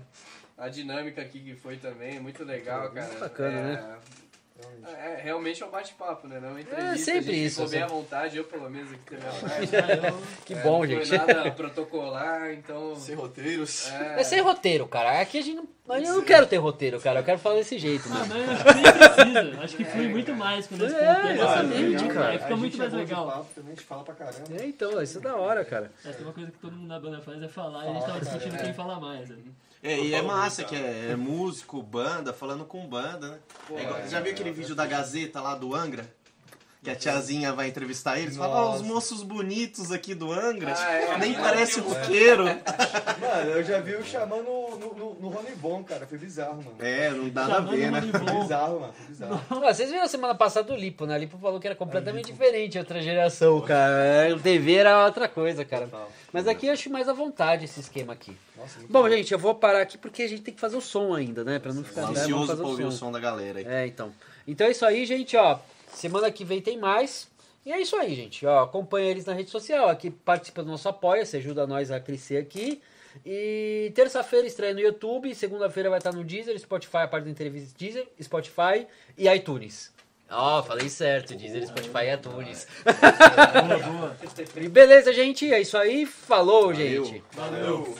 A 0.57 0.69
dinâmica 0.69 1.21
aqui 1.21 1.39
que 1.39 1.55
foi 1.55 1.77
também, 1.77 2.19
muito 2.19 2.43
legal, 2.43 2.89
cara. 2.91 3.13
bacana, 3.19 3.57
é, 3.59 3.63
né? 3.63 3.97
É, 4.87 5.19
realmente 5.21 5.61
é 5.61 5.65
um 5.65 5.69
bate-papo, 5.69 6.27
né? 6.27 6.39
Não 6.39 6.47
é 6.47 6.51
uma 6.51 6.61
entrevista. 6.61 6.93
É 6.93 6.97
sempre 6.97 7.17
a 7.19 7.33
gente 7.33 7.45
isso, 7.45 7.55
Ficou 7.57 7.69
bem 7.71 7.81
à 7.83 7.87
vontade, 7.87 8.37
eu 8.37 8.43
pelo 8.43 8.67
menos 8.69 8.91
aqui 8.91 9.03
também. 9.05 9.27
Aí 9.53 9.69
eu- 10.09 10.21
Que 10.45 10.53
É, 10.55 10.61
bom, 10.63 10.79
não 10.79 10.87
gente. 10.87 11.07
Foi 11.09 11.17
nada 11.17 11.51
protocolar, 11.51 12.51
então. 12.53 12.95
Sem 12.95 13.13
roteiros. 13.13 13.91
É 13.91 14.23
sem 14.23 14.41
roteiro, 14.41 14.87
cara. 14.87 15.21
Aqui 15.21 15.37
a 15.37 15.41
gente 15.43 15.57
não. 15.57 15.67
Eu 15.89 16.01
não 16.15 16.21
quero 16.21 16.45
ter 16.47 16.57
roteiro, 16.57 16.99
cara. 16.99 17.19
Eu 17.19 17.23
quero 17.23 17.39
falar 17.39 17.55
desse 17.55 17.77
jeito, 17.79 18.07
Ah, 18.11 18.25
mano. 18.25 18.27
mas 18.35 18.49
acho 18.49 18.63
que 18.65 18.73
nem 18.73 18.83
precisa. 18.93 19.61
Acho 19.63 19.77
que 19.77 19.85
flui 19.85 20.07
muito 20.09 20.33
mais 20.35 20.67
quando 20.67 20.85
esse 20.85 20.95
É, 20.95 21.15
ponto 21.15 21.27
exatamente, 21.27 22.03
Aí 22.03 22.09
cara. 22.09 22.39
fica 22.39 22.53
A 22.53 22.57
muito 22.57 22.77
mais 22.77 22.93
é 22.93 22.97
legal. 22.97 23.25
papo 23.27 23.47
também, 23.55 23.71
a 23.71 23.75
gente 23.75 23.85
fala 23.85 24.03
pra 24.03 24.13
caramba. 24.15 24.43
É, 24.59 24.65
então, 24.65 25.01
isso 25.01 25.17
é 25.17 25.21
da 25.21 25.35
hora, 25.35 25.63
cara. 25.63 25.91
É, 26.05 26.09
tem 26.11 26.23
uma 26.25 26.33
coisa 26.33 26.51
que 26.51 26.57
todo 26.57 26.71
mundo 26.73 26.87
na 26.87 26.99
banda 26.99 27.21
faz 27.21 27.41
é 27.41 27.47
falar 27.47 27.85
e 27.85 27.89
a 27.89 27.93
gente 27.93 28.05
tava 28.05 28.19
discutindo 28.19 28.57
quem 28.61 28.73
fala 28.73 28.99
mais. 28.99 29.29
né? 29.29 29.37
É, 29.83 29.99
e 29.99 30.13
é 30.13 30.21
massa 30.23 30.63
que 30.63 30.75
é, 30.75 31.09
é 31.11 31.15
músico, 31.15 31.81
banda, 31.83 32.33
falando 32.33 32.65
com 32.65 32.85
banda, 32.87 33.29
né? 33.29 33.37
É 33.75 33.83
igual- 33.83 34.07
já 34.09 34.19
viu 34.19 34.31
aquele 34.33 34.51
vídeo 34.51 34.75
da 34.75 34.85
Gazeta 34.87 35.39
lá 35.39 35.53
do 35.55 35.75
Angra? 35.75 36.05
Que 36.83 36.89
a 36.91 36.95
tiazinha 36.95 37.51
vai 37.53 37.67
entrevistar 37.67 38.19
eles. 38.19 38.37
Fala, 38.37 38.65
ó, 38.67 38.75
os 38.75 38.81
moços 38.81 39.23
bonitos 39.23 39.91
aqui 39.91 40.13
do 40.15 40.31
Angra, 40.31 40.73
Ah, 40.77 40.91
é. 40.93 41.17
nem 41.17 41.35
É. 41.35 41.39
parece 41.39 41.79
roqueiro. 41.79 42.45
Mano, 42.45 43.51
eu 43.51 43.63
já 43.63 43.79
vi 43.79 43.95
o 43.95 44.03
Xamã 44.05 44.37
no, 44.37 44.77
no, 44.77 44.93
no, 44.95 45.13
no 45.15 45.29
Rony 45.29 45.55
Bon, 45.55 45.83
cara. 45.83 46.05
Foi 46.07 46.17
bizarro, 46.17 46.57
mano. 46.63 46.75
É, 46.79 47.09
não 47.09 47.29
dá 47.29 47.47
nada 47.47 47.67
a 47.69 47.71
ver, 47.75 47.91
né? 47.91 48.01
Foi 48.01 48.41
bizarro, 48.41 48.79
mano. 48.79 48.93
Foi 48.93 49.05
bizarro. 49.07 49.41
Ah, 49.49 49.73
vocês 49.73 49.89
viram 49.89 50.03
a 50.03 50.07
semana 50.07 50.35
passada 50.35 50.71
o 50.71 50.75
Lipo, 50.77 51.05
né? 51.05 51.15
O 51.15 51.19
Lipo 51.19 51.37
falou 51.37 51.59
que 51.59 51.67
era 51.67 51.75
completamente 51.75 52.27
diferente, 52.31 52.77
outra 52.77 53.01
geração, 53.01 53.59
cara. 53.61 54.33
A 54.33 54.39
TV 54.39 54.75
era 54.75 55.05
outra 55.05 55.27
coisa, 55.27 55.65
cara. 55.65 55.89
Mas 56.31 56.47
aqui 56.47 56.67
eu 56.67 56.73
acho 56.73 56.89
mais 56.91 57.09
à 57.09 57.13
vontade 57.13 57.65
esse 57.65 57.79
esquema 57.79 58.13
aqui. 58.13 58.35
Nossa, 58.55 58.79
muito 58.79 58.91
Bom, 58.91 59.09
gente, 59.09 59.31
eu 59.31 59.39
vou 59.39 59.55
parar 59.55 59.81
aqui 59.81 59.97
porque 59.97 60.23
a 60.23 60.27
gente 60.29 60.41
tem 60.41 60.53
que 60.53 60.59
fazer 60.59 60.77
o 60.77 60.81
som 60.81 61.13
ainda, 61.13 61.43
né? 61.43 61.57
Pra 61.59 61.73
não 61.73 61.83
ficar 61.83 62.03
né? 62.11 62.19
Ansioso 62.21 62.47
fazer 62.47 62.61
pra 62.61 62.69
ouvir 62.69 62.83
o 62.85 62.91
som 62.91 63.11
da 63.11 63.19
galera 63.19 63.59
aí. 63.59 63.65
É, 63.67 63.87
então. 63.87 64.11
Então 64.47 64.67
é 64.67 64.71
isso 64.71 64.85
aí, 64.85 65.05
gente, 65.05 65.35
ó. 65.35 65.57
Semana 65.97 66.31
que 66.31 66.45
vem 66.45 66.61
tem 66.61 66.77
mais. 66.77 67.27
E 67.65 67.71
é 67.71 67.81
isso 67.81 67.95
aí, 67.95 68.13
gente. 68.13 68.45
Ó, 68.45 68.63
acompanha 68.63 69.09
eles 69.09 69.25
na 69.25 69.33
rede 69.33 69.49
social. 69.49 69.89
Aqui 69.89 70.11
participa 70.11 70.61
do 70.61 70.69
nosso 70.69 70.87
apoia, 70.87 71.25
você 71.25 71.37
ajuda 71.37 71.65
nós 71.65 71.89
a 71.89 71.99
crescer 71.99 72.37
aqui. 72.37 72.79
E 73.25 73.91
terça-feira 73.95 74.45
estreia 74.45 74.75
no 74.75 74.79
YouTube, 74.79 75.33
segunda-feira 75.33 75.89
vai 75.89 75.97
estar 75.97 76.13
no 76.13 76.23
Deezer, 76.23 76.57
Spotify, 76.59 76.97
a 76.97 77.07
parte 77.07 77.23
da 77.25 77.31
entrevista 77.31 77.75
Deezer, 77.75 78.07
Spotify 78.21 78.85
e 79.17 79.27
iTunes. 79.27 79.91
Ó, 80.29 80.61
falei 80.61 80.87
certo, 80.87 81.33
Deezer, 81.33 81.65
Spotify 81.65 82.05
e 82.05 82.13
iTunes. 82.13 82.67
Boa, 82.83 83.79
boa. 83.79 84.17
Beleza, 84.69 85.11
gente, 85.11 85.51
é 85.51 85.59
isso 85.59 85.77
aí. 85.77 86.05
Falou, 86.05 86.67
Valeu. 86.67 87.05
gente. 87.05 87.23
Valeu. 87.31 87.95